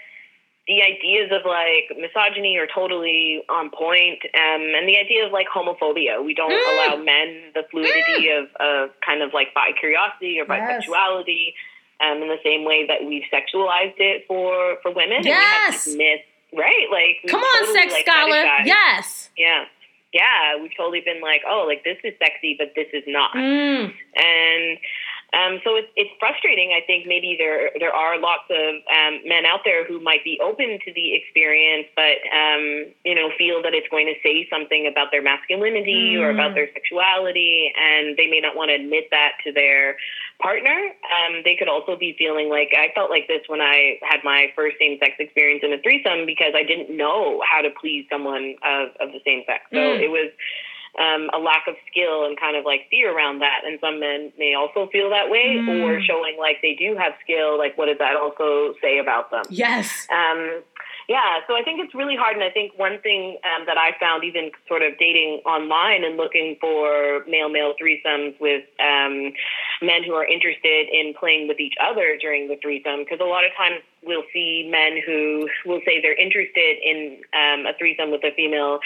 the 0.67 0.83
ideas 0.83 1.31
of 1.31 1.45
like 1.45 1.95
misogyny 1.97 2.57
are 2.57 2.67
totally 2.67 3.41
on 3.49 3.71
point, 3.71 4.19
um, 4.35 4.61
and 4.75 4.87
the 4.87 4.97
idea 4.97 5.25
of 5.25 5.31
like 5.31 5.47
homophobia. 5.47 6.23
We 6.23 6.33
don't 6.33 6.51
mm. 6.51 6.73
allow 6.73 7.03
men 7.03 7.51
the 7.55 7.63
fluidity 7.71 8.27
mm. 8.27 8.43
of, 8.43 8.49
of 8.59 8.89
kind 9.05 9.21
of 9.21 9.33
like 9.33 9.53
bi 9.53 9.71
curiosity 9.79 10.39
or 10.39 10.45
bisexuality. 10.45 11.55
Yes. 11.55 11.65
Um, 12.01 12.21
in 12.21 12.29
the 12.29 12.39
same 12.45 12.63
way 12.63 12.87
that 12.87 13.03
we've 13.05 13.27
sexualized 13.27 13.99
it 13.99 14.23
for 14.25 14.77
for 14.81 14.93
women, 14.93 15.19
yes. 15.21 15.25
and 15.25 15.35
we 15.35 15.43
have 15.43 15.73
this 15.73 15.95
myth, 15.97 16.21
right? 16.55 16.87
Like, 16.89 17.29
come 17.29 17.41
on, 17.41 17.59
totally, 17.59 17.75
sex 17.77 17.91
like, 17.91 18.07
scholar, 18.07 18.41
yes, 18.63 19.29
yeah 19.35 19.65
yeah, 20.13 20.59
we've 20.61 20.71
totally 20.75 21.01
been 21.01 21.21
like, 21.21 21.41
oh, 21.47 21.65
like 21.67 21.83
this 21.83 21.97
is 22.03 22.13
sexy, 22.19 22.55
but 22.57 22.73
this 22.75 22.87
is 22.93 23.03
not. 23.07 23.33
Mm. 23.33 23.93
And 24.15 24.77
Um, 25.33 25.61
so 25.63 25.75
it's, 25.75 25.87
it's 25.95 26.09
frustrating. 26.19 26.73
I 26.73 26.81
think 26.85 27.05
maybe 27.05 27.35
there 27.37 27.71
there 27.79 27.93
are 27.93 28.19
lots 28.19 28.49
of 28.49 28.81
um, 28.89 29.21
men 29.25 29.45
out 29.45 29.61
there 29.63 29.85
who 29.85 29.99
might 29.99 30.23
be 30.23 30.39
open 30.41 30.79
to 30.83 30.93
the 30.93 31.13
experience, 31.13 31.87
but 31.95 32.17
um, 32.33 32.89
you 33.05 33.13
know 33.13 33.29
feel 33.37 33.61
that 33.61 33.73
it's 33.73 33.87
going 33.89 34.07
to 34.07 34.17
say 34.25 34.47
something 34.49 34.87
about 34.89 35.11
their 35.11 35.21
masculinity 35.21 36.15
mm. 36.17 36.21
or 36.21 36.31
about 36.31 36.55
their 36.55 36.69
sexuality, 36.73 37.71
and 37.77 38.17
they 38.17 38.25
may 38.25 38.39
not 38.39 38.55
want 38.55 38.69
to 38.69 38.75
admit 38.75 39.09
that 39.11 39.33
to 39.45 39.53
their 39.53 39.97
partner. 40.41 40.95
Um, 41.13 41.41
they 41.43 41.55
could 41.55 41.69
also 41.69 41.95
be 41.95 42.15
feeling 42.17 42.49
like 42.49 42.73
I 42.73 42.89
felt 42.95 43.09
like 43.09 43.27
this 43.27 43.41
when 43.47 43.61
I 43.61 43.99
had 44.01 44.21
my 44.23 44.51
first 44.55 44.77
same 44.79 44.97
sex 44.97 45.13
experience 45.19 45.61
in 45.63 45.73
a 45.73 45.81
threesome 45.81 46.25
because 46.25 46.53
I 46.55 46.63
didn't 46.63 46.95
know 46.95 47.43
how 47.45 47.61
to 47.61 47.69
please 47.69 48.05
someone 48.09 48.55
of, 48.63 48.89
of 48.99 49.11
the 49.11 49.21
same 49.25 49.43
sex. 49.45 49.61
So 49.71 49.77
mm. 49.77 50.01
it 50.01 50.09
was 50.09 50.31
um, 50.97 51.29
a 51.33 51.39
lack 51.39 51.67
of 51.67 51.75
skill 51.91 52.25
and 52.25 52.39
kind 52.39 52.57
of 52.57 52.65
like 52.65 52.87
fear 52.89 53.15
around 53.15 53.39
that. 53.39 53.61
And 53.65 53.79
some 53.79 53.99
men 53.99 54.31
may 54.37 54.55
also 54.55 54.89
feel 54.91 55.09
that 55.11 55.29
way 55.29 55.57
mm. 55.59 55.83
or 55.83 56.01
showing 56.01 56.37
like 56.39 56.57
they 56.61 56.75
do 56.75 56.95
have 56.97 57.13
skill. 57.23 57.57
Like, 57.57 57.77
what 57.77 57.85
does 57.85 57.99
that 57.99 58.15
also 58.15 58.73
say 58.81 58.97
about 58.97 59.31
them? 59.31 59.43
Yes. 59.49 60.07
Um, 60.11 60.63
yeah, 61.09 61.41
so 61.47 61.55
I 61.57 61.63
think 61.63 61.81
it's 61.81 61.95
really 61.95 62.15
hard. 62.15 62.35
And 62.35 62.43
I 62.43 62.51
think 62.51 62.77
one 62.77 63.01
thing 63.01 63.39
um, 63.41 63.65
that 63.65 63.77
I 63.77 63.97
found, 63.99 64.23
even 64.23 64.51
sort 64.67 64.83
of 64.83 64.93
dating 64.99 65.41
online 65.43 66.03
and 66.03 66.17
looking 66.17 66.55
for 66.61 67.25
male 67.27 67.49
male 67.49 67.73
threesomes 67.81 68.39
with 68.39 68.63
um, 68.79 69.33
men 69.81 70.03
who 70.05 70.13
are 70.13 70.25
interested 70.25 70.85
in 70.93 71.15
playing 71.19 71.47
with 71.47 71.59
each 71.59 71.73
other 71.81 72.15
during 72.21 72.47
the 72.47 72.57
threesome, 72.61 72.99
because 72.99 73.17
a 73.19 73.25
lot 73.25 73.43
of 73.43 73.49
times 73.57 73.81
we'll 74.03 74.23
see 74.31 74.69
men 74.69 75.01
who 75.03 75.49
will 75.65 75.81
say 75.83 75.99
they're 75.99 76.13
interested 76.13 76.77
in 76.85 77.17
um, 77.33 77.65
a 77.65 77.73
threesome 77.79 78.11
with 78.11 78.23
a 78.23 78.31
female 78.35 78.79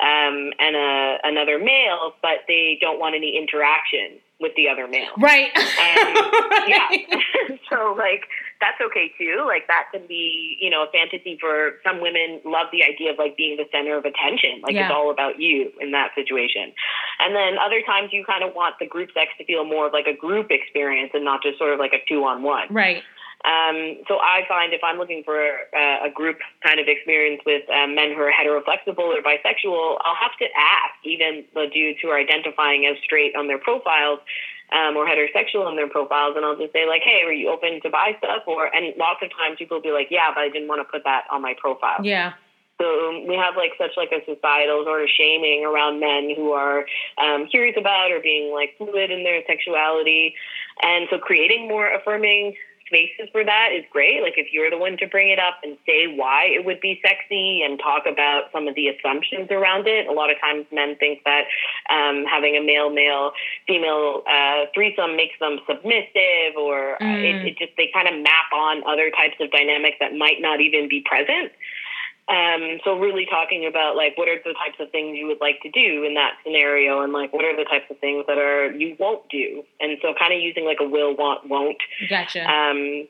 um, 0.00 0.52
and 0.58 0.76
a, 0.76 1.18
another 1.24 1.58
male, 1.58 2.14
but 2.22 2.44
they 2.48 2.78
don't 2.80 2.98
want 2.98 3.14
any 3.14 3.36
interaction 3.36 4.18
with 4.40 4.52
the 4.56 4.68
other 4.68 4.88
male. 4.88 5.12
Right. 5.18 5.50
And, 5.82 6.16
right. 6.16 7.06
Yeah. 7.08 7.56
so, 7.70 7.94
like, 7.98 8.22
that's 8.62 8.78
okay 8.80 9.10
too. 9.18 9.42
Like 9.44 9.66
that 9.66 9.90
can 9.90 10.06
be, 10.06 10.56
you 10.62 10.70
know, 10.70 10.86
a 10.86 10.90
fantasy 10.94 11.36
for 11.40 11.82
some 11.82 12.00
women 12.00 12.40
love 12.46 12.70
the 12.70 12.86
idea 12.86 13.10
of 13.10 13.18
like 13.18 13.36
being 13.36 13.58
the 13.58 13.66
center 13.74 13.98
of 13.98 14.06
attention. 14.06 14.62
Like 14.62 14.78
yeah. 14.78 14.86
it's 14.86 14.94
all 14.94 15.10
about 15.10 15.42
you 15.42 15.72
in 15.82 15.90
that 15.90 16.14
situation. 16.14 16.70
And 17.18 17.34
then 17.34 17.58
other 17.58 17.82
times 17.82 18.14
you 18.14 18.24
kind 18.24 18.46
of 18.46 18.54
want 18.54 18.76
the 18.78 18.86
group 18.86 19.10
sex 19.12 19.34
to 19.38 19.44
feel 19.44 19.66
more 19.66 19.90
of 19.90 19.92
like 19.92 20.06
a 20.06 20.14
group 20.14 20.54
experience 20.54 21.10
and 21.12 21.24
not 21.24 21.42
just 21.42 21.58
sort 21.58 21.74
of 21.74 21.80
like 21.82 21.92
a 21.92 22.00
two 22.08 22.22
on 22.22 22.44
one. 22.46 22.70
Right. 22.70 23.02
Um, 23.44 23.98
so 24.06 24.22
I 24.22 24.46
find 24.46 24.72
if 24.72 24.82
I'm 24.84 24.98
looking 24.98 25.22
for 25.24 25.34
uh, 25.34 26.06
a 26.06 26.10
group 26.14 26.38
kind 26.62 26.78
of 26.78 26.86
experience 26.86 27.42
with 27.44 27.68
um, 27.70 27.94
men 27.94 28.14
who 28.14 28.22
are 28.22 28.30
heteroflexible 28.30 29.02
or 29.02 29.20
bisexual, 29.20 29.98
I'll 29.98 30.20
have 30.22 30.38
to 30.38 30.46
ask 30.54 30.94
even 31.04 31.44
the 31.54 31.66
dudes 31.66 31.98
who 32.00 32.08
are 32.08 32.18
identifying 32.18 32.86
as 32.86 32.96
straight 33.02 33.34
on 33.34 33.48
their 33.48 33.58
profiles 33.58 34.20
um, 34.72 34.96
or 34.96 35.06
heterosexual 35.06 35.68
in 35.68 35.76
their 35.76 35.88
profiles, 35.88 36.34
and 36.36 36.44
I'll 36.44 36.56
just 36.56 36.72
say 36.72 36.86
like, 36.86 37.02
"Hey, 37.02 37.22
are 37.26 37.32
you 37.32 37.50
open 37.50 37.80
to 37.82 37.90
bi 37.90 38.14
stuff?" 38.18 38.42
Or 38.46 38.74
and 38.74 38.94
lots 38.96 39.20
of 39.22 39.30
times 39.36 39.58
people 39.58 39.78
will 39.78 39.82
be 39.82 39.92
like, 39.92 40.08
"Yeah, 40.10 40.30
but 40.34 40.40
I 40.40 40.48
didn't 40.48 40.68
want 40.68 40.80
to 40.80 40.90
put 40.90 41.04
that 41.04 41.24
on 41.30 41.42
my 41.42 41.54
profile." 41.58 42.00
Yeah. 42.02 42.32
So 42.80 42.86
um, 43.10 43.26
we 43.28 43.36
have 43.36 43.54
like 43.56 43.72
such 43.76 43.92
like 43.96 44.10
a 44.12 44.24
societal 44.24 44.84
sort 44.84 45.02
of 45.02 45.08
shaming 45.10 45.64
around 45.64 46.00
men 46.00 46.32
who 46.34 46.52
are 46.52 46.86
um, 47.18 47.46
curious 47.46 47.76
about 47.78 48.10
or 48.10 48.20
being 48.20 48.52
like 48.52 48.74
fluid 48.78 49.10
in 49.10 49.24
their 49.24 49.42
sexuality, 49.46 50.34
and 50.82 51.06
so 51.10 51.18
creating 51.18 51.68
more 51.68 51.92
affirming 51.92 52.54
spaces 52.92 53.32
for 53.32 53.42
that 53.42 53.70
is 53.72 53.84
great. 53.90 54.20
Like 54.20 54.34
if 54.36 54.52
you're 54.52 54.68
the 54.68 54.76
one 54.76 54.98
to 54.98 55.06
bring 55.08 55.30
it 55.30 55.38
up 55.38 55.64
and 55.64 55.78
say 55.88 56.12
why 56.12 56.44
it 56.52 56.64
would 56.64 56.80
be 56.80 57.00
sexy 57.00 57.62
and 57.64 57.80
talk 57.80 58.04
about 58.04 58.52
some 58.52 58.68
of 58.68 58.74
the 58.74 58.88
assumptions 58.88 59.50
around 59.50 59.88
it. 59.88 60.06
A 60.06 60.12
lot 60.12 60.30
of 60.30 60.36
times 60.38 60.66
men 60.70 60.96
think 61.00 61.24
that 61.24 61.48
um, 61.88 62.24
having 62.28 62.54
a 62.56 62.60
male 62.60 62.90
male 62.90 63.32
female 63.66 64.22
uh, 64.28 64.68
threesome 64.74 65.16
makes 65.16 65.38
them 65.40 65.58
submissive 65.66 66.52
or 66.60 67.00
uh, 67.00 67.16
mm. 67.16 67.24
it, 67.24 67.56
it 67.56 67.58
just 67.58 67.72
they 67.80 67.88
kind 67.92 68.08
of 68.08 68.20
map 68.20 68.52
on 68.52 68.84
other 68.84 69.10
types 69.10 69.40
of 69.40 69.50
dynamics 69.50 69.96
that 69.98 70.12
might 70.12 70.40
not 70.40 70.60
even 70.60 70.88
be 70.88 71.00
present. 71.08 71.50
Um, 72.32 72.80
so 72.82 72.98
really 72.98 73.26
talking 73.28 73.66
about 73.68 73.94
like 73.94 74.16
what 74.16 74.26
are 74.26 74.40
the 74.40 74.54
types 74.56 74.80
of 74.80 74.90
things 74.90 75.18
you 75.18 75.26
would 75.26 75.40
like 75.40 75.60
to 75.62 75.70
do 75.70 76.02
in 76.04 76.14
that 76.14 76.40
scenario, 76.42 77.02
and 77.02 77.12
like 77.12 77.30
what 77.32 77.44
are 77.44 77.54
the 77.54 77.68
types 77.68 77.84
of 77.90 77.98
things 77.98 78.24
that 78.26 78.38
are 78.38 78.72
you 78.72 78.96
won't 78.98 79.28
do, 79.28 79.62
and 79.80 79.98
so 80.00 80.14
kind 80.18 80.32
of 80.32 80.40
using 80.40 80.64
like 80.64 80.78
a 80.80 80.88
will, 80.88 81.14
want, 81.14 81.46
won't. 81.46 81.76
Gotcha. 82.08 82.48
Um, 82.48 83.06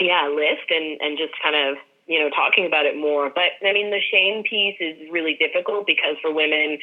yeah, 0.00 0.32
list 0.32 0.70
and 0.70 0.98
and 1.02 1.18
just 1.18 1.34
kind 1.42 1.54
of 1.54 1.76
you 2.06 2.18
know 2.18 2.30
talking 2.30 2.64
about 2.64 2.86
it 2.86 2.96
more. 2.96 3.28
But 3.28 3.60
I 3.60 3.74
mean, 3.74 3.90
the 3.90 4.00
shame 4.00 4.42
piece 4.48 4.80
is 4.80 4.96
really 5.12 5.36
difficult 5.36 5.86
because 5.86 6.16
for 6.22 6.32
women, 6.32 6.78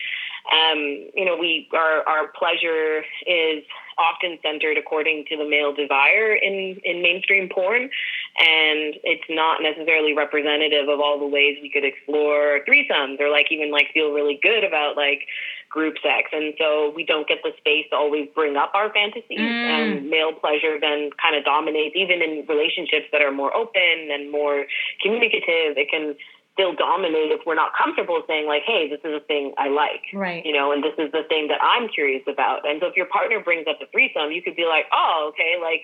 um, 0.54 0.78
you 1.18 1.26
know, 1.26 1.36
we 1.36 1.68
our 1.74 2.06
our 2.06 2.28
pleasure 2.38 3.02
is 3.26 3.66
often 4.02 4.40
centered 4.42 4.78
according 4.78 5.26
to 5.30 5.38
the 5.38 5.48
male 5.48 5.74
desire 5.74 6.34
in, 6.34 6.82
in 6.84 7.02
mainstream 7.02 7.50
porn. 7.54 7.84
And 8.42 8.98
it's 9.06 9.30
not 9.30 9.62
necessarily 9.62 10.14
representative 10.18 10.90
of 10.90 11.00
all 11.00 11.20
the 11.20 11.28
ways 11.28 11.60
we 11.62 11.70
could 11.70 11.86
explore 11.86 12.66
threesomes 12.66 13.22
or 13.22 13.30
like 13.30 13.52
even 13.52 13.72
like 13.72 13.94
feel 13.94 14.12
really 14.12 14.40
good 14.42 14.64
about 14.64 14.98
like 14.98 15.28
group 15.70 15.96
sex. 16.04 16.30
And 16.34 16.54
so 16.58 16.92
we 16.96 17.06
don't 17.06 17.28
get 17.28 17.40
the 17.44 17.52
space 17.58 17.86
to 17.92 17.96
always 17.96 18.28
bring 18.34 18.58
up 18.58 18.72
our 18.74 18.92
fantasies. 18.92 19.40
Mm. 19.40 19.70
And 19.70 20.10
male 20.10 20.34
pleasure 20.34 20.80
then 20.80 21.12
kind 21.22 21.36
of 21.36 21.46
dominates, 21.46 21.96
even 21.96 22.22
in 22.22 22.46
relationships 22.50 23.08
that 23.12 23.22
are 23.22 23.32
more 23.32 23.56
open 23.56 24.10
and 24.12 24.32
more 24.32 24.66
communicative. 25.02 25.78
It 25.78 25.90
can 25.90 26.16
still 26.62 26.78
dominate 26.78 27.34
if 27.34 27.42
we're 27.46 27.56
not 27.58 27.72
comfortable 27.74 28.22
saying 28.28 28.46
like, 28.46 28.62
hey, 28.62 28.88
this 28.88 29.00
is 29.04 29.18
a 29.18 29.26
thing 29.26 29.54
I 29.58 29.70
like. 29.70 30.06
Right. 30.14 30.46
You 30.46 30.54
know, 30.54 30.72
and 30.72 30.84
this 30.84 30.94
is 31.00 31.12
the 31.12 31.24
thing 31.28 31.48
that 31.48 31.58
I'm 31.62 31.90
curious 31.90 32.22
about. 32.30 32.70
And 32.70 32.80
so 32.80 32.86
if 32.86 32.96
your 32.96 33.08
partner 33.08 33.40
brings 33.42 33.66
up 33.68 33.80
the 33.80 33.88
threesome, 33.92 34.32
you 34.32 34.44
could 34.44 34.56
be 34.56 34.66
like, 34.66 34.86
oh, 34.94 35.34
okay, 35.34 35.58
like 35.60 35.82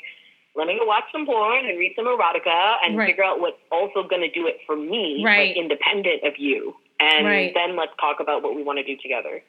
let 0.55 0.67
me 0.67 0.77
go 0.77 0.85
watch 0.85 1.05
some 1.11 1.25
porn 1.25 1.65
and 1.65 1.77
read 1.79 1.93
some 1.95 2.05
erotica 2.05 2.77
and 2.83 2.97
right. 2.97 3.07
figure 3.07 3.23
out 3.23 3.39
what's 3.39 3.57
also 3.71 4.07
going 4.07 4.21
to 4.21 4.29
do 4.29 4.45
it 4.45 4.57
for 4.65 4.75
me, 4.75 5.23
right. 5.25 5.49
like 5.49 5.57
independent 5.57 6.23
of 6.23 6.33
you. 6.37 6.75
And 6.99 7.25
right. 7.25 7.53
then 7.53 7.75
let's 7.75 7.93
talk 7.99 8.19
about 8.19 8.43
what 8.43 8.55
we 8.55 8.63
want 8.63 8.77
to 8.77 8.83
do 8.83 8.97
together. 9.01 9.41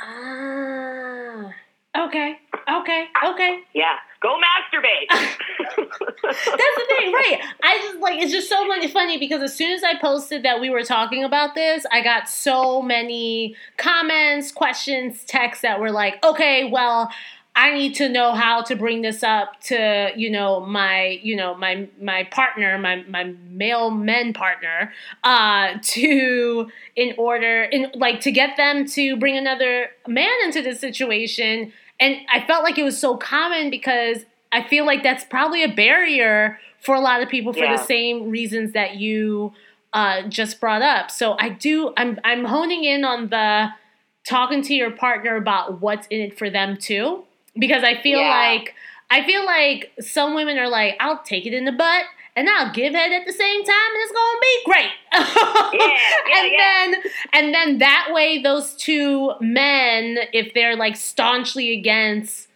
Ah. 0.00 1.52
Okay. 1.96 2.38
Okay. 2.68 3.06
Okay. 3.26 3.60
Yeah. 3.74 3.96
Go 4.22 4.36
masturbate. 4.36 5.08
That's 5.10 6.44
the 6.44 6.84
thing, 6.98 7.12
right? 7.12 7.40
I 7.62 7.78
just 7.78 7.98
like 8.00 8.20
it's 8.20 8.30
just 8.30 8.48
so 8.48 8.66
funny 8.88 9.18
because 9.18 9.42
as 9.42 9.56
soon 9.56 9.72
as 9.72 9.82
I 9.82 9.98
posted 9.98 10.42
that 10.42 10.60
we 10.60 10.68
were 10.70 10.84
talking 10.84 11.24
about 11.24 11.54
this, 11.54 11.86
I 11.90 12.02
got 12.02 12.28
so 12.28 12.82
many 12.82 13.56
comments, 13.78 14.52
questions, 14.52 15.24
texts 15.24 15.62
that 15.62 15.80
were 15.80 15.90
like, 15.90 16.24
"Okay, 16.24 16.64
well, 16.70 17.10
I 17.60 17.74
need 17.74 17.94
to 17.96 18.08
know 18.08 18.32
how 18.32 18.62
to 18.62 18.74
bring 18.74 19.02
this 19.02 19.22
up 19.22 19.60
to, 19.64 20.12
you 20.16 20.30
know, 20.30 20.60
my, 20.60 21.20
you 21.22 21.36
know, 21.36 21.54
my 21.54 21.88
my 22.00 22.24
partner, 22.24 22.78
my 22.78 23.04
my 23.06 23.34
male 23.50 23.90
men 23.90 24.32
partner, 24.32 24.94
uh, 25.24 25.74
to 25.82 26.70
in 26.96 27.14
order 27.18 27.64
in 27.64 27.92
like 27.94 28.20
to 28.20 28.32
get 28.32 28.56
them 28.56 28.86
to 28.86 29.14
bring 29.18 29.36
another 29.36 29.90
man 30.08 30.32
into 30.42 30.62
this 30.62 30.80
situation. 30.80 31.70
And 32.00 32.16
I 32.32 32.40
felt 32.46 32.64
like 32.64 32.78
it 32.78 32.82
was 32.82 32.98
so 32.98 33.18
common 33.18 33.68
because 33.68 34.24
I 34.50 34.66
feel 34.66 34.86
like 34.86 35.02
that's 35.02 35.24
probably 35.24 35.62
a 35.62 35.68
barrier 35.68 36.58
for 36.80 36.94
a 36.94 37.00
lot 37.00 37.20
of 37.22 37.28
people 37.28 37.52
for 37.52 37.58
yeah. 37.58 37.76
the 37.76 37.82
same 37.82 38.30
reasons 38.30 38.72
that 38.72 38.96
you 38.96 39.52
uh, 39.92 40.22
just 40.30 40.60
brought 40.60 40.80
up. 40.80 41.10
So 41.10 41.36
I 41.38 41.50
do 41.50 41.92
I'm 41.98 42.18
I'm 42.24 42.46
honing 42.46 42.84
in 42.84 43.04
on 43.04 43.28
the 43.28 43.68
talking 44.26 44.62
to 44.62 44.72
your 44.72 44.92
partner 44.92 45.36
about 45.36 45.82
what's 45.82 46.06
in 46.06 46.22
it 46.22 46.38
for 46.38 46.48
them 46.48 46.78
too 46.78 47.24
because 47.58 47.84
I 47.84 48.00
feel 48.00 48.20
yeah. 48.20 48.28
like 48.28 48.74
I 49.10 49.24
feel 49.24 49.44
like 49.44 49.92
some 50.00 50.34
women 50.34 50.58
are 50.58 50.68
like, 50.68 50.96
I'll 51.00 51.22
take 51.22 51.46
it 51.46 51.52
in 51.52 51.64
the 51.64 51.72
butt 51.72 52.04
and 52.36 52.48
I'll 52.48 52.72
give 52.72 52.94
head 52.94 53.12
at 53.12 53.26
the 53.26 53.32
same 53.32 53.64
time, 53.64 53.90
and 53.92 54.02
it's 54.02 54.12
gonna 54.12 54.40
be 54.40 54.62
great. 54.64 54.90
yeah, 55.12 55.96
yeah, 56.28 56.40
and 56.40 56.52
yeah. 56.52 56.58
then 56.58 56.94
and 57.32 57.54
then 57.54 57.78
that 57.78 58.08
way, 58.12 58.40
those 58.40 58.74
two 58.74 59.32
men, 59.40 60.18
if 60.32 60.54
they're 60.54 60.76
like 60.76 60.96
staunchly 60.96 61.76
against 61.76 62.48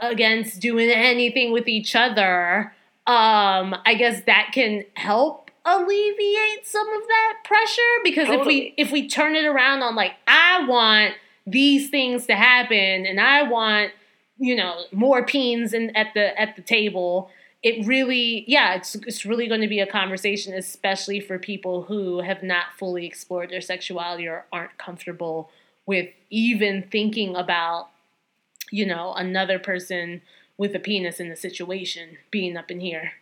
against 0.00 0.60
doing 0.60 0.88
anything 0.88 1.52
with 1.52 1.68
each 1.68 1.94
other, 1.94 2.72
um, 3.06 3.74
I 3.84 3.94
guess 3.98 4.22
that 4.24 4.50
can 4.54 4.84
help 4.94 5.50
alleviate 5.64 6.66
some 6.66 6.88
of 6.88 7.02
that 7.06 7.34
pressure 7.44 7.82
because 8.02 8.28
totally. 8.28 8.40
if 8.40 8.46
we 8.46 8.74
if 8.76 8.92
we 8.92 9.08
turn 9.08 9.34
it 9.34 9.44
around 9.44 9.82
on 9.82 9.94
like 9.94 10.12
I 10.26 10.66
want 10.66 11.14
these 11.46 11.90
things 11.90 12.26
to 12.26 12.34
happen 12.34 13.06
and 13.06 13.20
I 13.20 13.42
want 13.42 13.92
you 14.40 14.56
know 14.56 14.84
more 14.90 15.24
peens 15.24 15.72
in, 15.72 15.94
at 15.96 16.08
the 16.14 16.38
at 16.40 16.56
the 16.56 16.62
table. 16.62 17.30
It 17.62 17.86
really 17.86 18.44
yeah 18.48 18.74
it's 18.74 18.94
it's 18.94 19.26
really 19.26 19.46
going 19.46 19.60
to 19.60 19.68
be 19.68 19.80
a 19.80 19.86
conversation 19.86 20.54
especially 20.54 21.20
for 21.20 21.38
people 21.38 21.82
who 21.82 22.22
have 22.22 22.42
not 22.42 22.72
fully 22.78 23.06
explored 23.06 23.50
their 23.50 23.60
sexuality 23.60 24.26
or 24.26 24.46
aren't 24.50 24.78
comfortable 24.78 25.50
with 25.84 26.08
even 26.30 26.82
thinking 26.90 27.36
about 27.36 27.90
you 28.70 28.86
know 28.86 29.12
another 29.12 29.58
person 29.58 30.22
with 30.56 30.74
a 30.74 30.78
penis 30.78 31.20
in 31.20 31.28
the 31.28 31.36
situation 31.36 32.16
being 32.30 32.56
up 32.56 32.70
in 32.70 32.80
here 32.80 33.12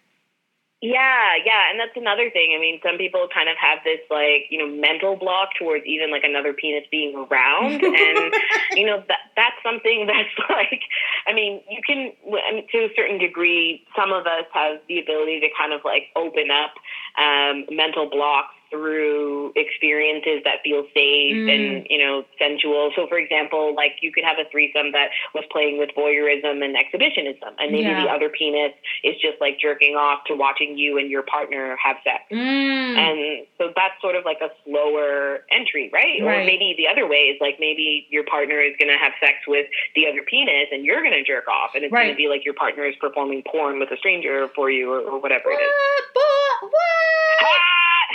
Yeah, 0.80 1.34
yeah, 1.44 1.70
and 1.70 1.80
that's 1.80 1.96
another 1.96 2.30
thing. 2.30 2.54
I 2.54 2.60
mean, 2.60 2.78
some 2.86 2.98
people 2.98 3.26
kind 3.34 3.48
of 3.48 3.56
have 3.58 3.82
this 3.82 3.98
like 4.10 4.46
you 4.48 4.62
know 4.62 4.70
mental 4.70 5.16
block 5.16 5.50
towards 5.58 5.84
even 5.86 6.12
like 6.12 6.22
another 6.22 6.52
penis 6.52 6.84
being 6.88 7.16
around, 7.18 7.82
and 7.82 8.32
you 8.78 8.86
know 8.86 9.02
that 9.08 9.26
that's 9.34 9.58
something 9.66 10.06
that's 10.10 10.38
like, 10.48 10.82
I 11.26 11.34
mean, 11.34 11.62
you 11.68 11.82
can 11.84 12.12
I 12.22 12.54
mean, 12.54 12.66
to 12.70 12.78
a 12.86 12.90
certain 12.94 13.18
degree, 13.18 13.82
some 13.98 14.12
of 14.12 14.26
us 14.26 14.46
have 14.54 14.78
the 14.86 15.00
ability 15.00 15.40
to 15.40 15.48
kind 15.58 15.72
of 15.72 15.80
like 15.84 16.14
open 16.14 16.46
up 16.54 16.78
um, 17.18 17.66
mental 17.74 18.08
blocks 18.08 18.54
through 18.70 19.52
experiences 19.56 20.42
that 20.44 20.60
feel 20.62 20.84
safe 20.94 21.36
mm. 21.36 21.48
and 21.48 21.86
you 21.88 21.98
know 21.98 22.24
sensual. 22.38 22.90
So, 22.94 23.06
for 23.08 23.18
example, 23.18 23.74
like 23.74 23.98
you 24.02 24.12
could 24.12 24.24
have 24.24 24.38
a 24.38 24.48
threesome 24.50 24.92
that 24.92 25.10
was 25.34 25.44
playing 25.50 25.78
with 25.78 25.90
voyeurism 25.96 26.64
and 26.64 26.76
exhibitionism, 26.76 27.56
and 27.58 27.72
maybe 27.72 27.88
yeah. 27.88 28.04
the 28.04 28.10
other 28.10 28.28
penis 28.28 28.72
is 29.04 29.16
just 29.20 29.40
like 29.40 29.58
jerking 29.60 29.94
off 29.94 30.24
to 30.26 30.34
watching 30.34 30.76
you 30.76 30.98
and 30.98 31.10
your 31.10 31.22
partner 31.22 31.76
have 31.82 31.96
sex, 32.04 32.24
mm. 32.30 32.36
and 32.36 33.46
so 33.56 33.72
that's 33.74 33.96
sort 34.00 34.16
of 34.16 34.24
like 34.24 34.40
a 34.42 34.50
slower 34.64 35.44
entry, 35.50 35.90
right? 35.92 36.20
right? 36.22 36.42
Or 36.42 36.44
maybe 36.44 36.74
the 36.76 36.88
other 36.88 37.08
way 37.08 37.32
is 37.32 37.38
like 37.40 37.56
maybe 37.58 38.06
your 38.10 38.24
partner 38.24 38.60
is 38.60 38.74
going 38.78 38.92
to 38.92 38.98
have 38.98 39.12
sex 39.20 39.38
with 39.46 39.66
the 39.94 40.06
other 40.06 40.22
penis, 40.28 40.68
and 40.72 40.84
you're 40.84 41.00
going 41.00 41.16
to 41.16 41.24
jerk 41.24 41.48
off, 41.48 41.72
and 41.74 41.84
it's 41.84 41.92
right. 41.92 42.12
going 42.12 42.14
to 42.14 42.20
be 42.20 42.28
like 42.28 42.44
your 42.44 42.54
partner 42.54 42.84
is 42.84 42.94
performing 43.00 43.42
porn 43.50 43.78
with 43.78 43.90
a 43.90 43.96
stranger 43.96 44.48
for 44.54 44.70
you, 44.70 44.92
or, 44.92 45.00
or 45.00 45.20
whatever 45.20 45.48
what? 45.48 45.60
it 45.60 45.64
is. 45.64 45.72
What? 46.12 46.70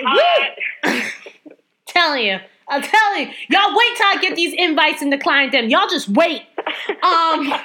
what? 0.06 0.43
telling 1.88 2.26
you. 2.26 2.40
I'm 2.68 2.82
telling 2.82 3.28
you. 3.28 3.34
Y'all 3.50 3.76
wait 3.76 3.98
till 3.98 4.08
I 4.08 4.18
get 4.22 4.36
these 4.36 4.54
invites 4.58 5.02
and 5.02 5.12
decline 5.12 5.52
them. 5.52 5.70
Y'all 5.70 5.90
just 5.90 6.10
wait. 6.10 6.44
Um 7.04 7.54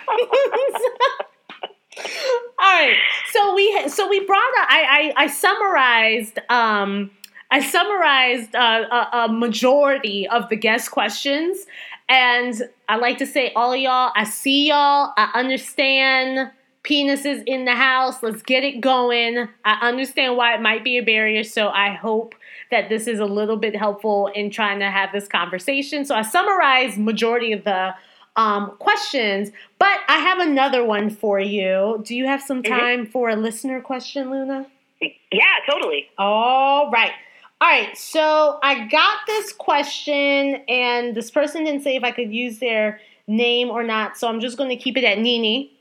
All 2.61 2.75
right. 2.75 2.97
So 3.33 3.55
we 3.55 3.89
so 3.89 4.09
we 4.09 4.25
brought 4.25 4.39
up, 4.61 4.69
I, 4.69 5.13
I 5.17 5.25
I 5.25 5.27
summarized 5.29 6.39
um 6.49 7.11
I 7.51 7.61
summarized 7.61 8.55
uh, 8.55 8.85
a, 8.91 9.19
a 9.25 9.29
majority 9.33 10.29
of 10.29 10.49
the 10.51 10.57
guest 10.57 10.91
questions 10.91 11.67
and 12.09 12.63
I 12.89 12.97
like 12.97 13.19
to 13.19 13.27
say 13.27 13.53
all 13.55 13.77
y'all, 13.77 14.13
I 14.15 14.25
see 14.25 14.69
y'all, 14.69 15.13
I 15.17 15.31
understand 15.35 16.51
penises 16.89 17.43
in 17.47 17.65
the 17.65 17.75
house. 17.75 18.23
Let's 18.23 18.43
get 18.43 18.65
it 18.65 18.81
going. 18.81 19.49
I 19.65 19.87
understand 19.87 20.37
why 20.37 20.55
it 20.55 20.61
might 20.61 20.85
be 20.85 20.99
a 20.99 21.03
barrier, 21.03 21.45
so 21.45 21.69
I 21.69 21.93
hope 21.93 22.35
that 22.71 22.89
this 22.89 23.07
is 23.07 23.21
a 23.21 23.27
little 23.27 23.57
bit 23.57 23.77
helpful 23.77 24.29
in 24.29 24.51
trying 24.51 24.79
to 24.81 24.91
have 24.91 25.13
this 25.13 25.29
conversation. 25.29 26.05
So 26.05 26.15
I 26.15 26.23
summarized 26.23 26.99
majority 26.99 27.53
of 27.53 27.65
the 27.65 27.95
um, 28.37 28.77
questions, 28.79 29.51
but 29.79 29.99
I 30.09 30.19
have 30.19 30.39
another 30.39 30.85
one 30.85 31.11
for 31.11 31.41
you. 31.41 32.03
Do 32.05 32.15
you 32.15 32.27
have 32.27 32.43
some 32.43 32.63
mm-hmm. 32.63 32.73
time 32.73 33.01
mm-hmm. 33.03 33.11
for 33.11 33.29
a 33.29 33.37
listener 33.37 33.81
question, 33.81 34.31
Luna? 34.31 34.67
Yeah, 35.01 35.45
totally. 35.69 36.09
All 36.17 36.91
right. 36.91 37.13
All 37.61 37.69
right, 37.69 37.99
so 37.99 38.61
I 38.63 38.87
got 38.87 39.19
this 39.27 39.53
question, 39.53 40.63
and 40.69 41.17
this 41.17 41.29
person 41.29 41.65
didn't 41.65 41.83
say 41.83 41.97
if 41.97 42.05
I 42.05 42.13
could 42.13 42.33
use 42.33 42.61
their 42.61 43.01
name 43.27 43.69
or 43.69 43.83
not, 43.83 44.17
so 44.17 44.29
I'm 44.29 44.39
just 44.39 44.57
going 44.57 44.71
to 44.71 44.77
keep 44.77 44.97
it 44.97 45.03
at 45.03 45.19
Nini. 45.19 45.73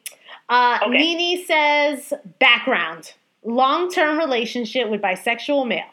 Uh, 0.49 0.79
okay. 0.83 0.91
Nini 0.91 1.43
says 1.43 2.13
background 2.39 3.13
long 3.43 3.89
term 3.89 4.17
relationship 4.17 4.89
with 4.89 5.01
bisexual 5.01 5.67
male. 5.67 5.85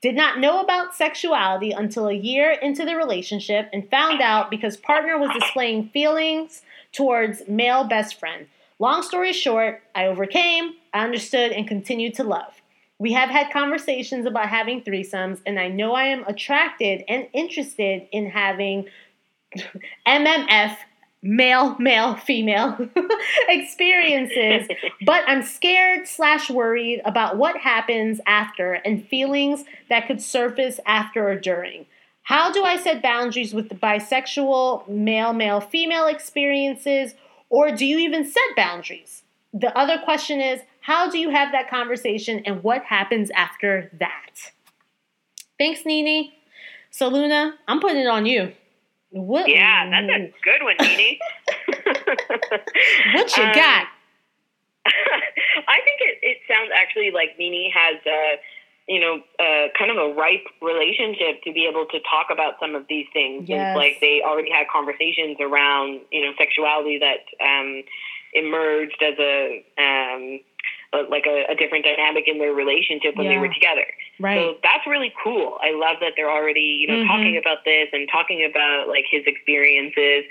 Did 0.00 0.14
not 0.14 0.38
know 0.38 0.60
about 0.60 0.94
sexuality 0.94 1.72
until 1.72 2.06
a 2.06 2.14
year 2.14 2.52
into 2.52 2.84
the 2.84 2.94
relationship 2.94 3.68
and 3.72 3.90
found 3.90 4.20
out 4.20 4.48
because 4.50 4.76
partner 4.76 5.18
was 5.18 5.30
displaying 5.32 5.88
feelings 5.88 6.62
towards 6.92 7.42
male 7.48 7.82
best 7.82 8.20
friend. 8.20 8.46
Long 8.78 9.02
story 9.02 9.32
short, 9.32 9.82
I 9.96 10.06
overcame, 10.06 10.74
I 10.94 11.02
understood, 11.02 11.50
and 11.50 11.66
continued 11.66 12.14
to 12.14 12.22
love. 12.22 12.54
We 13.00 13.12
have 13.12 13.28
had 13.28 13.52
conversations 13.52 14.24
about 14.24 14.48
having 14.48 14.82
threesomes, 14.82 15.40
and 15.44 15.58
I 15.58 15.66
know 15.68 15.94
I 15.94 16.04
am 16.04 16.24
attracted 16.28 17.02
and 17.08 17.26
interested 17.32 18.06
in 18.12 18.30
having 18.30 18.86
MMF 20.06 20.76
male, 21.22 21.76
male, 21.78 22.14
female 22.16 22.76
experiences, 23.48 24.68
but 25.06 25.22
I'm 25.26 25.42
scared 25.42 26.06
slash 26.06 26.50
worried 26.50 27.02
about 27.04 27.36
what 27.36 27.56
happens 27.56 28.20
after 28.26 28.74
and 28.74 29.06
feelings 29.06 29.64
that 29.88 30.06
could 30.06 30.22
surface 30.22 30.80
after 30.86 31.28
or 31.28 31.36
during. 31.36 31.86
How 32.22 32.52
do 32.52 32.62
I 32.62 32.76
set 32.76 33.02
boundaries 33.02 33.54
with 33.54 33.70
the 33.70 33.74
bisexual 33.74 34.86
male, 34.88 35.32
male, 35.32 35.60
female 35.60 36.06
experiences, 36.06 37.14
or 37.48 37.70
do 37.70 37.86
you 37.86 37.98
even 37.98 38.26
set 38.26 38.54
boundaries? 38.54 39.22
The 39.54 39.76
other 39.76 39.98
question 40.04 40.40
is, 40.40 40.60
how 40.80 41.10
do 41.10 41.18
you 41.18 41.30
have 41.30 41.52
that 41.52 41.70
conversation 41.70 42.42
and 42.44 42.62
what 42.62 42.84
happens 42.84 43.30
after 43.30 43.90
that? 43.98 44.52
Thanks, 45.58 45.84
Nini. 45.84 46.34
So, 46.90 47.08
Luna, 47.08 47.54
I'm 47.66 47.80
putting 47.80 48.02
it 48.02 48.06
on 48.06 48.26
you. 48.26 48.52
What? 49.10 49.48
Yeah, 49.48 49.88
that's 49.90 50.06
a 50.06 50.32
good 50.44 50.62
one, 50.62 50.76
Nini. 50.80 51.18
what 53.14 53.36
you 53.36 53.42
um, 53.42 53.54
got? 53.54 53.86
I 54.86 55.78
think 55.84 56.00
it, 56.00 56.18
it 56.22 56.38
sounds 56.48 56.70
actually 56.74 57.10
like 57.10 57.36
Nini 57.38 57.72
has 57.74 58.00
a, 58.06 58.36
you 58.86 59.00
know, 59.00 59.20
a, 59.40 59.68
kind 59.78 59.90
of 59.90 59.96
a 59.96 60.14
ripe 60.14 60.44
relationship 60.60 61.42
to 61.44 61.52
be 61.52 61.66
able 61.66 61.86
to 61.86 61.98
talk 62.00 62.28
about 62.30 62.54
some 62.60 62.74
of 62.74 62.84
these 62.88 63.06
things. 63.12 63.48
Yes. 63.48 63.76
like 63.76 63.96
they 64.00 64.20
already 64.24 64.50
had 64.50 64.66
conversations 64.72 65.38
around, 65.40 66.00
you 66.12 66.24
know, 66.24 66.32
sexuality 66.38 66.98
that 66.98 67.24
um, 67.40 67.82
emerged 68.34 69.02
as 69.02 69.18
a 69.18 69.64
um, 69.78 70.40
like 71.10 71.26
a, 71.26 71.44
a, 71.52 71.54
different 71.54 71.84
dynamic 71.84 72.24
in 72.26 72.38
their 72.38 72.52
relationship 72.52 73.14
when 73.16 73.26
yeah. 73.26 73.32
they 73.32 73.38
were 73.38 73.52
together. 73.52 73.84
Right. 74.18 74.40
So 74.40 74.56
that's 74.62 74.86
really 74.86 75.12
cool. 75.22 75.58
I 75.60 75.72
love 75.76 76.00
that 76.00 76.14
they're 76.16 76.30
already, 76.30 76.80
you 76.80 76.88
know, 76.88 77.04
mm-hmm. 77.04 77.08
talking 77.08 77.36
about 77.36 77.64
this 77.64 77.88
and 77.92 78.08
talking 78.10 78.48
about 78.48 78.88
like 78.88 79.04
his 79.10 79.22
experiences, 79.26 80.24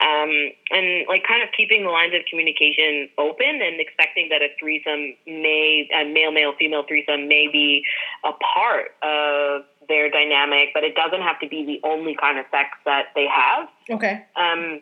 um, 0.00 0.30
and 0.70 1.06
like 1.08 1.26
kind 1.26 1.42
of 1.42 1.50
keeping 1.56 1.82
the 1.82 1.90
lines 1.90 2.14
of 2.14 2.22
communication 2.30 3.08
open 3.18 3.60
and 3.60 3.80
expecting 3.80 4.28
that 4.30 4.40
a 4.40 4.48
threesome 4.58 5.18
may, 5.26 5.88
a 5.90 6.04
male 6.06 6.30
male 6.30 6.54
female 6.58 6.84
threesome 6.86 7.26
may 7.26 7.48
be 7.50 7.84
a 8.24 8.32
part 8.54 8.94
of 9.02 9.66
their 9.88 10.10
dynamic, 10.10 10.70
but 10.72 10.84
it 10.84 10.94
doesn't 10.94 11.22
have 11.22 11.38
to 11.40 11.48
be 11.48 11.66
the 11.66 11.80
only 11.86 12.14
kind 12.14 12.38
of 12.38 12.46
sex 12.50 12.70
that 12.84 13.06
they 13.14 13.26
have. 13.26 13.68
Okay. 13.90 14.24
Um, 14.36 14.80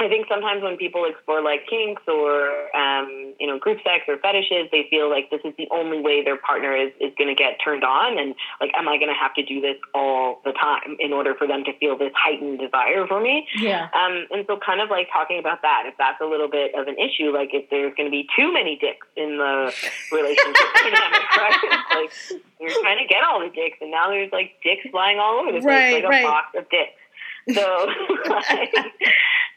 I 0.00 0.08
think 0.08 0.26
sometimes 0.28 0.62
when 0.62 0.76
people 0.76 1.04
explore 1.10 1.42
like 1.42 1.66
kinks 1.66 2.02
or 2.06 2.70
um, 2.70 3.34
you 3.40 3.46
know 3.46 3.58
group 3.58 3.78
sex 3.82 4.06
or 4.06 4.16
fetishes, 4.18 4.70
they 4.70 4.86
feel 4.90 5.10
like 5.10 5.30
this 5.30 5.40
is 5.44 5.52
the 5.58 5.66
only 5.72 6.00
way 6.00 6.22
their 6.22 6.38
partner 6.38 6.70
is 6.76 6.92
is 7.00 7.10
going 7.18 7.26
to 7.26 7.34
get 7.34 7.58
turned 7.58 7.82
on, 7.82 8.18
and 8.18 8.34
like, 8.60 8.70
am 8.78 8.86
I 8.88 8.96
going 8.96 9.10
to 9.10 9.18
have 9.18 9.34
to 9.34 9.42
do 9.42 9.60
this 9.60 9.74
all 9.94 10.40
the 10.44 10.52
time 10.52 10.96
in 11.00 11.12
order 11.12 11.34
for 11.34 11.48
them 11.48 11.64
to 11.64 11.76
feel 11.78 11.98
this 11.98 12.12
heightened 12.14 12.60
desire 12.60 13.06
for 13.08 13.20
me? 13.20 13.48
Yeah. 13.58 13.90
Um, 13.90 14.26
and 14.30 14.46
so 14.46 14.58
kind 14.64 14.80
of 14.80 14.88
like 14.88 15.08
talking 15.12 15.38
about 15.38 15.62
that, 15.62 15.84
if 15.86 15.94
that's 15.98 16.20
a 16.22 16.26
little 16.26 16.48
bit 16.48 16.78
of 16.78 16.86
an 16.86 16.94
issue, 16.94 17.34
like 17.34 17.50
if 17.52 17.68
there's 17.70 17.92
going 17.98 18.06
to 18.06 18.14
be 18.14 18.28
too 18.38 18.52
many 18.52 18.78
dicks 18.78 19.06
in 19.16 19.38
the 19.38 19.74
relationship 20.14 20.68
dynamic, 20.78 21.26
right? 21.34 21.58
like 21.98 22.12
you're 22.60 22.70
trying 22.82 23.02
to 23.02 23.08
get 23.10 23.26
all 23.26 23.40
the 23.40 23.50
dicks, 23.50 23.78
and 23.80 23.90
now 23.90 24.10
there's 24.10 24.30
like 24.30 24.54
dicks 24.62 24.86
flying 24.90 25.18
all 25.18 25.42
over 25.42 25.50
the 25.50 25.58
place, 25.58 25.66
right, 25.66 26.04
like 26.04 26.22
a 26.22 26.26
box 26.26 26.54
of 26.54 26.70
dicks. 26.70 26.94
So, 27.54 27.88
like, 28.28 28.74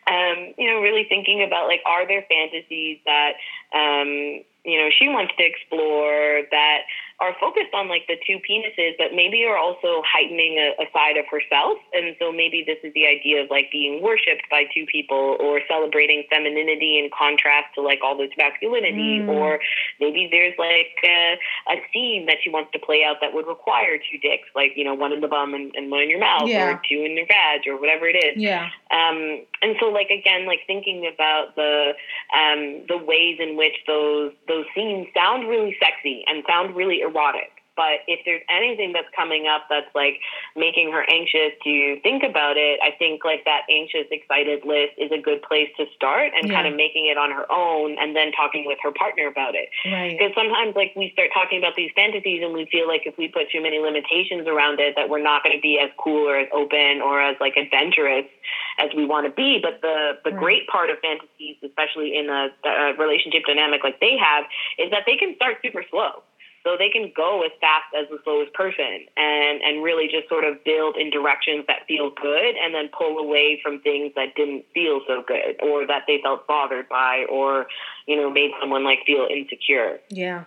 um, 0.07 0.53
you 0.57 0.67
know, 0.67 0.81
really 0.81 1.05
thinking 1.07 1.43
about 1.43 1.67
like, 1.67 1.81
are 1.85 2.07
there 2.07 2.25
fantasies 2.27 2.99
that, 3.05 3.33
um, 3.73 4.41
you 4.65 4.77
know, 4.77 4.89
she 4.89 5.07
wants 5.07 5.33
to 5.37 5.43
explore 5.43 6.41
that 6.51 6.81
are 7.21 7.35
focused 7.39 7.73
on 7.73 7.87
like 7.87 8.01
the 8.07 8.17
two 8.25 8.41
penises, 8.41 8.97
but 8.97 9.13
maybe 9.13 9.45
are 9.45 9.57
also 9.57 10.01
heightening 10.01 10.57
a, 10.57 10.81
a, 10.81 10.85
side 10.91 11.17
of 11.17 11.25
herself. 11.29 11.77
And 11.93 12.15
so 12.17 12.31
maybe 12.31 12.63
this 12.65 12.77
is 12.83 12.91
the 12.93 13.05
idea 13.05 13.43
of 13.43 13.49
like 13.51 13.71
being 13.71 14.01
worshipped 14.01 14.49
by 14.49 14.65
two 14.73 14.85
people 14.91 15.37
or 15.39 15.61
celebrating 15.69 16.23
femininity 16.29 16.97
in 16.97 17.11
contrast 17.15 17.75
to 17.75 17.81
like 17.81 17.99
all 18.03 18.17
this 18.17 18.31
masculinity. 18.37 19.21
Mm. 19.21 19.29
Or 19.29 19.59
maybe 19.99 20.29
there's 20.31 20.57
like 20.57 20.97
a, 21.05 21.37
a, 21.69 21.77
scene 21.93 22.25
that 22.25 22.37
she 22.43 22.49
wants 22.49 22.71
to 22.73 22.79
play 22.79 23.03
out 23.05 23.17
that 23.21 23.33
would 23.33 23.45
require 23.45 23.97
two 23.97 24.17
dicks, 24.17 24.49
like, 24.55 24.73
you 24.75 24.83
know, 24.83 24.95
one 24.95 25.13
in 25.13 25.21
the 25.21 25.27
bum 25.27 25.53
and, 25.53 25.71
and 25.75 25.91
one 25.91 26.01
in 26.01 26.09
your 26.09 26.19
mouth 26.19 26.47
yeah. 26.47 26.71
or 26.71 26.81
two 26.89 27.03
in 27.05 27.15
your 27.15 27.27
vag 27.27 27.61
or 27.67 27.79
whatever 27.79 28.07
it 28.07 28.17
is. 28.17 28.41
Yeah. 28.41 28.69
Um, 28.89 29.45
and 29.62 29.76
so 29.80 29.88
like, 29.88 30.09
again, 30.09 30.45
like 30.45 30.62
thinking 30.68 31.09
about 31.14 31.55
the, 31.55 31.93
um, 32.36 32.84
the 32.88 32.97
ways 32.97 33.38
in 33.39 33.57
which 33.57 33.76
those, 33.88 34.32
those 34.47 34.66
scenes 34.76 35.07
sound 35.16 35.47
really 35.47 35.76
sexy 35.80 36.24
and 36.28 36.43
sound 36.47 36.76
really 36.76 37.01
erotic. 37.01 37.61
But 37.82 38.05
if 38.05 38.21
there's 38.29 38.45
anything 38.45 38.93
that's 38.93 39.09
coming 39.17 39.49
up 39.49 39.65
that's 39.65 39.89
like 39.97 40.21
making 40.53 40.93
her 40.93 41.01
anxious 41.09 41.57
to 41.65 41.97
think 42.05 42.21
about 42.21 42.53
it, 42.53 42.77
I 42.77 42.93
think 42.93 43.25
like 43.25 43.41
that 43.49 43.65
anxious, 43.73 44.05
excited 44.13 44.61
list 44.61 45.01
is 45.01 45.09
a 45.09 45.17
good 45.17 45.41
place 45.41 45.73
to 45.82 45.89
start 45.97 46.29
and 46.38 46.45
yeah. 46.45 46.61
kind 46.61 46.69
of 46.69 46.77
making 46.77 47.09
it 47.09 47.17
on 47.17 47.34
her 47.34 47.49
own 47.49 47.97
and 47.97 48.13
then 48.13 48.29
talking 48.38 48.69
with 48.69 48.77
her 48.86 48.93
partner 48.93 49.25
about 49.25 49.57
it. 49.57 49.73
Because 49.82 50.29
right. 50.29 50.38
sometimes 50.38 50.77
like 50.77 50.93
we 50.93 51.09
start 51.17 51.34
talking 51.34 51.57
about 51.57 51.73
these 51.73 51.89
fantasies 51.97 52.45
and 52.45 52.53
we 52.53 52.69
feel 52.69 52.86
like 52.86 53.09
if 53.09 53.17
we 53.17 53.25
put 53.34 53.49
too 53.49 53.65
many 53.65 53.82
limitations 53.82 54.45
around 54.45 54.77
it 54.77 54.93
that 54.93 55.09
we're 55.09 55.25
not 55.25 55.41
going 55.41 55.57
to 55.57 55.61
be 55.65 55.82
as 55.82 55.89
cool 55.97 56.29
or 56.29 56.38
as 56.38 56.53
open 56.53 57.01
or 57.01 57.17
as 57.17 57.34
like 57.41 57.57
adventurous 57.57 58.29
as 58.77 58.93
we 58.93 59.09
want 59.09 59.25
to 59.25 59.34
be. 59.34 59.57
But 59.57 59.82
the 59.82 60.21
the 60.21 60.38
right. 60.38 60.61
great 60.61 60.63
part 60.69 60.93
of 60.93 61.01
fantasies, 61.01 61.57
especially 61.65 62.13
in 62.13 62.29
a, 62.29 62.53
a 62.61 62.93
relationship 63.01 63.49
dynamic 63.49 63.82
like 63.82 63.97
they 63.97 64.21
have, 64.21 64.45
is 64.77 64.93
that 64.93 65.09
they 65.09 65.17
can 65.17 65.34
start 65.41 65.57
super 65.65 65.82
slow 65.89 66.21
so 66.64 66.76
they 66.78 66.89
can 66.89 67.12
go 67.16 67.41
as 67.43 67.51
fast 67.59 67.86
as 67.97 68.07
the 68.09 68.20
slowest 68.24 68.53
person 68.53 69.05
and 69.18 69.62
and 69.62 69.84
really 69.84 70.07
just 70.07 70.30
sort 70.30 70.43
of 70.43 70.64
build 70.64 70.95
in 70.97 71.09
directions 71.09 71.66
that 71.68 71.86
feel 71.88 72.12
good 72.22 72.55
and 72.64 72.74
then 72.74 72.89
pull 72.97 73.18
away 73.18 73.59
from 73.64 73.80
things 73.82 74.12
that 74.16 74.36
didn't 74.36 74.64
feel 74.74 75.01
so 75.07 75.24
good 75.28 75.55
or 75.64 75.86
that 75.88 76.03
they 76.07 76.20
felt 76.24 76.47
bothered 76.47 76.88
by 76.89 77.26
or 77.30 77.66
you 78.07 78.16
know 78.16 78.30
made 78.30 78.51
someone 78.59 78.84
like 78.84 78.99
feel 79.05 79.28
insecure 79.30 79.99
Yeah. 80.09 80.43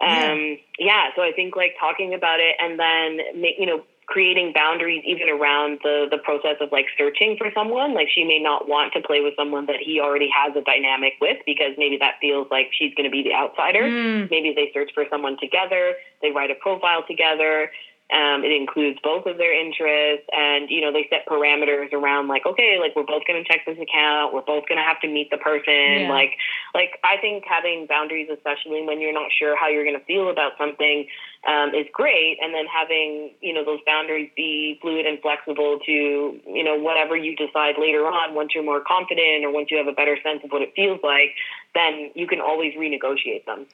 um 0.00 0.58
yeah 0.78 1.08
so 1.16 1.22
i 1.22 1.32
think 1.34 1.56
like 1.56 1.74
talking 1.78 2.14
about 2.14 2.40
it 2.40 2.56
and 2.60 2.78
then 2.78 3.18
you 3.58 3.66
know 3.66 3.82
creating 4.08 4.52
boundaries 4.54 5.02
even 5.06 5.28
around 5.28 5.78
the 5.82 6.08
the 6.10 6.16
process 6.18 6.56
of 6.60 6.72
like 6.72 6.86
searching 6.96 7.36
for 7.36 7.50
someone 7.54 7.92
like 7.94 8.08
she 8.08 8.24
may 8.24 8.38
not 8.40 8.66
want 8.66 8.90
to 8.94 9.00
play 9.02 9.20
with 9.20 9.34
someone 9.36 9.66
that 9.66 9.76
he 9.84 10.00
already 10.00 10.30
has 10.32 10.56
a 10.56 10.62
dynamic 10.62 11.12
with 11.20 11.36
because 11.44 11.72
maybe 11.76 11.98
that 11.98 12.14
feels 12.20 12.48
like 12.50 12.70
she's 12.72 12.92
going 12.94 13.04
to 13.04 13.10
be 13.12 13.22
the 13.22 13.34
outsider 13.34 13.84
Mm. 13.84 14.30
maybe 14.30 14.52
they 14.56 14.70
search 14.72 14.90
for 14.94 15.04
someone 15.10 15.36
together 15.38 15.94
they 16.22 16.30
write 16.30 16.50
a 16.50 16.54
profile 16.56 17.04
together 17.06 17.70
um, 18.10 18.42
it 18.42 18.50
includes 18.50 18.98
both 19.04 19.26
of 19.26 19.36
their 19.36 19.52
interests 19.52 20.24
and 20.32 20.70
you 20.70 20.80
know 20.80 20.90
they 20.90 21.06
set 21.10 21.26
parameters 21.28 21.92
around 21.92 22.28
like 22.28 22.46
okay 22.46 22.78
like 22.80 22.96
we're 22.96 23.04
both 23.04 23.22
going 23.28 23.36
to 23.42 23.46
check 23.46 23.66
this 23.66 23.76
account 23.78 24.32
we're 24.32 24.40
both 24.48 24.64
going 24.66 24.78
to 24.80 24.82
have 24.82 24.98
to 25.02 25.08
meet 25.08 25.28
the 25.30 25.36
person 25.36 26.08
Yeah. 26.08 26.08
like 26.08 26.32
like 26.74 26.96
i 27.04 27.18
think 27.20 27.44
having 27.46 27.84
boundaries 27.86 28.28
especially 28.32 28.80
when 28.82 29.00
you're 29.02 29.12
not 29.12 29.28
sure 29.38 29.54
how 29.60 29.68
you're 29.68 29.84
going 29.84 29.98
to 29.98 30.04
feel 30.06 30.30
about 30.30 30.52
something 30.56 31.06
um, 31.48 31.74
is 31.74 31.86
great 31.92 32.36
and 32.42 32.52
then 32.52 32.66
having 32.66 33.32
you 33.40 33.54
know 33.54 33.64
those 33.64 33.80
boundaries 33.86 34.30
be 34.36 34.78
fluid 34.82 35.06
and 35.06 35.18
flexible 35.20 35.78
to 35.86 35.92
you 35.92 36.62
know 36.62 36.76
whatever 36.76 37.16
you 37.16 37.34
decide 37.36 37.76
later 37.80 38.06
on 38.06 38.34
once 38.34 38.50
you're 38.54 38.64
more 38.64 38.82
confident 38.86 39.44
or 39.44 39.50
once 39.50 39.68
you 39.70 39.78
have 39.78 39.86
a 39.86 39.92
better 39.92 40.16
sense 40.22 40.40
of 40.44 40.50
what 40.50 40.62
it 40.62 40.72
feels 40.76 41.00
like 41.02 41.30
then 41.74 42.10
you 42.14 42.26
can 42.26 42.40
always 42.40 42.74
renegotiate 42.74 43.44
them 43.46 43.66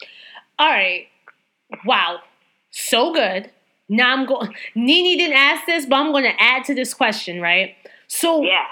All 0.59 0.69
right. 0.69 1.09
Wow. 1.85 2.21
So 2.71 3.13
good. 3.13 3.51
Now 3.89 4.13
I'm 4.13 4.27
going. 4.27 4.55
Nini 4.75 5.17
didn't 5.17 5.37
ask 5.37 5.67
this, 5.67 5.87
but 5.87 5.97
I'm 5.97 6.13
going 6.13 6.25
to 6.25 6.43
add 6.43 6.65
to 6.67 6.75
this 6.75 6.95
question, 6.95 7.41
right? 7.41 7.75
So, 8.07 8.43
yeah 8.43 8.67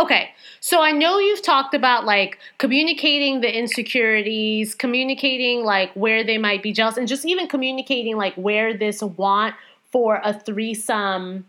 okay. 0.00 0.30
So 0.60 0.82
I 0.82 0.92
know 0.92 1.18
you've 1.18 1.42
talked 1.42 1.74
about 1.74 2.04
like 2.04 2.38
communicating 2.58 3.40
the 3.40 3.56
insecurities, 3.56 4.74
communicating 4.74 5.64
like 5.64 5.92
where 5.94 6.24
they 6.24 6.38
might 6.38 6.62
be 6.62 6.72
jealous, 6.72 6.96
and 6.96 7.08
just 7.08 7.24
even 7.24 7.48
communicating 7.48 8.16
like 8.16 8.34
where 8.34 8.76
this 8.76 9.02
want 9.02 9.54
for 9.90 10.20
a 10.24 10.32
threesome 10.32 11.46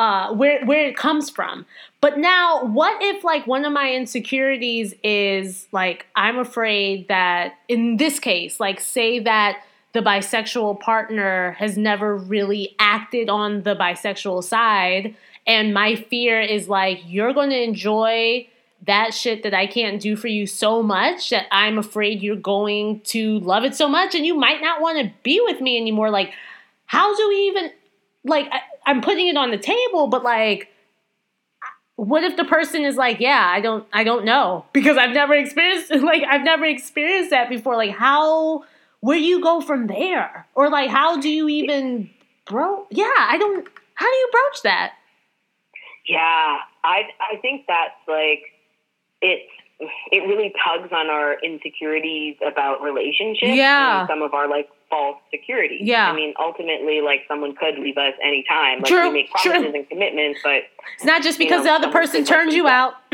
uh, 0.00 0.32
where 0.32 0.64
where 0.64 0.86
it 0.86 0.96
comes 0.96 1.28
from. 1.28 1.66
But 2.00 2.18
now, 2.18 2.64
what 2.64 3.00
if 3.02 3.22
like 3.22 3.46
one 3.46 3.66
of 3.66 3.72
my 3.72 3.92
insecurities 3.92 4.94
is 5.04 5.68
like 5.72 6.06
I'm 6.16 6.38
afraid 6.38 7.08
that 7.08 7.54
in 7.68 7.98
this 7.98 8.18
case, 8.18 8.58
like 8.58 8.80
say 8.80 9.18
that 9.20 9.62
the 9.92 10.00
bisexual 10.00 10.80
partner 10.80 11.52
has 11.58 11.76
never 11.76 12.16
really 12.16 12.76
acted 12.78 13.28
on 13.28 13.62
the 13.62 13.74
bisexual 13.74 14.44
side, 14.44 15.14
and 15.46 15.74
my 15.74 15.96
fear 15.96 16.40
is 16.40 16.68
like 16.68 17.00
you're 17.06 17.32
going 17.32 17.50
to 17.50 17.62
enjoy 17.62 18.46
that 18.86 19.12
shit 19.12 19.42
that 19.42 19.52
I 19.52 19.66
can't 19.66 20.00
do 20.00 20.16
for 20.16 20.28
you 20.28 20.46
so 20.46 20.82
much 20.82 21.30
that 21.30 21.46
I'm 21.50 21.78
afraid 21.78 22.22
you're 22.22 22.36
going 22.36 23.00
to 23.00 23.38
love 23.40 23.64
it 23.64 23.74
so 23.74 23.88
much 23.88 24.14
and 24.14 24.24
you 24.24 24.34
might 24.34 24.62
not 24.62 24.80
want 24.80 24.98
to 24.98 25.12
be 25.22 25.40
with 25.44 25.60
me 25.60 25.76
anymore. 25.76 26.10
Like, 26.10 26.32
how 26.86 27.14
do 27.14 27.28
we 27.28 27.36
even 27.48 27.70
like 28.24 28.48
I, 28.50 28.60
I'm 28.86 29.00
putting 29.00 29.28
it 29.28 29.36
on 29.36 29.50
the 29.50 29.58
table, 29.58 30.06
but 30.06 30.22
like 30.22 30.68
what 31.96 32.24
if 32.24 32.34
the 32.36 32.44
person 32.44 32.82
is 32.82 32.96
like, 32.96 33.20
yeah, 33.20 33.46
I 33.46 33.60
don't 33.60 33.86
I 33.92 34.04
don't 34.04 34.24
know 34.24 34.64
because 34.72 34.96
I've 34.96 35.12
never 35.12 35.34
experienced 35.34 35.90
like 35.94 36.22
I've 36.28 36.44
never 36.44 36.64
experienced 36.64 37.30
that 37.30 37.48
before. 37.50 37.76
Like 37.76 37.90
how 37.90 38.64
where 39.00 39.18
do 39.18 39.24
you 39.24 39.42
go 39.42 39.60
from 39.60 39.86
there? 39.86 40.46
Or 40.54 40.70
like 40.70 40.90
how 40.90 41.20
do 41.20 41.28
you 41.28 41.48
even 41.48 42.10
bro 42.46 42.86
yeah, 42.90 43.10
I 43.18 43.36
don't 43.38 43.66
how 43.94 44.06
do 44.06 44.16
you 44.16 44.28
broach 44.32 44.62
that? 44.62 44.92
Yeah, 46.06 46.56
I 46.84 47.02
I 47.20 47.36
think 47.42 47.66
that's 47.68 47.94
like 48.08 48.42
it. 49.20 49.46
It 50.12 50.18
really 50.28 50.52
tugs 50.62 50.92
on 50.92 51.08
our 51.08 51.38
insecurities 51.42 52.36
about 52.46 52.82
relationships 52.82 53.52
Yeah. 53.54 54.00
and 54.00 54.08
some 54.08 54.20
of 54.20 54.34
our 54.34 54.46
like 54.46 54.68
false 54.90 55.16
security. 55.30 55.78
Yeah. 55.80 56.10
I 56.10 56.14
mean, 56.14 56.34
ultimately, 56.38 57.00
like 57.00 57.20
someone 57.28 57.54
could 57.54 57.78
leave 57.78 57.96
us 57.96 58.14
anytime. 58.22 58.80
Like 58.80 58.86
True, 58.90 59.08
we 59.08 59.14
make 59.22 59.30
true. 59.36 59.52
and 59.52 59.88
commitments, 59.88 60.40
but 60.42 60.62
It's 60.96 61.04
not 61.04 61.22
just 61.22 61.38
You 61.38 61.46
because 61.46 61.64
know, 61.64 61.78
the 61.78 61.86
other 61.86 61.92
person 61.92 62.24
turns 62.24 62.54
you 62.54 62.60
you 62.64 62.68
out. 62.68 62.94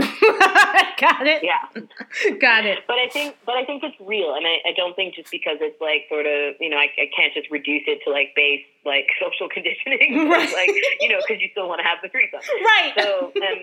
Got 0.98 1.26
it. 1.28 1.44
yeah. 1.44 1.60
Got 2.40 2.64
it. 2.66 2.80
But 2.88 2.96
I 2.96 3.08
think, 3.12 3.36
but 3.44 3.54
I 3.54 3.64
think 3.64 3.84
it's 3.84 3.94
real, 4.00 4.34
and 4.34 4.46
I, 4.46 4.58
I 4.68 4.72
don't 4.76 4.96
think 4.96 5.14
just 5.14 5.30
because 5.30 5.58
it's 5.60 5.78
like 5.80 6.08
sort 6.08 6.26
of, 6.26 6.56
you 6.58 6.70
know, 6.70 6.78
I, 6.78 6.88
I 6.98 7.06
can't 7.14 7.32
just 7.34 7.50
reduce 7.50 7.84
it 7.86 8.00
to 8.04 8.10
like 8.10 8.32
base 8.34 8.64
like 8.84 9.06
social 9.22 9.48
conditioning, 9.48 10.28
Right. 10.30 10.50
like 10.52 10.70
you 11.00 11.08
know, 11.08 11.18
because 11.26 11.42
you 11.42 11.48
still 11.52 11.68
want 11.68 11.80
to 11.80 11.86
have 11.86 11.98
the 12.02 12.08
threesome. 12.08 12.40
Right. 12.64 12.92
So 12.98 13.30
um, 13.34 13.58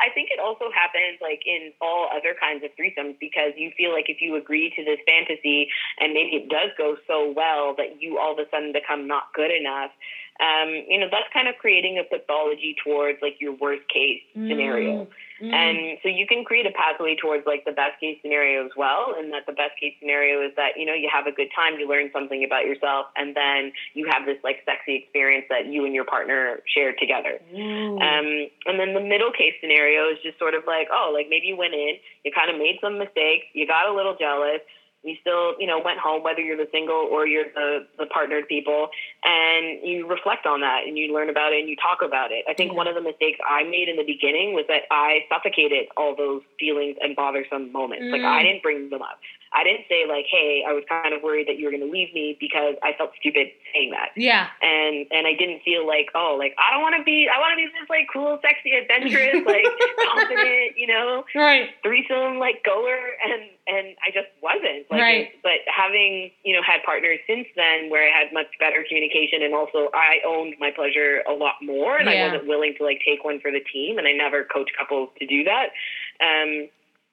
I 0.00 0.08
think 0.14 0.30
it 0.30 0.40
also 0.40 0.70
happens 0.74 1.18
like 1.20 1.42
in 1.44 1.72
all 1.82 2.08
other 2.14 2.34
kinds 2.38 2.64
of 2.64 2.70
threesomes 2.78 3.18
because 3.20 3.52
you 3.56 3.70
feel 3.76 3.92
like 3.92 4.06
if 4.08 4.22
you 4.22 4.36
agree 4.36 4.70
to 4.76 4.80
this 4.84 4.98
fantasy 5.06 5.68
and 6.00 6.14
maybe 6.14 6.36
it 6.38 6.48
does 6.48 6.70
go 6.78 6.96
so 7.06 7.32
well 7.34 7.74
that 7.76 8.00
you 8.00 8.18
all 8.18 8.32
of 8.32 8.38
a 8.38 8.48
sudden 8.50 8.72
become 8.72 9.06
not 9.06 9.34
good 9.34 9.50
enough. 9.50 9.90
Um, 10.38 10.70
you 10.86 11.00
know, 11.00 11.08
that's 11.10 11.26
kind 11.34 11.48
of 11.48 11.56
creating 11.58 11.98
a 11.98 12.06
pathology 12.06 12.76
towards 12.84 13.18
like 13.20 13.36
your 13.40 13.54
worst 13.58 13.82
case 13.88 14.22
scenario. 14.34 15.08
Mm. 15.42 15.52
And 15.52 15.98
so 16.02 16.08
you 16.08 16.26
can 16.30 16.44
create 16.44 16.66
a 16.66 16.70
pathway 16.70 17.16
towards 17.18 17.44
like 17.44 17.64
the 17.64 17.74
best 17.74 17.98
case 17.98 18.18
scenario 18.22 18.64
as 18.64 18.70
well. 18.76 19.18
And 19.18 19.32
that 19.32 19.46
the 19.46 19.52
best 19.52 19.74
case 19.80 19.94
scenario 19.98 20.46
is 20.46 20.54
that, 20.54 20.78
you 20.78 20.86
know, 20.86 20.94
you 20.94 21.10
have 21.12 21.26
a 21.26 21.34
good 21.34 21.50
time, 21.54 21.78
you 21.78 21.88
learn 21.88 22.10
something 22.12 22.44
about 22.46 22.66
yourself, 22.66 23.06
and 23.16 23.34
then 23.34 23.72
you 23.94 24.06
have 24.06 24.26
this 24.26 24.38
like 24.46 24.62
sexy 24.62 24.94
experience 24.94 25.46
that 25.50 25.66
you 25.66 25.84
and 25.84 25.94
your 25.94 26.06
partner 26.06 26.62
share 26.70 26.94
together. 26.94 27.42
Ooh. 27.54 27.98
Um, 27.98 28.46
and 28.66 28.78
then 28.78 28.94
the 28.94 29.02
middle 29.02 29.34
case 29.34 29.54
scenario 29.60 30.06
is 30.06 30.22
just 30.22 30.38
sort 30.38 30.54
of 30.54 30.62
like, 30.70 30.86
oh, 30.94 31.10
like 31.10 31.26
maybe 31.28 31.50
you 31.50 31.56
went 31.56 31.74
in, 31.74 31.98
you 32.22 32.30
kind 32.30 32.50
of 32.50 32.58
made 32.58 32.78
some 32.80 32.98
mistakes, 32.98 33.46
you 33.54 33.66
got 33.66 33.90
a 33.90 33.94
little 33.94 34.14
jealous, 34.14 34.62
you 35.08 35.16
still, 35.20 35.58
you 35.58 35.66
know, 35.66 35.80
went 35.82 35.98
home, 35.98 36.22
whether 36.22 36.40
you're 36.40 36.56
the 36.56 36.68
single 36.70 37.08
or 37.10 37.26
you're 37.26 37.46
the, 37.54 37.86
the 37.98 38.06
partnered 38.06 38.46
people, 38.48 38.88
and 39.24 39.80
you 39.82 40.06
reflect 40.06 40.46
on 40.46 40.60
that 40.60 40.82
and 40.86 40.96
you 40.98 41.12
learn 41.12 41.30
about 41.30 41.52
it 41.52 41.60
and 41.60 41.68
you 41.68 41.76
talk 41.76 41.98
about 42.04 42.30
it. 42.32 42.44
I 42.48 42.54
think 42.54 42.74
one 42.74 42.86
of 42.86 42.94
the 42.94 43.00
mistakes 43.00 43.38
I 43.48 43.64
made 43.64 43.88
in 43.88 43.96
the 43.96 44.04
beginning 44.04 44.54
was 44.54 44.64
that 44.68 44.82
I 44.90 45.24
suffocated 45.28 45.88
all 45.96 46.14
those 46.14 46.42
feelings 46.60 46.96
and 47.00 47.16
bothersome 47.16 47.72
moments. 47.72 48.04
Like 48.10 48.20
Mm. 48.20 48.26
I 48.26 48.42
didn't 48.42 48.62
bring 48.62 48.90
them 48.90 49.02
up. 49.02 49.18
I 49.52 49.64
didn't 49.64 49.86
say 49.88 50.04
like, 50.08 50.26
hey, 50.30 50.62
I 50.66 50.72
was 50.72 50.84
kind 50.88 51.14
of 51.14 51.22
worried 51.22 51.48
that 51.48 51.58
you 51.58 51.64
were 51.64 51.70
going 51.70 51.84
to 51.84 51.90
leave 51.90 52.12
me 52.14 52.36
because 52.38 52.74
I 52.82 52.92
felt 52.98 53.12
stupid 53.18 53.48
saying 53.74 53.90
that 53.92 54.10
yeah. 54.16 54.48
and 54.62 55.06
and 55.10 55.26
I 55.26 55.34
didn't 55.34 55.62
feel 55.62 55.86
like 55.86 56.08
oh 56.14 56.36
like 56.38 56.54
I 56.58 56.72
don't 56.72 56.80
want 56.82 56.96
to 56.96 57.04
be 57.04 57.28
I 57.28 57.38
want 57.38 57.52
to 57.52 57.56
be 57.56 57.66
this 57.66 57.88
like 57.90 58.08
cool 58.12 58.38
sexy 58.40 58.72
adventurous 58.72 59.44
like 59.46 59.64
confident 60.08 60.76
you 60.76 60.86
know 60.86 61.24
Right. 61.34 61.70
threesome 61.82 62.38
like 62.38 62.62
goer 62.64 62.96
and 63.24 63.42
and 63.68 63.96
I 64.00 64.10
just 64.12 64.28
wasn't 64.42 64.88
like 64.90 65.00
Right. 65.00 65.20
it- 65.28 65.42
but 65.42 65.60
having 65.68 66.30
you 66.44 66.54
know 66.56 66.62
had 66.62 66.82
partners 66.84 67.18
since 67.26 67.46
then 67.56 67.90
where 67.90 68.04
I 68.08 68.12
had 68.24 68.32
much 68.32 68.48
better 68.58 68.84
communication 68.88 69.42
and 69.42 69.54
also 69.54 69.88
I 69.94 70.20
owned 70.26 70.54
my 70.58 70.70
pleasure 70.70 71.22
a 71.28 71.32
lot 71.32 71.54
more 71.62 71.96
and 71.98 72.08
Yeah. 72.08 72.24
I 72.24 72.32
wasn't 72.32 72.48
willing 72.48 72.74
to 72.78 72.84
like 72.84 73.00
take 73.04 73.24
one 73.24 73.40
for 73.40 73.50
the 73.50 73.60
team 73.60 73.98
and 73.98 74.06
I 74.06 74.12
never 74.12 74.44
coach 74.44 74.70
couples 74.78 75.10
to 75.20 75.26
do 75.26 75.44
that 75.44 75.70
um 76.20 76.68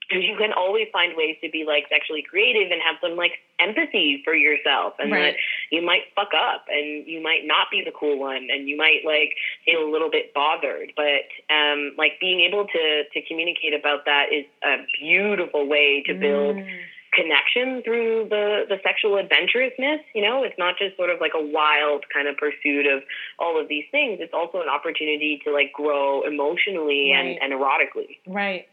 because 0.08 0.24
you 0.24 0.36
can 0.38 0.53
always 0.53 0.88
find 0.93 1.14
ways 1.16 1.36
to 1.43 1.49
be 1.49 1.64
like 1.66 1.86
sexually 1.89 2.22
creative 2.22 2.72
and 2.72 2.82
have 2.82 2.95
some 3.01 3.16
like 3.16 3.34
empathy 3.60 4.22
for 4.24 4.34
yourself 4.36 4.93
and 4.99 5.12
Right. 5.12 5.34
that 5.34 5.36
you 5.72 5.82
might 5.86 6.03
fuck 6.16 6.30
up 6.36 6.66
and 6.70 7.08
you 7.08 7.22
might 7.24 7.41
not 7.45 7.68
be 7.72 7.82
the 7.84 7.91
cool 7.91 8.20
one 8.20 8.47
and 8.51 8.68
you 8.68 8.76
might 8.78 9.01
like 9.06 9.34
feel 9.66 9.84
a 9.88 9.89
little 9.89 10.10
bit 10.12 10.34
bothered 10.34 10.91
but 10.95 11.26
um 11.53 11.93
like 11.97 12.14
being 12.20 12.41
able 12.41 12.66
to 12.68 13.03
to 13.14 13.22
communicate 13.28 13.74
about 13.74 14.06
that 14.06 14.26
is 14.32 14.45
a 14.64 14.78
beautiful 15.01 15.68
way 15.68 16.03
to 16.06 16.14
build 16.14 16.58
Mm. 16.58 16.68
connection 17.14 17.82
through 17.84 18.28
the 18.30 18.66
the 18.68 18.78
sexual 18.84 19.18
adventurousness 19.18 20.01
you 20.14 20.22
know 20.22 20.43
it's 20.43 20.58
not 20.58 20.78
just 20.78 20.95
sort 20.97 21.10
of 21.10 21.22
like 21.22 21.32
a 21.34 21.41
wild 21.41 22.03
kind 22.14 22.28
of 22.28 22.36
pursuit 22.36 22.86
of 22.86 23.01
all 23.39 23.60
of 23.60 23.68
these 23.70 23.86
things 23.89 24.20
it's 24.20 24.34
also 24.34 24.62
an 24.62 24.68
opportunity 24.68 25.39
to 25.45 25.51
like 25.51 25.72
grow 25.74 26.24
emotionally 26.24 27.12
Right. 27.14 27.38
and, 27.41 27.53
and 27.53 27.53
erotically 27.62 28.20
Right. 28.28 28.68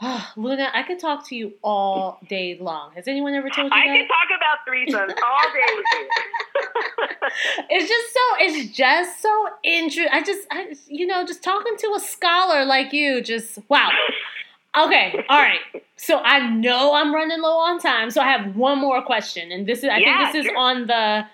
Luna, 0.36 0.70
I 0.72 0.82
could 0.82 0.98
talk 0.98 1.28
to 1.28 1.36
you 1.36 1.52
all 1.62 2.18
day 2.28 2.56
long. 2.58 2.92
Has 2.94 3.06
anyone 3.06 3.34
ever 3.34 3.50
told 3.50 3.70
you 3.72 3.78
I 3.78 3.86
that? 3.86 3.96
can 3.96 4.08
talk 4.08 4.28
about 4.36 4.58
threesomes 4.66 5.22
all 5.22 5.52
day 5.52 5.74
with 5.76 5.86
you. 5.92 7.66
it's 7.70 7.88
just 7.88 8.14
so 8.14 8.20
it's 8.38 8.76
just 8.76 9.20
so 9.20 9.46
interesting. 9.62 10.08
I 10.10 10.22
just 10.22 10.46
I 10.50 10.74
you 10.88 11.06
know 11.06 11.24
just 11.26 11.42
talking 11.42 11.76
to 11.76 11.94
a 11.96 12.00
scholar 12.00 12.64
like 12.64 12.92
you 12.92 13.20
just 13.22 13.58
wow. 13.68 13.90
Okay, 14.78 15.24
all 15.28 15.38
right. 15.40 15.58
So 15.96 16.18
I 16.18 16.48
know 16.48 16.94
I'm 16.94 17.12
running 17.14 17.42
low 17.42 17.58
on 17.58 17.78
time, 17.80 18.10
so 18.10 18.22
I 18.22 18.30
have 18.30 18.56
one 18.56 18.78
more 18.78 19.02
question, 19.02 19.50
and 19.52 19.66
this 19.66 19.80
is 19.80 19.90
I 19.90 19.98
Yeah, 19.98 20.30
think 20.30 20.32
this 20.32 20.46
is 20.46 20.52
on 20.56 20.86
the 20.86 21.26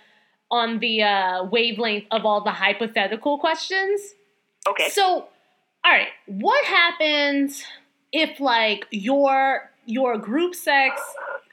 on 0.50 0.78
the 0.80 1.02
uh, 1.02 1.44
wavelength 1.44 2.06
of 2.10 2.24
all 2.24 2.42
the 2.42 2.50
hypothetical 2.52 3.38
questions. 3.38 4.00
okay. 4.66 4.88
So, 4.88 5.02
all 5.84 5.92
right, 5.92 6.08
what 6.26 6.64
happens 6.64 7.64
if 8.16 8.40
like 8.40 8.86
your 8.90 9.70
your 9.84 10.18
group 10.18 10.54
sex 10.54 11.00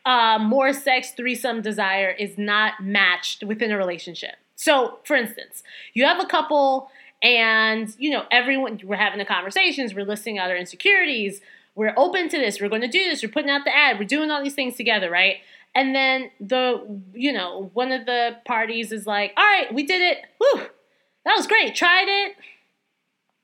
uh, 0.06 0.38
more 0.40 0.74
sex, 0.74 1.12
threesome 1.12 1.62
desire 1.62 2.10
is 2.10 2.38
not 2.38 2.74
matched 2.82 3.44
within 3.44 3.72
a 3.72 3.78
relationship. 3.78 4.36
So, 4.56 5.00
for 5.06 5.16
instance, 5.16 5.64
you 5.94 6.06
have 6.06 6.20
a 6.20 6.26
couple 6.26 6.90
and, 7.22 7.94
you 7.98 8.10
know, 8.10 8.24
everyone, 8.30 8.82
we're 8.84 8.98
having 8.98 9.20
the 9.20 9.26
conversations, 9.26 9.94
we're 9.94 10.06
listing 10.06 10.38
out 10.38 10.50
our 10.50 10.58
insecurities, 10.58 11.40
we're 11.76 11.94
open 11.96 12.28
to 12.30 12.38
this, 12.38 12.60
we're 12.60 12.70
going 12.70 12.82
to 12.82 12.88
do 12.88 13.04
this, 13.10 13.24
we're 13.24 13.30
putting 13.30 13.50
out 13.50 13.64
the 13.64 13.76
ad, 13.76 13.98
we're 13.98 14.06
doing 14.06 14.30
all 14.30 14.44
these 14.44 14.56
things 14.56 14.76
together, 14.76 15.10
right? 15.10 15.38
And 15.74 15.96
then 15.96 16.32
the, 16.40 17.02
you 17.14 17.32
know, 17.32 17.72
one 17.74 17.92
of 17.92 18.06
the 18.06 18.38
parties 18.46 18.92
is 18.92 19.08
like, 19.08 19.32
all 19.38 19.44
right, 19.44 19.74
we 19.74 19.84
did 19.84 20.02
it. 20.02 20.18
Whew, 20.38 20.68
that 21.26 21.36
was 21.36 21.48
great. 21.48 21.76
Tried 21.76 22.08
it. 22.08 22.36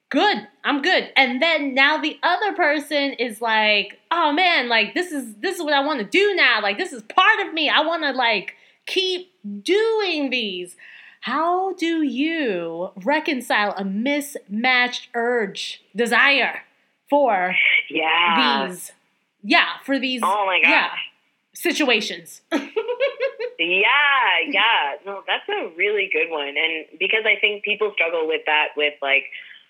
Good. 0.09 0.47
I'm 0.63 0.81
good. 0.81 1.11
And 1.15 1.41
then 1.41 1.73
now 1.75 1.97
the 1.97 2.17
other 2.23 2.53
person 2.53 3.13
is 3.13 3.41
like, 3.41 3.99
oh 4.09 4.31
man, 4.31 4.67
like 4.67 4.93
this 4.95 5.11
is 5.11 5.35
this 5.35 5.57
is 5.57 5.63
what 5.63 5.73
I 5.73 5.85
want 5.85 5.99
to 5.99 6.05
do 6.05 6.33
now. 6.35 6.61
Like 6.61 6.77
this 6.77 6.91
is 6.93 7.03
part 7.03 7.39
of 7.47 7.53
me. 7.53 7.69
I 7.69 7.81
want 7.81 8.03
to 8.03 8.11
like 8.11 8.55
keep 8.87 9.31
doing 9.63 10.29
these. 10.31 10.75
How 11.21 11.73
do 11.73 12.01
you 12.01 12.89
reconcile 13.03 13.73
a 13.77 13.83
mismatched 13.85 15.09
urge, 15.13 15.83
desire 15.95 16.61
for 17.09 17.53
Yeah. 17.89 18.67
these? 18.69 18.91
Yeah, 19.43 19.67
for 19.85 19.99
these. 19.99 20.21
Oh 20.23 20.45
my 20.45 20.59
god 20.61 20.69
Yeah, 20.69 20.89
situations. 21.53 22.41
Yeah, 23.61 24.39
yeah. 24.47 24.93
No, 25.05 25.21
that's 25.27 25.47
a 25.49 25.75
really 25.75 26.09
good 26.13 26.29
one. 26.31 26.47
And 26.47 26.97
because 26.97 27.23
I 27.25 27.37
think 27.41 27.63
people 27.63 27.91
struggle 27.93 28.25
with 28.25 28.41
that 28.45 28.67
with 28.77 28.93
like 29.01 29.25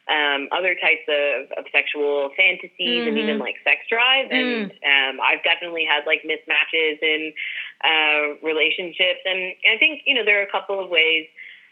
um, 0.10 0.50
other 0.52 0.74
types 0.74 1.06
of, 1.08 1.52
of 1.58 1.66
sexual 1.72 2.32
fantasies 2.36 3.06
and 3.08 3.18
even 3.18 3.38
Mhm. 3.38 3.42
like 3.42 3.56
sex 3.64 3.80
drive. 3.90 4.32
And 4.32 4.72
um, 4.72 5.22
I've 5.22 5.44
definitely 5.44 5.86
had 5.86 6.06
like 6.06 6.24
mismatches 6.24 6.98
in 7.02 7.34
uh, 7.84 8.36
relationships. 8.42 9.22
And 9.26 9.54
I 9.70 9.78
think, 9.78 10.02
you 10.06 10.16
know, 10.16 10.26
there 10.26 10.40
are 10.40 10.44
a 10.44 10.52
couple 10.52 10.80
of 10.80 10.90
ways. 10.90 11.28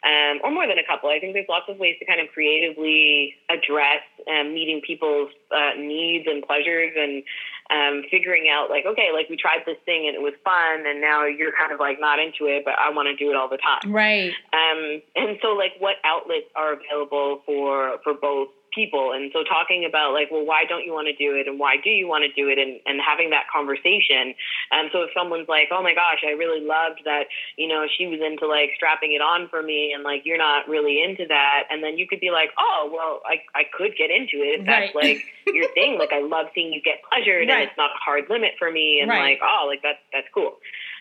Um, 0.06 0.40
or 0.44 0.52
more 0.52 0.68
than 0.68 0.78
a 0.78 0.86
couple. 0.86 1.10
I 1.10 1.20
think 1.20 1.34
there's 1.34 1.50
lots 1.50 1.66
of 1.68 1.78
ways 1.80 1.96
to 2.00 2.06
kind 2.06 2.22
of 2.22 2.28
creatively 2.32 3.34
address 3.50 4.04
um, 4.30 4.54
meeting 4.54 4.80
people's 4.86 5.32
uh, 5.52 5.72
needs 5.76 6.28
and 6.28 6.44
pleasures 6.44 6.94
and 6.96 7.24
um, 7.70 8.04
figuring 8.10 8.46
out 8.52 8.70
like, 8.70 8.86
okay, 8.86 9.10
like 9.14 9.30
we 9.30 9.38
tried 9.38 9.64
this 9.66 9.78
thing 9.86 10.06
and 10.08 10.16
it 10.16 10.22
was 10.22 10.34
fun, 10.44 10.86
and 10.88 11.02
now 11.02 11.26
you're 11.26 11.52
kind 11.58 11.72
of 11.72 11.80
like 11.80 12.00
not 12.00 12.20
into 12.20 12.46
it, 12.46 12.64
but 12.66 12.76
I 12.80 12.90
want 12.92 13.08
to 13.08 13.16
do 13.16 13.30
it 13.32 13.36
all 13.36 13.50
the 13.50 13.58
time. 13.58 13.92
right. 13.92 14.32
Um, 14.54 15.02
and 15.16 15.38
so 15.42 15.50
like, 15.50 15.74
what 15.80 15.96
outlets 16.04 16.48
are 16.56 16.74
available 16.74 17.42
for 17.46 17.98
for 18.04 18.14
both 18.14 18.50
people? 18.76 19.12
And 19.16 19.32
so 19.34 19.44
talking 19.44 19.86
about 19.90 20.14
like, 20.14 20.30
well, 20.30 20.46
why 20.46 20.64
don't 20.68 20.86
you 20.86 20.94
want 20.94 21.08
to 21.08 21.16
do 21.16 21.36
it, 21.36 21.48
and 21.48 21.58
why 21.60 21.76
do 21.84 21.90
you 21.90 22.08
want 22.08 22.24
to 22.24 22.32
do 22.40 22.48
it, 22.50 22.58
and 22.60 22.80
and 22.86 23.02
having 23.02 23.32
that 23.32 23.46
conversation. 23.52 24.34
Um, 24.72 24.90
so 24.92 25.02
if 25.04 25.10
someone's 25.16 25.48
like, 25.48 25.70
oh 25.72 25.82
my 25.82 25.94
gosh, 25.94 26.22
I 26.26 26.32
really 26.32 26.62
loved 26.66 27.02
that, 27.06 27.26
you 27.58 27.68
know, 27.68 27.86
she 27.98 28.08
was 28.08 28.20
into 28.24 28.48
like 28.48 28.72
strapping 28.76 29.14
it 29.14 29.22
on 29.22 29.48
for 29.50 29.62
me, 29.64 29.94
and 29.94 30.04
like 30.04 30.24
you're 30.26 30.38
not 30.38 30.68
really 30.68 31.02
into 31.02 31.26
that, 31.28 31.64
and 31.70 31.84
then 31.84 31.98
you 31.98 32.08
could 32.08 32.20
be 32.20 32.32
like, 32.32 32.52
oh 32.60 32.90
well, 32.94 33.22
I 33.26 33.42
I 33.58 33.64
could 33.76 33.96
get 33.98 34.12
into 34.12 34.44
it 34.44 34.62
if 34.62 34.66
that's 34.66 34.94
Right. 34.96 35.16
like 35.18 35.26
your 35.56 35.72
thing. 35.74 35.98
Like 35.98 36.12
I 36.14 36.22
love 36.22 36.48
seeing 36.54 36.72
you 36.72 36.82
get 36.82 37.02
pleasure. 37.10 37.40
Right. 37.40 37.48
it's 37.64 37.78
not 37.78 37.92
a 37.92 38.00
hard 38.04 38.26
limit 38.30 38.52
for 38.60 38.72
me, 38.72 39.00
and 39.02 39.10
Right. 39.10 39.38
like 39.38 39.40
oh, 39.44 39.66
like 39.68 39.82
that's 39.82 40.00
that's 40.14 40.28
cool. 40.34 40.58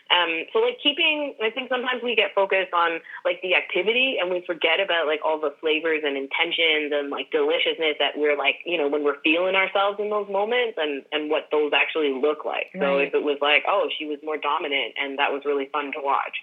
Um, 0.09 0.45
so 0.53 0.59
like 0.59 0.77
keeping, 0.81 1.35
I 1.43 1.49
think 1.49 1.67
sometimes 1.69 2.01
we 2.01 2.15
get 2.15 2.33
focused 2.33 2.73
on 2.73 2.99
like 3.25 3.41
the 3.41 3.55
activity 3.55 4.17
and 4.19 4.31
we 4.31 4.41
forget 4.45 4.79
about 4.79 5.05
like 5.05 5.19
all 5.23 5.39
the 5.39 5.53
flavors 5.59 6.01
and 6.05 6.15
intentions 6.15 6.93
and 6.95 7.09
like 7.09 7.29
deliciousness 7.31 7.99
that 7.99 8.15
we're 8.15 8.37
like, 8.37 8.55
you 8.65 8.77
know, 8.77 8.87
when 8.87 9.03
we're 9.03 9.19
feeling 9.19 9.55
ourselves 9.55 9.99
in 9.99 10.09
those 10.09 10.29
moments 10.29 10.77
and, 10.77 11.03
and 11.11 11.29
what 11.29 11.49
those 11.51 11.71
actually 11.75 12.13
look 12.13 12.45
like. 12.45 12.71
So 12.79 12.99
if 12.99 13.13
it 13.13 13.23
was 13.23 13.37
like, 13.41 13.63
oh, 13.67 13.89
she 13.99 14.05
was 14.05 14.17
more 14.23 14.37
dominant 14.37 14.93
and 14.95 15.19
that 15.19 15.33
was 15.33 15.43
really 15.43 15.67
fun 15.73 15.91
to 15.91 15.99
watch. 16.01 16.37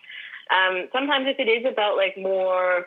Um, 0.52 0.88
sometimes 0.92 1.24
if 1.26 1.40
it 1.40 1.48
is 1.48 1.64
about 1.64 1.96
like 1.96 2.18
more 2.18 2.86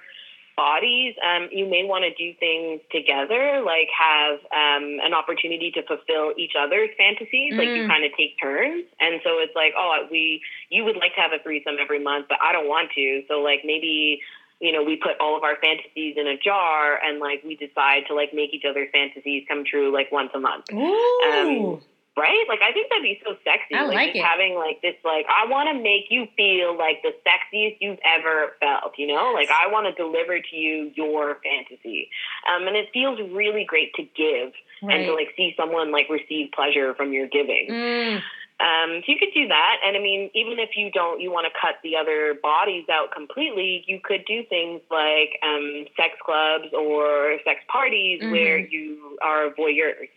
bodies, 0.58 1.16
um, 1.24 1.48
you 1.54 1.70
may 1.70 1.86
want 1.86 2.04
to 2.04 2.12
do 2.18 2.34
things 2.40 2.82
together, 2.92 3.62
like 3.64 3.88
have 3.94 4.40
um, 4.52 4.98
an 5.06 5.14
opportunity 5.14 5.72
to 5.72 5.84
fulfill 5.84 6.34
each 6.36 6.54
other's 6.60 6.90
fantasies. 6.98 7.54
Like 7.56 7.70
you 7.78 7.84
Mm. 7.84 7.88
kind 7.88 8.04
of 8.04 8.12
take 8.18 8.36
turns, 8.42 8.84
and 9.00 9.22
so 9.24 9.38
it's 9.40 9.56
like, 9.56 9.74
oh, 9.78 10.06
we 10.12 10.42
you 10.70 10.84
would 10.84 10.98
like 10.98 11.14
to 11.16 11.22
have 11.22 11.32
a 11.32 11.40
threesome 11.40 11.78
every 11.80 12.04
month, 12.04 12.26
but 12.28 12.40
I 12.42 12.52
don't 12.52 12.68
want 12.68 12.92
to. 12.96 13.24
So 13.30 13.40
like 13.42 13.62
maybe 13.64 14.20
you 14.60 14.72
know 14.74 14.84
we 14.84 14.98
put 14.98 15.14
all 15.22 15.38
of 15.38 15.44
our 15.44 15.56
fantasies 15.62 16.16
in 16.18 16.28
a 16.28 16.36
jar, 16.38 17.00
and 17.06 17.20
like 17.20 17.44
we 17.46 17.56
decide 17.56 18.04
to 18.10 18.16
like 18.16 18.34
make 18.34 18.54
each 18.54 18.66
other's 18.68 18.90
fantasies 18.92 19.46
come 19.48 19.64
true 19.64 19.94
like 19.94 20.12
once 20.12 20.32
a 20.34 20.40
month 20.40 20.66
Ooh. 20.74 21.82
Right? 22.18 22.44
Like 22.50 22.60
I 22.62 22.72
think 22.74 22.90
that'd 22.90 23.04
be 23.04 23.22
so 23.24 23.36
sexy. 23.46 23.76
I 23.76 23.86
like 23.86 24.08
just 24.10 24.18
it. 24.18 24.26
having 24.26 24.56
like 24.56 24.82
this 24.82 24.96
like 25.06 25.26
I 25.30 25.46
want 25.50 25.70
to 25.72 25.82
make 25.82 26.06
you 26.10 26.28
feel 26.36 26.76
like 26.78 27.02
the 27.04 27.14
sexiest 27.24 27.78
you've 27.80 28.00
ever 28.04 28.54
felt, 28.60 28.94
you 28.98 29.08
know? 29.08 29.32
Like 29.34 29.50
I 29.50 29.72
want 29.72 29.86
to 29.88 29.94
deliver 29.94 30.40
to 30.40 30.56
you 30.56 30.92
your 30.96 31.38
fantasy. 31.44 32.10
Um 32.52 32.68
and 32.68 32.76
it 32.76 32.90
feels 32.94 33.20
really 33.32 33.64
great 33.64 33.94
to 33.96 34.04
give 34.04 34.52
and 34.82 35.06
to 35.06 35.14
like 35.14 35.30
see 35.38 35.54
someone 35.56 35.92
like 35.92 36.10
receive 36.10 36.52
pleasure 36.54 36.94
from 36.96 37.14
your 37.14 37.28
giving. 37.28 37.68
Mm. 37.70 38.22
Um, 38.60 39.04
so 39.06 39.12
you 39.12 39.20
could 39.20 39.34
do 39.36 39.48
that, 39.50 39.76
and 39.86 39.96
I 39.96 40.00
mean, 40.00 40.32
even 40.34 40.58
if 40.58 40.72
you 40.76 40.90
don't, 40.90 41.22
you 41.22 41.30
want 41.32 41.46
to 41.46 41.54
cut 41.62 41.76
the 41.84 41.96
other 41.96 42.34
bodies 42.42 42.86
out 42.92 43.12
completely. 43.12 43.84
You 43.86 44.00
could 44.04 44.26
do 44.26 44.42
things 44.50 44.82
like 44.90 45.38
um, 45.46 45.86
sex 45.96 46.18
clubs 46.26 46.74
or 46.74 47.38
sex 47.46 47.60
parties 47.68 48.20
Mhm. 48.24 48.32
where 48.32 48.58
you 48.58 49.20
are 49.22 49.52
voyeurs, 49.52 50.10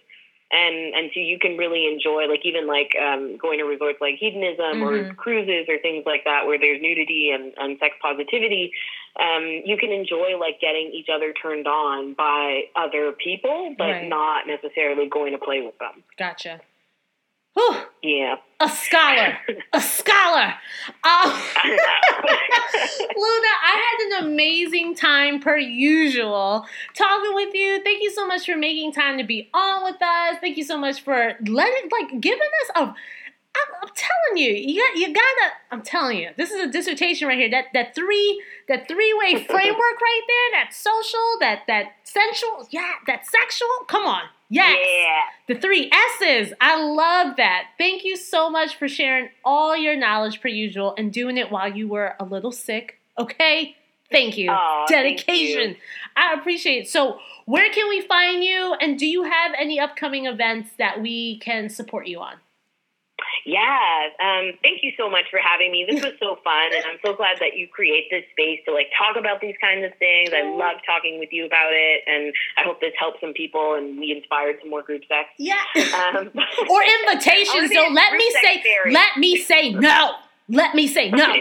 and 0.51 0.95
and 0.95 1.11
so 1.15 1.21
you 1.21 1.39
can 1.39 1.57
really 1.57 1.87
enjoy, 1.87 2.27
like 2.29 2.45
even 2.45 2.67
like 2.67 2.93
um, 3.01 3.37
going 3.37 3.59
to 3.59 3.65
resorts 3.65 3.99
like 4.01 4.17
hedonism 4.17 4.83
or 4.83 4.93
Mhm. 5.05 5.17
cruises 5.17 5.67
or 5.69 5.79
things 5.79 6.05
like 6.07 6.25
that, 6.25 6.47
where 6.47 6.59
there's 6.59 6.81
nudity 6.83 7.31
and, 7.31 7.53
and 7.57 7.79
sex 7.79 7.97
positivity. 8.03 8.73
Um, 9.19 9.63
you 9.65 9.77
can 9.77 9.91
enjoy 9.93 10.39
like 10.39 10.61
getting 10.61 10.91
each 10.93 11.09
other 11.09 11.33
turned 11.33 11.67
on 11.67 12.15
by 12.15 12.65
other 12.77 13.13
people, 13.13 13.75
but 13.77 13.85
Right. 13.85 14.09
not 14.09 14.47
necessarily 14.47 15.09
going 15.09 15.33
to 15.33 15.39
play 15.39 15.61
with 15.63 15.79
them. 15.79 16.03
Gotcha. 16.17 16.61
Whew. 17.55 17.77
Yeah. 18.03 18.37
A 18.61 18.69
scholar. 18.69 19.39
A 19.73 19.81
scholar. 19.81 20.55
Um, 21.05 21.33
Luna, 23.17 23.53
I 23.63 23.83
had 23.85 24.21
an 24.23 24.27
amazing 24.31 24.95
time 24.95 25.41
per 25.41 25.57
usual 25.57 26.65
talking 26.95 27.35
with 27.35 27.55
you. 27.55 27.83
Thank 27.83 28.03
you 28.03 28.11
so 28.11 28.27
much 28.27 28.47
for 28.47 28.57
making 28.57 28.93
time 28.93 29.19
to 29.19 29.25
be 29.25 29.49
on 29.53 29.85
with 29.85 30.01
us. 30.01 30.37
Thank 30.41 30.57
you 30.57 30.65
so 30.65 30.79
much 30.79 31.01
for 31.03 31.35
letting, 31.47 31.91
like, 31.91 32.21
giving 32.21 32.49
us 32.63 32.71
a. 32.77 32.95
I'm, 33.57 33.75
I'm 33.83 33.89
telling 33.95 34.43
you, 34.43 34.51
you 34.53 34.81
got, 34.81 34.97
you 34.97 35.15
gotta. 35.15 35.53
I'm 35.73 35.83
telling 35.83 36.19
you, 36.19 36.31
this 36.37 36.51
is 36.51 36.61
a 36.61 36.71
dissertation 36.71 37.27
right 37.29 37.39
here. 37.39 37.51
That 37.51 37.67
that 37.75 37.95
three 37.95 38.43
that 38.69 38.87
three 38.87 39.13
way 39.19 39.45
framework 39.49 40.01
right 40.01 40.23
there. 40.29 40.61
That 40.61 40.73
social, 40.73 41.37
that 41.41 41.63
that 41.67 41.93
sensual, 42.05 42.67
yeah, 42.71 42.93
that 43.07 43.27
sexual. 43.27 43.69
Come 43.89 44.05
on, 44.05 44.23
yes. 44.49 44.79
Yeah. 44.81 45.55
The 45.55 45.61
three 45.61 45.91
S's. 46.21 46.53
I 46.61 46.83
love 46.83 47.37
that. 47.37 47.69
Thank 47.77 48.05
you 48.05 48.17
so 48.17 48.49
much 48.51 48.77
for 48.77 48.89
sharing 48.89 49.31
all 49.45 49.77
your 49.77 49.97
knowledge 49.97 50.41
per 50.41 50.49
usual 50.49 50.95
and 50.97 51.13
doing 51.13 51.37
it 51.37 51.51
while 51.51 51.75
you 51.75 51.89
were 51.89 52.15
a 52.21 52.25
little 52.25 52.53
sick. 52.53 52.99
Okay? 53.19 53.77
Thank 54.11 54.37
you. 54.37 54.51
Aw, 54.51 54.87
thank 54.89 55.19
Dedication. 55.19 55.71
you. 55.71 55.77
I 56.17 56.35
appreciate 56.35 56.83
it. 56.83 56.89
So, 56.89 57.19
where 57.47 57.71
can 57.73 57.89
we 57.89 58.01
find 58.01 58.43
you? 58.43 58.75
And 58.81 58.99
do 58.99 59.07
you 59.07 59.25
have 59.25 59.53
any 59.59 59.79
upcoming 59.79 60.27
events 60.27 60.71
that 60.79 61.01
we 61.01 61.39
can 61.39 61.69
support 61.69 62.07
you 62.07 62.21
on? 62.21 62.35
Yeah. 63.45 64.11
Um, 64.21 64.53
thank 64.63 64.83
you 64.83 64.93
so 64.97 65.09
much 65.09 65.25
for 65.31 65.39
having 65.39 65.73
me. 65.73 65.87
This 65.89 66.03
was 66.03 66.15
so 66.21 66.39
fun, 66.45 66.75
and 66.75 66.85
I'm 66.85 66.99
so 67.05 67.15
glad 67.15 67.39
that 67.41 67.57
you 67.57 67.69
create 67.69 68.11
this 68.11 68.25
space 68.33 68.61
to 68.67 68.73
like 68.73 68.89
talk 68.97 69.17
about 69.17 69.41
these 69.41 69.57
kinds 69.61 69.85
of 69.85 69.97
things. 69.99 70.31
I 70.33 70.43
love 70.43 70.79
talking 70.85 71.19
with 71.19 71.33
you 71.33 71.47
about 71.47 71.73
it, 71.73 72.03
and 72.07 72.33
I 72.57 72.63
hope 72.63 72.81
this 72.81 72.95
helps 72.99 73.21
some 73.21 73.33
people 73.33 73.75
and 73.75 73.99
we 73.99 74.13
inspired 74.13 74.57
some 74.61 74.71
more 74.71 74.83
group 74.83 75.03
sex. 75.09 75.29
Yeah. 75.39 75.55
Um, 75.75 76.31
or 76.71 76.81
invitations. 76.83 77.51
I 77.51 77.57
wanna 77.57 77.69
be 77.69 77.75
So 77.75 77.89
let 77.93 78.13
me 78.15 78.31
say 78.43 78.63
let 78.91 79.17
me 79.17 79.37
say 79.39 79.73
no. 79.73 80.15
Let 80.51 80.75
me 80.75 80.89
say 80.89 81.11
no. 81.11 81.25
um, 81.31 81.39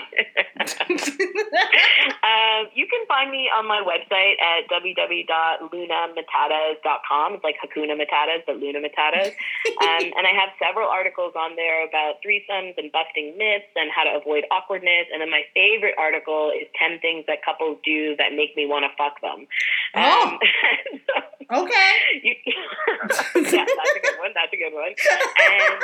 you 2.78 2.86
can 2.86 3.02
find 3.08 3.32
me 3.32 3.50
on 3.50 3.68
my 3.68 3.82
website 3.82 4.36
at 4.38 4.70
www.lunamatatas.com. 4.70 7.34
It's 7.34 7.44
like 7.44 7.56
Hakuna 7.58 7.98
Matatas, 7.98 8.46
but 8.46 8.58
Luna 8.58 8.78
Matatas. 8.80 9.28
um, 9.82 10.14
and 10.14 10.28
I 10.28 10.32
have 10.38 10.50
several 10.62 10.88
articles 10.88 11.34
on 11.36 11.56
there 11.56 11.88
about 11.88 12.22
threesomes 12.22 12.78
and 12.78 12.92
busting 12.92 13.36
myths 13.36 13.66
and 13.76 13.90
how 13.90 14.04
to 14.04 14.12
avoid 14.22 14.46
awkwardness. 14.52 15.08
And 15.12 15.22
then 15.22 15.32
my 15.32 15.42
favorite 15.56 15.96
article 15.98 16.52
is 16.54 16.68
10 16.78 17.00
things 17.00 17.26
that 17.28 17.44
couples 17.44 17.80
do 17.84 18.16
that 18.18 18.36
make 18.36 18.56
me 18.56 18.68
want 18.68 18.86
to 18.86 18.92
fuck 18.96 19.20
them. 19.22 19.48
Oh. 19.96 20.38
Um, 21.50 21.58
okay. 21.66 21.94
you, 22.22 22.36
yeah, 22.46 22.54
that's 23.34 23.34
a 23.34 23.50
good 24.06 24.20
one. 24.22 24.34
That's 24.38 24.54
a 24.54 24.58
good 24.58 24.74
one. 24.74 24.94
And 24.94 25.82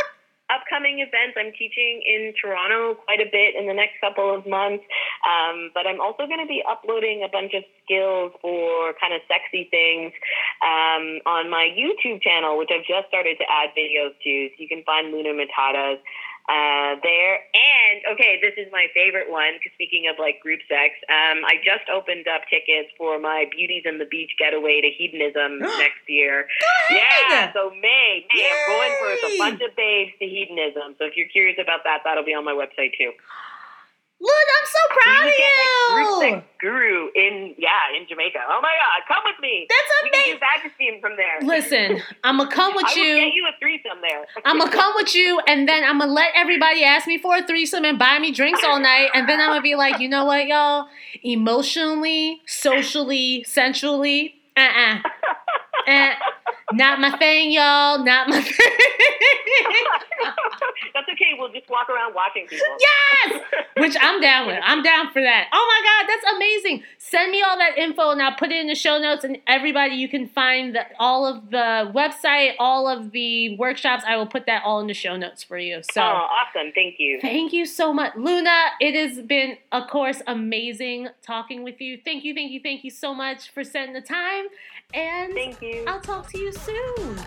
upcoming 0.49 0.99
events, 0.99 1.37
I'm 1.37 1.51
teaching 1.57 2.01
in 2.05 2.33
Toronto 2.37 2.95
quite 3.05 3.21
a 3.21 3.29
bit 3.31 3.55
in 3.55 3.67
the 3.67 3.73
next 3.73 3.97
couple 4.01 4.29
of 4.33 4.45
months. 4.45 4.83
Um, 5.25 5.71
but 5.73 5.87
I'm 5.87 5.99
also 5.99 6.27
going 6.27 6.41
to 6.41 6.49
be 6.49 6.61
uploading 6.61 7.25
a 7.25 7.29
bunch 7.29 7.53
of 7.53 7.63
skills 7.83 8.33
for 8.41 8.93
kind 9.01 9.13
of 9.13 9.21
sexy 9.27 9.67
things 9.69 10.13
um, 10.61 11.21
on 11.25 11.49
my 11.49 11.69
YouTube 11.73 12.21
channel, 12.21 12.57
which 12.57 12.69
I've 12.69 12.85
just 12.85 13.07
started 13.09 13.37
to 13.41 13.45
add 13.49 13.73
videos 13.73 14.13
to. 14.13 14.33
So 14.53 14.57
you 14.61 14.69
can 14.69 14.83
find 14.83 15.11
Luna 15.11 15.33
Matatas 15.33 15.99
uh, 16.47 17.01
there. 17.01 17.41
And 17.53 18.13
okay, 18.13 18.37
this 18.41 18.53
is 18.57 18.71
my 18.71 18.87
favorite 18.93 19.29
one. 19.29 19.57
because 19.57 19.73
Speaking 19.73 20.05
of 20.07 20.17
like 20.19 20.39
group 20.41 20.61
sex, 20.69 20.93
um, 21.09 21.41
I 21.45 21.57
just 21.65 21.89
opened 21.89 22.27
up 22.27 22.45
tickets 22.49 22.93
for 22.97 23.19
my 23.19 23.45
Beauties 23.49 23.83
and 23.85 23.99
the 23.99 24.05
Beach 24.05 24.31
getaway 24.37 24.81
to 24.81 24.89
hedonism 24.89 25.59
next 25.81 26.05
year. 26.07 26.47
Yeah, 26.89 27.51
so 27.53 27.71
May, 27.71 28.25
May, 28.29 28.45
I'm 28.45 28.61
going 28.69 28.93
for 29.01 29.09
a 29.09 29.37
bunch 29.37 29.61
of 29.61 29.75
babes 29.75 30.13
to 30.19 30.25
hedonism. 30.25 30.95
So 30.99 31.05
if 31.05 31.17
you're 31.17 31.29
curious 31.29 31.57
about 31.61 31.81
that, 31.83 32.01
that'll 32.05 32.25
be 32.25 32.33
on 32.33 32.45
my 32.45 32.53
website 32.53 32.93
too. 32.97 33.11
Look, 34.21 34.31
I'm 34.31 34.67
so 34.67 34.79
proud 34.95 35.25
you 35.25 35.29
of 35.29 35.35
you. 35.37 36.19
Like, 36.31 36.59
guru 36.59 37.09
in 37.15 37.53
yeah 37.57 37.93
in 37.99 38.07
Jamaica. 38.07 38.39
Oh 38.47 38.59
my 38.61 38.71
God, 38.71 39.13
come 39.13 39.23
with 39.25 39.39
me. 39.41 39.67
That's 39.69 39.91
amazing. 40.01 40.33
We 40.33 40.39
can 40.39 40.63
do 40.63 40.69
steam 40.75 41.01
from 41.01 41.17
there. 41.17 41.41
Listen, 41.41 42.01
I'm 42.23 42.37
gonna 42.37 42.49
come 42.49 42.73
with 42.75 42.85
I 42.85 42.93
you. 42.95 43.15
get 43.17 43.33
you 43.33 43.45
a 43.45 43.59
threesome 43.59 44.01
there. 44.01 44.25
I'm 44.45 44.57
gonna 44.57 44.71
come 44.71 44.93
with 44.95 45.13
you, 45.13 45.39
and 45.47 45.67
then 45.67 45.83
I'm 45.83 45.99
gonna 45.99 46.11
let 46.11 46.31
everybody 46.33 46.83
ask 46.83 47.07
me 47.07 47.17
for 47.17 47.35
a 47.35 47.45
threesome 47.45 47.83
and 47.83 47.99
buy 47.99 48.17
me 48.19 48.31
drinks 48.31 48.63
all 48.63 48.79
night, 48.79 49.09
and 49.13 49.27
then 49.27 49.41
I'm 49.41 49.49
gonna 49.49 49.61
be 49.61 49.75
like, 49.75 49.99
you 49.99 50.07
know 50.07 50.25
what, 50.25 50.47
y'all? 50.47 50.87
Emotionally, 51.21 52.41
socially, 52.47 53.43
sensually, 53.43 54.35
uh, 54.55 54.61
uh 54.61 54.99
uh, 55.87 56.13
not 56.73 56.99
my 56.99 57.17
thing, 57.17 57.51
y'all. 57.51 58.03
Not 58.03 58.27
my 58.29 58.41
thing. 58.41 58.53
That's 60.93 61.07
okay. 61.09 61.31
We'll 61.37 61.51
just 61.51 61.69
walk 61.69 61.89
around 61.89 62.13
watching 62.15 62.47
people. 62.47 62.65
yes, 62.79 63.41
which 63.77 63.95
I'm 63.99 64.21
down 64.21 64.47
with. 64.47 64.59
I'm 64.63 64.81
down 64.81 65.11
for 65.11 65.21
that. 65.21 65.47
Oh 65.51 65.67
my 65.67 65.81
god, 65.85 66.07
that's 66.09 66.35
amazing. 66.35 66.83
Send 66.97 67.31
me 67.31 67.41
all 67.41 67.57
that 67.57 67.77
info, 67.77 68.11
and 68.11 68.21
I'll 68.21 68.35
put 68.35 68.51
it 68.51 68.57
in 68.59 68.67
the 68.67 68.75
show 68.75 68.97
notes. 68.97 69.23
And 69.23 69.37
everybody, 69.47 69.95
you 69.95 70.07
can 70.07 70.27
find 70.27 70.75
the, 70.75 70.81
all 70.99 71.25
of 71.25 71.49
the 71.51 71.91
website, 71.93 72.53
all 72.59 72.87
of 72.87 73.11
the 73.11 73.57
workshops. 73.57 74.03
I 74.07 74.15
will 74.17 74.27
put 74.27 74.45
that 74.45 74.63
all 74.63 74.79
in 74.79 74.87
the 74.87 74.93
show 74.93 75.17
notes 75.17 75.43
for 75.43 75.57
you. 75.57 75.81
So. 75.91 76.01
Oh, 76.01 76.05
awesome. 76.05 76.71
Thank 76.73 76.95
you. 76.97 77.19
Thank 77.21 77.53
you 77.53 77.65
so 77.65 77.93
much. 77.93 78.13
Luna, 78.15 78.55
it 78.79 78.95
has 78.95 79.21
been, 79.21 79.57
of 79.71 79.87
course, 79.89 80.21
amazing 80.27 81.09
talking 81.21 81.63
with 81.63 81.81
you. 81.81 81.99
Thank 82.03 82.23
you, 82.23 82.33
thank 82.33 82.51
you, 82.51 82.61
thank 82.63 82.83
you 82.83 82.91
so 82.91 83.13
much 83.13 83.51
for 83.51 83.63
setting 83.63 83.93
the 83.93 84.01
time. 84.01 84.45
And 84.95 85.33
Thank 85.33 85.61
you. 85.61 85.83
I'll 85.87 85.99
talk 85.99 86.31
to 86.31 86.37
you 86.37 86.53
soon. 86.53 87.19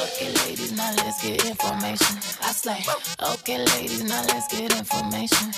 Okay, 0.00 0.32
ladies, 0.32 0.72
now 0.72 0.94
let's 0.96 1.20
get 1.20 1.44
in 1.44 1.54
formation. 1.56 2.16
I 2.40 2.52
slay. 2.56 2.80
Okay, 3.20 3.58
ladies, 3.76 4.02
now 4.02 4.24
let's 4.32 4.48
get 4.48 4.72
in 4.72 4.84
formation. 4.84 5.52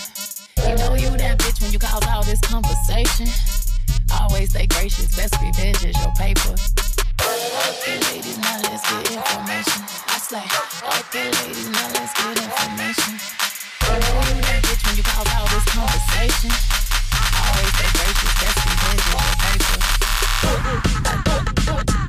You 0.67 0.75
know 0.83 0.95
you 0.99 1.15
that 1.23 1.39
bitch 1.39 1.63
when 1.63 1.71
you 1.71 1.79
cause 1.79 2.03
all 2.11 2.25
this 2.25 2.41
conversation. 2.41 3.31
Always 4.19 4.51
stay 4.51 4.67
gracious, 4.67 5.15
best 5.15 5.39
revenge 5.41 5.85
is 5.85 5.95
your 6.03 6.11
paper. 6.19 6.59
Okay, 7.23 8.03
ladies, 8.11 8.39
now 8.39 8.59
let's 8.67 8.83
get 8.83 9.15
in 9.15 9.23
formation. 9.23 9.83
I 10.11 10.19
slay. 10.19 10.43
Okay, 11.07 11.31
ladies, 11.47 11.71
now 11.71 11.87
let's 11.95 12.11
get 12.19 12.35
in 12.35 12.51
formation. 12.51 13.15
You 13.87 13.95
know 13.95 14.27
you 14.27 14.43
that 14.43 14.61
bitch 14.67 14.83
when 14.89 14.97
you 14.97 15.05
cause 15.07 15.29
all 15.39 15.47
this 15.47 15.65
conversation 15.71 16.88
always 17.49 17.73
say 17.79 17.89
gracious. 17.97 18.33
That's 18.41 18.61
the 18.65 18.73
business. 18.83 19.39
Thankful. 21.05 22.08